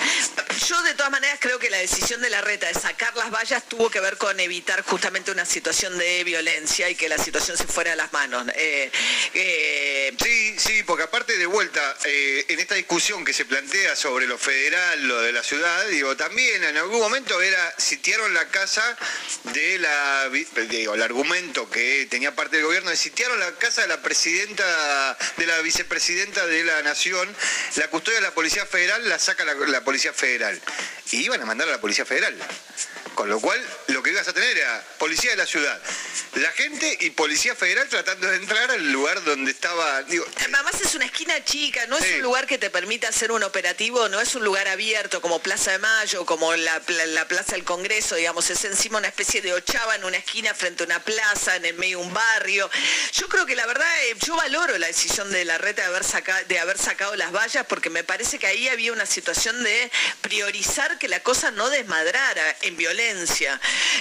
yo 0.70 0.80
de 0.84 0.94
todas 0.94 1.12
maneras 1.12 1.40
creo 1.42 1.58
que 1.58 1.72
la 1.72 1.78
decisión 1.78 2.22
de 2.22 2.30
la 2.30 2.42
reta 2.42 2.68
de 2.68 2.76
sacar 2.76 3.16
las 3.16 3.32
vallas 3.32 3.68
tuvo 3.68 3.90
que 3.90 4.00
ver 4.00 4.18
con 4.18 4.40
evitar 4.40 4.84
justamente 4.84 5.32
una 5.32 5.44
situación 5.44 5.98
de 5.98 6.24
violencia 6.24 6.88
y 6.92 6.94
que 6.94 7.10
la 7.10 7.18
situación 7.18 7.58
se 7.58 7.66
fuera 7.66 7.94
a 7.94 7.96
las 7.96 8.14
manos. 8.14 8.46
Eh, 8.54 8.92
eh, 9.34 10.16
sí, 10.24 10.60
sí, 10.60 10.84
porque 10.84 11.06
aparte 11.06 11.40
de 11.40 11.48
vuelta, 11.48 11.82
eh, 12.06 12.46
en 12.50 12.60
esta 12.60 12.76
discusión 12.76 13.26
que 13.26 13.34
se 13.34 13.46
plantea 13.46 13.96
sobre 13.96 14.28
lo 14.28 14.38
federal, 14.38 15.08
lo 15.08 15.20
de 15.22 15.32
la 15.32 15.42
ciudad, 15.42 15.88
digo, 15.88 16.16
también 16.16 16.64
en 16.64 16.78
algún 16.78 17.00
momento 17.00 17.42
era, 17.42 17.74
sitiaron 17.80 18.32
la 18.36 18.48
casa 18.50 18.96
de 19.46 19.80
la, 19.80 20.30
digo, 20.70 20.94
el 20.94 21.02
argumento 21.02 21.68
que 21.72 22.06
tenía 22.12 22.36
parte 22.36 22.58
del 22.58 22.66
gobierno, 22.66 22.96
sitiaron 22.96 23.40
la 23.40 23.54
casa 23.54 23.82
de 23.82 23.88
la 23.88 24.04
presidenta, 24.04 25.18
de 25.38 25.48
la 25.48 25.62
vicepresidenta 25.62 26.46
de 26.46 26.64
la 26.64 26.84
nación, 26.84 27.28
la 27.78 27.88
custodia 27.88 28.20
de 28.20 28.28
la 28.28 28.36
Policía 28.36 28.68
Federal 28.68 29.10
la 29.10 29.18
saca 29.18 29.46
la 29.46 29.84
Policía 29.84 30.14
Federal 30.14 30.59
y 31.12 31.18
iban 31.18 31.42
a 31.42 31.46
mandar 31.46 31.68
a 31.68 31.72
la 31.72 31.82
Policía 31.82 32.06
Federal. 32.06 32.36
Con 33.20 33.28
lo 33.28 33.42
cual, 33.42 33.62
lo 33.88 34.02
que 34.02 34.12
ibas 34.12 34.26
a 34.30 34.32
tener 34.32 34.58
era 34.58 34.82
policía 34.98 35.32
de 35.32 35.36
la 35.36 35.46
ciudad, 35.46 35.78
la 36.36 36.50
gente 36.52 36.98
y 37.02 37.10
policía 37.10 37.54
federal 37.54 37.90
tratando 37.90 38.32
de 38.32 38.38
entrar 38.38 38.72
al 38.72 38.94
lugar 38.94 39.22
donde 39.26 39.52
estaba. 39.52 39.98
Además 39.98 40.80
es 40.82 40.96
una 40.96 41.04
esquina 41.04 41.44
chica, 41.44 41.86
no 41.88 41.98
es 41.98 42.16
un 42.16 42.22
lugar 42.22 42.48
que 42.48 42.58
te 42.58 42.70
permita 42.70 43.10
hacer 43.10 43.34
un 43.34 43.44
operativo, 43.44 44.08
no 44.08 44.22
es 44.22 44.36
un 44.36 44.46
lugar 44.46 44.70
abierto 44.70 45.20
como 45.20 45.40
Plaza 45.40 45.72
de 45.72 45.80
Mayo, 45.80 46.26
como 46.26 46.56
la, 46.56 46.80
Plaza 46.80 47.56
del 47.56 47.66
Congreso, 47.66 48.16
digamos, 48.16 48.50
es 48.52 48.64
encima 48.64 49.00
una 49.00 49.10
especie 49.10 49.42
de 49.42 49.52
ochava 49.52 49.98
en 49.98 50.06
una 50.06 50.16
esquina 50.16 50.54
frente 50.54 50.84
a 50.84 50.86
una 50.86 51.04
plaza, 51.04 51.58
en 51.58 51.66
el 51.66 51.74
medio 51.74 52.00
de 52.00 52.06
un 52.06 52.14
barrio. 52.14 52.72
Yo 53.12 53.28
creo 53.28 53.46
que 53.46 53.58
la 53.58 53.66
verdad, 53.66 53.86
eh, 54.06 54.16
yo 54.26 54.38
valoro 54.38 54.78
la 54.78 54.88
decisión 54.88 55.30
de 55.30 55.44
la 55.44 55.58
reta 55.58 55.82
de 55.82 55.88
haber, 55.90 56.06
de 56.48 56.60
haber 56.60 56.78
sacado 56.78 57.18
las 57.18 57.34
vallas 57.34 57.66
porque 57.68 57.90
me 57.90 58.06
parece 58.06 58.40
que 58.40 58.48
ahí 58.48 58.70
había 58.70 58.94
una 58.94 59.06
situación 59.06 59.62
de 59.62 59.92
priorizar 60.22 60.98
que 60.98 61.10
la 61.10 61.22
cosa 61.22 61.52
no 61.52 61.70
desmadrara 61.70 62.56
en 62.62 62.78
violencia 62.78 63.09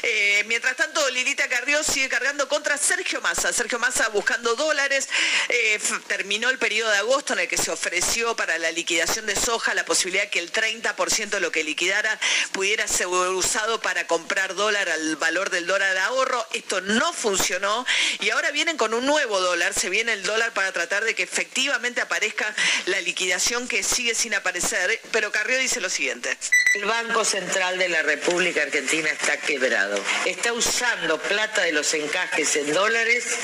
eh, 0.03 0.45
mientras 0.47 0.77
tanto, 0.77 1.09
Lilita 1.11 1.49
Carrió 1.49 1.83
sigue 1.83 2.09
cargando 2.09 2.49
contra 2.49 2.77
Sergio 2.77 3.21
Massa. 3.21 3.53
Sergio 3.53 3.79
Massa 3.79 4.09
buscando 4.09 4.55
dólares. 4.55 5.09
Eh, 5.49 5.81
terminó 6.07 6.51
el 6.51 6.59
periodo 6.59 6.91
de 6.91 6.99
agosto 6.99 7.33
en 7.33 7.41
el 7.41 7.49
que 7.49 7.57
se 7.57 7.71
ofreció 7.71 8.37
para 8.37 8.59
la 8.59 8.71
liquidación 8.71 9.27
de 9.27 9.35
soja 9.35 9.75
la 9.75 9.85
posibilidad 9.85 10.29
que 10.29 10.41
el 10.41 10.53
30% 10.53 11.31
de 11.31 11.41
lo 11.41 11.51
que 11.51 11.65
liquidara 11.65 12.19
pudiera 12.53 12.87
ser 12.87 13.07
usado 13.07 13.81
para 13.81 14.07
comprar 14.07 14.55
dólar 14.55 14.89
al 14.89 15.17
valor 15.17 15.51
del 15.51 15.67
dólar 15.67 15.95
de 15.95 16.01
ahorro. 16.01 16.47
Esto 16.53 16.81
no 16.81 17.13
funcionó 17.13 17.87
y 18.21 18.31
ahora 18.31 18.51
vienen 18.51 18.77
con 18.77 18.93
un 18.95 19.07
nuevo 19.07 19.41
dólar. 19.41 19.73
Se 19.73 19.89
viene 19.89 20.13
el 20.13 20.23
dólar 20.23 20.53
para 20.53 20.73
tratar 20.73 21.05
de 21.05 21.15
que 21.15 21.23
efectivamente 21.23 22.01
aparezca 22.01 22.55
la 22.87 23.01
liquidación 23.01 23.69
que 23.69 23.83
sigue 23.83 24.15
sin 24.15 24.35
aparecer. 24.35 25.01
Pero 25.13 25.33
Carrió 25.33 25.59
dice 25.59 25.81
lo 25.81 25.89
siguiente. 25.89 26.37
El 26.75 26.85
Banco 26.85 27.25
Central 27.25 27.79
de 27.79 27.89
la 27.89 28.03
República 28.03 28.63
Argentina 28.63 28.88
está 28.97 29.36
quebrado. 29.36 30.03
Está 30.24 30.53
usando 30.53 31.18
plata 31.18 31.62
de 31.62 31.72
los 31.72 31.93
encajes 31.93 32.57
en 32.57 32.72
dólares 32.72 33.36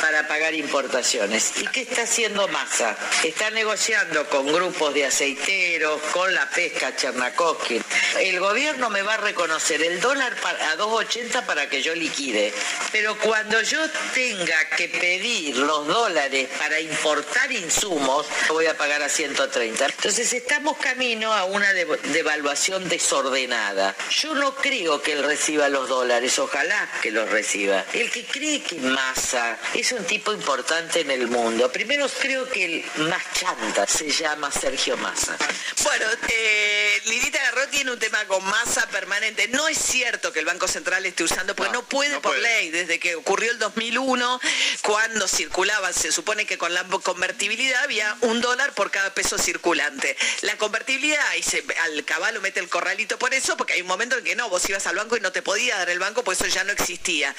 para 0.00 0.26
pagar 0.26 0.54
importaciones. 0.54 1.52
¿Y 1.58 1.66
qué 1.68 1.82
está 1.82 2.02
haciendo 2.02 2.48
Massa? 2.48 2.96
Está 3.22 3.50
negociando 3.50 4.28
con 4.28 4.52
grupos 4.52 4.92
de 4.94 5.06
aceiteros, 5.06 6.00
con 6.12 6.34
la 6.34 6.48
pesca 6.50 6.96
Chernakovsky. 6.96 7.80
El 8.20 8.40
gobierno 8.40 8.90
me 8.90 9.02
va 9.02 9.14
a 9.14 9.18
reconocer 9.18 9.82
el 9.82 10.00
dólar 10.00 10.34
a 10.72 10.76
2.80 10.76 11.44
para 11.46 11.68
que 11.68 11.82
yo 11.82 11.94
liquide. 11.94 12.52
Pero 12.90 13.16
cuando 13.18 13.60
yo 13.62 13.78
tenga 14.12 14.64
que 14.76 14.88
pedir 14.88 15.56
los 15.56 15.86
dólares 15.86 16.48
para 16.58 16.80
importar 16.80 17.52
insumos, 17.52 18.26
voy 18.48 18.66
a 18.66 18.76
pagar 18.76 19.02
a 19.02 19.08
130. 19.08 19.86
Entonces 19.86 20.32
estamos 20.32 20.78
camino 20.78 21.32
a 21.32 21.44
una 21.44 21.72
devaluación 21.72 22.88
desordenada. 22.88 23.94
Yo 24.10 24.34
no 24.34 24.54
creo 24.56 24.79
que 25.02 25.12
él 25.12 25.22
reciba 25.22 25.68
los 25.68 25.88
dólares, 25.88 26.38
ojalá 26.38 26.88
que 27.02 27.10
los 27.10 27.28
reciba. 27.28 27.84
El 27.92 28.10
que 28.10 28.24
cree 28.24 28.62
que 28.62 28.76
Massa 28.76 29.58
es 29.74 29.92
un 29.92 30.04
tipo 30.04 30.32
importante 30.32 31.00
en 31.00 31.10
el 31.10 31.28
mundo, 31.28 31.70
primero 31.70 32.06
creo 32.08 32.48
que 32.48 32.64
el 32.64 32.84
más 33.08 33.22
chanta 33.34 33.86
se 33.86 34.10
llama 34.10 34.50
Sergio 34.50 34.96
Massa. 34.96 35.36
Bueno, 35.84 36.06
eh, 36.28 37.00
Garro 37.04 37.39
tiene 37.80 37.92
un 37.92 37.98
tema 37.98 38.22
con 38.26 38.44
Massa 38.44 38.86
permanente. 38.88 39.48
No 39.48 39.66
es 39.66 39.78
cierto 39.78 40.34
que 40.34 40.40
el 40.40 40.44
Banco 40.44 40.68
Central 40.68 41.06
esté 41.06 41.24
usando, 41.24 41.56
porque 41.56 41.72
no, 41.72 41.82
puede 41.82 42.20
por 42.20 42.36
ley, 42.36 42.68
desde 42.68 43.00
que 43.00 43.14
ocurrió 43.14 43.50
el 43.52 43.58
2001, 43.58 44.38
cuando 44.82 45.26
circulaba, 45.26 45.90
se 45.94 46.12
supone 46.12 46.44
que 46.44 46.58
con 46.58 46.74
la 46.74 46.84
convertibilidad 46.84 47.82
había 47.82 48.14
un 48.20 48.42
dólar 48.42 48.74
por 48.74 48.90
cada 48.90 49.14
peso 49.14 49.38
circulante. 49.38 50.14
La 50.42 50.58
convertibilidad, 50.58 51.24
y 51.38 51.42
se, 51.42 51.64
al 51.80 52.04
caballo 52.04 52.42
mete 52.42 52.60
el 52.60 52.68
corralito 52.68 53.18
por 53.18 53.32
eso, 53.32 53.56
porque 53.56 53.72
hay 53.72 53.80
un 53.80 53.86
momento 53.86 54.18
en 54.18 54.24
que 54.24 54.36
no, 54.36 54.50
vos 54.50 54.68
ibas 54.68 54.86
al 54.86 54.96
banco 54.96 55.16
y 55.16 55.20
no 55.20 55.32
te 55.32 55.40
podía 55.40 55.78
dar 55.78 55.88
el 55.88 56.00
banco, 56.00 56.22
pues 56.22 56.38
eso 56.38 56.54
ya 56.54 56.64
no 56.64 56.72
existía. 56.72 57.34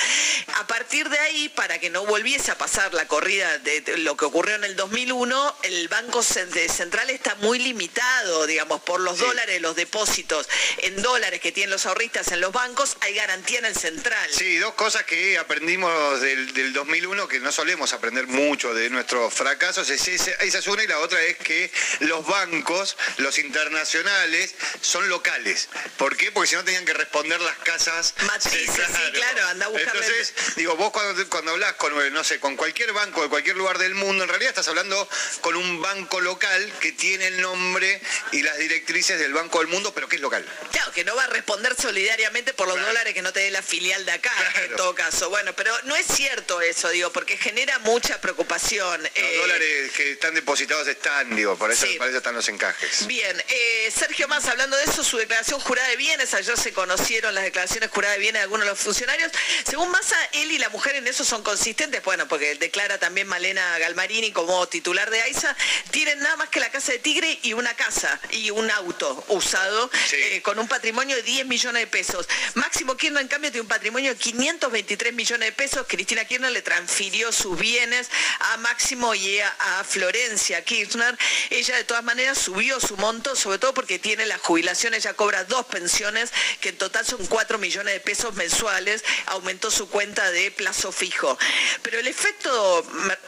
A 0.55 0.65
partir 0.65 1.07
de 1.09 1.19
ahí, 1.19 1.49
para 1.49 1.77
que 1.77 1.91
no 1.91 2.03
volviese 2.07 2.49
a 2.49 2.57
pasar 2.57 2.95
la 2.95 3.07
corrida 3.07 3.59
de 3.59 3.83
lo 3.97 4.17
que 4.17 4.25
ocurrió 4.25 4.55
en 4.55 4.63
el 4.63 4.75
2001, 4.75 5.55
el 5.61 5.87
Banco 5.87 6.23
Central 6.23 7.11
está 7.11 7.35
muy 7.35 7.59
limitado, 7.59 8.47
digamos, 8.47 8.81
por 8.81 9.01
los 9.01 9.19
dólares, 9.19 9.61
los 9.61 9.75
depósitos. 9.75 10.30
En 10.77 11.01
dólares 11.01 11.41
que 11.41 11.51
tienen 11.51 11.71
los 11.71 11.85
ahorristas 11.85 12.31
en 12.31 12.41
los 12.41 12.51
bancos, 12.51 12.97
hay 13.01 13.13
garantía 13.15 13.59
en 13.59 13.65
el 13.65 13.75
central. 13.75 14.29
Sí, 14.31 14.57
dos 14.57 14.73
cosas 14.75 15.03
que 15.03 15.37
aprendimos 15.37 16.21
del, 16.21 16.53
del 16.53 16.73
2001 16.73 17.27
que 17.27 17.39
no 17.39 17.51
solemos 17.51 17.93
aprender 17.93 18.27
mucho 18.27 18.73
de 18.73 18.89
nuestros 18.89 19.33
fracasos. 19.33 19.89
Es 19.89 20.07
esa, 20.07 20.31
esa 20.31 20.59
es 20.59 20.67
una 20.67 20.83
y 20.83 20.87
la 20.87 20.99
otra 20.99 21.21
es 21.21 21.37
que 21.37 21.71
los 21.99 22.25
bancos, 22.25 22.97
los 23.17 23.37
internacionales, 23.39 24.55
son 24.81 25.07
locales. 25.09 25.69
¿Por 25.97 26.15
qué? 26.17 26.31
Porque 26.31 26.49
si 26.49 26.55
no 26.55 26.63
tenían 26.63 26.85
que 26.85 26.93
responder 26.93 27.41
las 27.41 27.57
casas. 27.57 28.13
Matrices, 28.25 28.87
sí, 28.87 29.11
claro, 29.13 29.47
anda 29.47 29.65
a 29.67 29.69
Entonces, 29.69 30.33
digo, 30.55 30.75
vos 30.75 30.91
cuando, 30.91 31.27
cuando 31.29 31.51
hablas 31.51 31.73
con, 31.73 32.13
no 32.13 32.23
sé, 32.23 32.39
con 32.39 32.55
cualquier 32.55 32.93
banco 32.93 33.21
de 33.21 33.29
cualquier 33.29 33.57
lugar 33.57 33.77
del 33.77 33.95
mundo, 33.95 34.23
en 34.23 34.29
realidad 34.29 34.49
estás 34.49 34.67
hablando 34.67 35.07
con 35.41 35.55
un 35.55 35.81
banco 35.81 36.21
local 36.21 36.71
que 36.79 36.91
tiene 36.91 37.27
el 37.27 37.41
nombre 37.41 38.01
y 38.31 38.41
las 38.43 38.57
directrices 38.57 39.19
del 39.19 39.33
Banco 39.33 39.59
del 39.59 39.67
Mundo, 39.67 39.93
pero 39.93 40.07
que 40.07 40.17
local. 40.21 40.45
Claro, 40.71 40.91
que 40.91 41.03
no 41.03 41.15
va 41.15 41.23
a 41.23 41.27
responder 41.27 41.75
solidariamente 41.79 42.53
por 42.53 42.67
los 42.67 42.79
dólares 42.79 43.13
que 43.13 43.21
no 43.21 43.33
te 43.33 43.41
dé 43.41 43.51
la 43.51 43.61
filial 43.61 44.05
de 44.05 44.11
acá, 44.13 44.31
en 44.63 44.75
todo 44.75 44.93
caso. 44.95 45.29
Bueno, 45.29 45.53
pero 45.53 45.73
no 45.83 45.95
es 45.95 46.05
cierto 46.07 46.61
eso, 46.61 46.89
digo, 46.89 47.11
porque 47.11 47.37
genera 47.37 47.79
mucha 47.79 48.19
preocupación. 48.21 49.01
Los 49.01 49.11
Eh, 49.15 49.37
dólares 49.37 49.91
que 49.91 50.11
están 50.11 50.33
depositados 50.35 50.87
están, 50.87 51.35
digo, 51.35 51.57
por 51.57 51.71
eso, 51.71 51.85
Sí. 51.85 51.95
para 51.97 52.09
eso 52.09 52.17
están 52.19 52.35
los 52.35 52.47
encajes. 52.49 53.07
Bien, 53.07 53.43
eh, 53.47 53.91
Sergio 53.95 54.27
Más, 54.27 54.45
hablando 54.47 54.77
de 54.77 54.83
eso, 54.85 55.03
su 55.03 55.17
declaración 55.17 55.59
jurada 55.59 55.87
de 55.89 55.95
bienes, 55.97 56.33
ayer 56.33 56.57
se 56.57 56.73
conocieron 56.73 57.33
las 57.35 57.43
declaraciones 57.43 57.89
juradas 57.89 58.15
de 58.17 58.21
bienes 58.21 58.39
de 58.39 58.43
algunos 58.43 58.65
de 58.65 58.71
los 58.71 58.79
funcionarios. 58.79 59.31
Según 59.69 59.89
Massa, 59.91 60.17
él 60.33 60.51
y 60.51 60.57
la 60.57 60.69
mujer 60.69 60.95
en 60.95 61.07
eso 61.07 61.23
son 61.23 61.43
consistentes, 61.43 62.03
bueno, 62.03 62.27
porque 62.27 62.55
declara 62.55 62.97
también 62.99 63.27
Malena 63.27 63.77
Galmarini 63.79 64.31
como 64.31 64.67
titular 64.67 65.09
de 65.09 65.21
AISA, 65.21 65.55
tienen 65.91 66.19
nada 66.19 66.35
más 66.37 66.49
que 66.49 66.59
la 66.59 66.69
casa 66.71 66.91
de 66.91 66.99
Tigre 66.99 67.39
y 67.43 67.53
una 67.53 67.75
casa 67.75 68.19
y 68.31 68.49
un 68.51 68.69
auto 68.71 69.23
usado 69.29 69.89
eh, 70.13 70.41
con 70.41 70.59
un 70.59 70.67
patrimonio 70.67 71.15
de 71.15 71.23
10 71.23 71.47
millones 71.47 71.81
de 71.81 71.87
pesos. 71.87 72.27
Máximo 72.55 72.95
Kirchner, 72.95 73.21
en 73.21 73.27
cambio, 73.27 73.51
tiene 73.51 73.61
un 73.61 73.67
patrimonio 73.67 74.13
de 74.13 74.17
523 74.17 75.13
millones 75.13 75.49
de 75.49 75.51
pesos. 75.53 75.85
Cristina 75.87 76.25
Kirchner 76.25 76.51
le 76.51 76.61
transfirió 76.61 77.31
sus 77.31 77.57
bienes 77.57 78.09
a 78.39 78.57
Máximo 78.57 79.13
y 79.15 79.39
a, 79.39 79.49
a 79.79 79.83
Florencia 79.83 80.63
Kirchner. 80.63 81.17
Ella, 81.49 81.75
de 81.75 81.83
todas 81.83 82.03
maneras, 82.03 82.37
subió 82.37 82.79
su 82.79 82.97
monto, 82.97 83.35
sobre 83.35 83.59
todo 83.59 83.73
porque 83.73 83.99
tiene 83.99 84.25
la 84.25 84.37
jubilación. 84.37 84.93
Ella 84.93 85.13
cobra 85.13 85.43
dos 85.45 85.65
pensiones, 85.65 86.31
que 86.59 86.69
en 86.69 86.77
total 86.77 87.05
son 87.05 87.25
4 87.25 87.57
millones 87.57 87.93
de 87.93 87.99
pesos 87.99 88.33
mensuales. 88.35 89.03
Aumentó 89.27 89.71
su 89.71 89.89
cuenta 89.89 90.29
de 90.31 90.51
plazo 90.51 90.91
fijo. 90.91 91.37
Pero 91.81 91.99
el 91.99 92.07
efecto, 92.07 92.85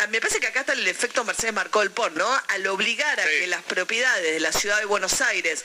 me 0.09 0.19
parece 0.19 0.39
que 0.39 0.47
acá 0.47 0.61
está 0.61 0.73
el 0.73 0.87
efecto 0.87 1.23
Mercedes 1.23 1.53
Marcó 1.53 1.81
el 1.81 1.91
PON, 1.91 2.15
¿no? 2.15 2.29
Al 2.49 2.67
obligar 2.67 3.19
a 3.19 3.23
que 3.25 3.47
las 3.47 3.63
propiedades 3.63 4.33
de 4.33 4.39
la 4.39 4.51
ciudad 4.51 4.79
de 4.79 4.85
Buenos 4.85 5.21
Aires 5.21 5.63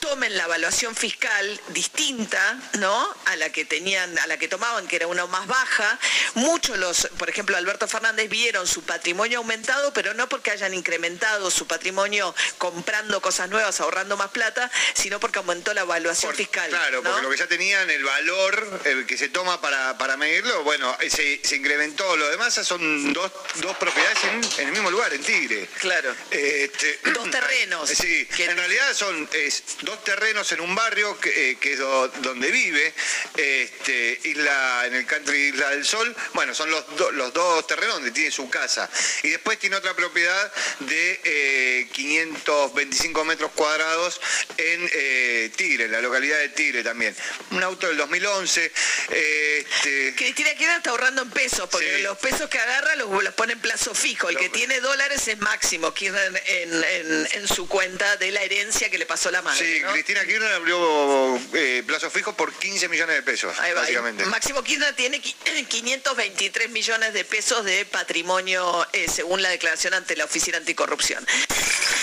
tomen 0.00 0.36
la 0.36 0.41
evaluación 0.44 0.94
fiscal 0.94 1.60
distinta, 1.68 2.58
¿no? 2.78 3.14
A 3.26 3.36
la 3.36 3.50
que 3.50 3.64
tenían, 3.64 4.18
a 4.18 4.26
la 4.26 4.38
que 4.38 4.48
tomaban, 4.48 4.86
que 4.86 4.96
era 4.96 5.06
una 5.06 5.26
más 5.26 5.46
baja. 5.46 5.98
Muchos 6.34 6.78
los, 6.78 7.08
por 7.18 7.28
ejemplo, 7.28 7.56
Alberto 7.56 7.88
Fernández 7.88 8.28
vieron 8.28 8.66
su 8.66 8.82
patrimonio 8.82 9.38
aumentado, 9.38 9.92
pero 9.92 10.14
no 10.14 10.28
porque 10.28 10.50
hayan 10.50 10.74
incrementado 10.74 11.50
su 11.50 11.66
patrimonio 11.66 12.34
comprando 12.58 13.20
cosas 13.20 13.48
nuevas, 13.48 13.80
ahorrando 13.80 14.16
más 14.16 14.30
plata, 14.30 14.70
sino 14.94 15.20
porque 15.20 15.38
aumentó 15.38 15.74
la 15.74 15.82
evaluación 15.82 16.34
fiscal. 16.34 16.68
Claro, 16.68 17.02
¿no? 17.02 17.10
porque 17.10 17.22
lo 17.22 17.30
que 17.30 17.36
ya 17.36 17.46
tenían, 17.46 17.88
el 17.90 18.04
valor 18.04 18.80
el 18.84 19.06
que 19.06 19.16
se 19.16 19.28
toma 19.28 19.60
para, 19.60 19.96
para 19.98 20.16
medirlo, 20.16 20.62
bueno, 20.64 20.96
eh, 21.00 21.10
se, 21.10 21.40
se 21.44 21.56
incrementó. 21.56 22.16
Lo 22.16 22.28
demás 22.28 22.54
son 22.54 23.12
dos, 23.12 23.30
dos 23.56 23.76
propiedades 23.76 24.18
en, 24.24 24.60
en 24.60 24.66
el 24.68 24.72
mismo 24.72 24.90
lugar, 24.90 25.12
en 25.12 25.22
Tigre. 25.22 25.68
Claro. 25.78 26.14
Este, 26.30 27.00
Dos 27.12 27.30
terrenos. 27.30 27.90
Sí, 28.02 28.26
en 28.38 28.56
realidad 28.56 28.94
son 28.94 29.28
es, 29.32 29.62
dos 29.82 30.02
terrenos 30.02 30.31
en 30.32 30.60
un 30.60 30.74
barrio 30.74 31.18
que, 31.20 31.50
eh, 31.50 31.56
que 31.60 31.74
es 31.74 31.78
do- 31.78 32.08
donde 32.08 32.50
vive, 32.50 32.94
este, 33.36 34.18
isla, 34.24 34.84
en 34.86 34.94
el 34.94 35.06
country 35.06 35.48
Isla 35.48 35.70
del 35.70 35.84
Sol. 35.84 36.14
Bueno, 36.32 36.54
son 36.54 36.70
los, 36.70 36.96
do- 36.96 37.10
los 37.12 37.32
dos 37.34 37.66
terrenos 37.66 37.96
donde 37.96 38.10
tiene 38.12 38.30
su 38.30 38.48
casa. 38.48 38.88
Y 39.22 39.28
después 39.30 39.58
tiene 39.58 39.76
otra 39.76 39.94
propiedad 39.94 40.52
de 40.80 41.20
eh, 41.24 41.88
525 41.92 43.24
metros 43.24 43.50
cuadrados 43.54 44.20
en 44.56 44.90
eh, 44.92 45.50
Tigre, 45.54 45.88
la 45.88 46.00
localidad 46.00 46.38
de 46.38 46.48
Tigre 46.48 46.82
también. 46.82 47.14
Un 47.50 47.62
auto 47.62 47.86
del 47.88 47.98
2011. 47.98 48.72
Este, 49.10 50.14
Cristina 50.16 50.50
Kirchner 50.54 50.78
está 50.78 50.90
ahorrando 50.90 51.22
en 51.22 51.30
pesos, 51.30 51.68
porque 51.70 51.98
los 51.98 52.16
pesos 52.18 52.48
que 52.48 52.58
agarra 52.58 52.96
los, 52.96 53.22
los 53.22 53.34
pone 53.34 53.52
en 53.52 53.60
plazo 53.60 53.94
fijo. 53.94 54.28
El 54.30 54.38
que 54.38 54.48
tiene 54.48 54.80
dólares 54.80 55.28
es 55.28 55.38
máximo 55.38 55.92
Kirchner 55.92 56.42
en, 56.46 56.84
en- 56.84 57.28
en 57.32 57.48
su 57.48 57.68
cuenta 57.68 58.16
de 58.16 58.30
la 58.30 58.42
herencia 58.42 58.88
que 58.90 58.96
le 58.98 59.04
pasó 59.06 59.30
la 59.30 59.42
madre. 59.42 59.58
Sí, 59.76 59.80
¿no? 59.80 59.92
Cristina 59.92 60.21
Kirchner 60.24 60.52
abrió 60.52 61.36
eh, 61.54 61.82
plazo 61.86 62.10
fijo 62.10 62.32
por 62.34 62.52
15 62.52 62.88
millones 62.88 63.16
de 63.16 63.22
pesos, 63.22 63.58
Ahí 63.60 63.72
va. 63.72 63.80
básicamente. 63.82 64.24
Máximo 64.26 64.62
Kirchner 64.62 64.94
tiene 64.94 65.20
qui- 65.22 65.34
523 65.68 66.70
millones 66.70 67.12
de 67.12 67.24
pesos 67.24 67.64
de 67.64 67.84
patrimonio 67.86 68.86
eh, 68.92 69.06
según 69.12 69.42
la 69.42 69.48
declaración 69.50 69.94
ante 69.94 70.16
la 70.16 70.24
Oficina 70.24 70.58
Anticorrupción. 70.58 71.26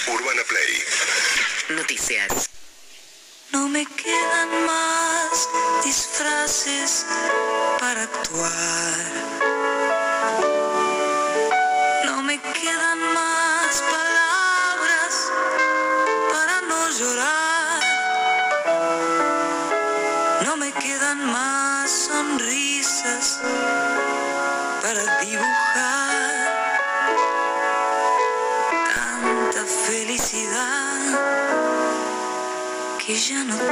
Urbana 0.07 0.41
Play. 0.47 0.83
Noticias. 1.77 2.49
No 3.51 3.67
me 3.67 3.85
quedan 3.85 4.65
más 4.65 5.49
disfraces 5.83 7.05
para 7.79 8.03
actuar. 8.03 8.95
No 12.05 12.21
me 12.23 12.39
quedan 12.39 12.99
más 13.13 13.81
palabras 13.81 15.31
para 16.31 16.61
no 16.61 16.89
llorar. 16.91 17.48
Que 33.10 33.18
ya 33.18 33.44
no 33.44 33.56
tengo. 33.56 33.72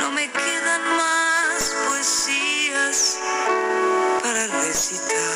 No 0.00 0.10
me 0.12 0.30
quedan 0.30 0.82
más 0.98 1.74
poesías 1.88 3.18
para 4.22 4.46
recitar, 4.46 5.31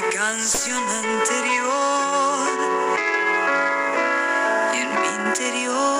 mi 0.00 0.10
canción 0.10 0.82
anterior. 0.88 2.48
Y 4.74 4.78
en 4.78 4.90
mi 5.00 5.28
interior 5.28 5.97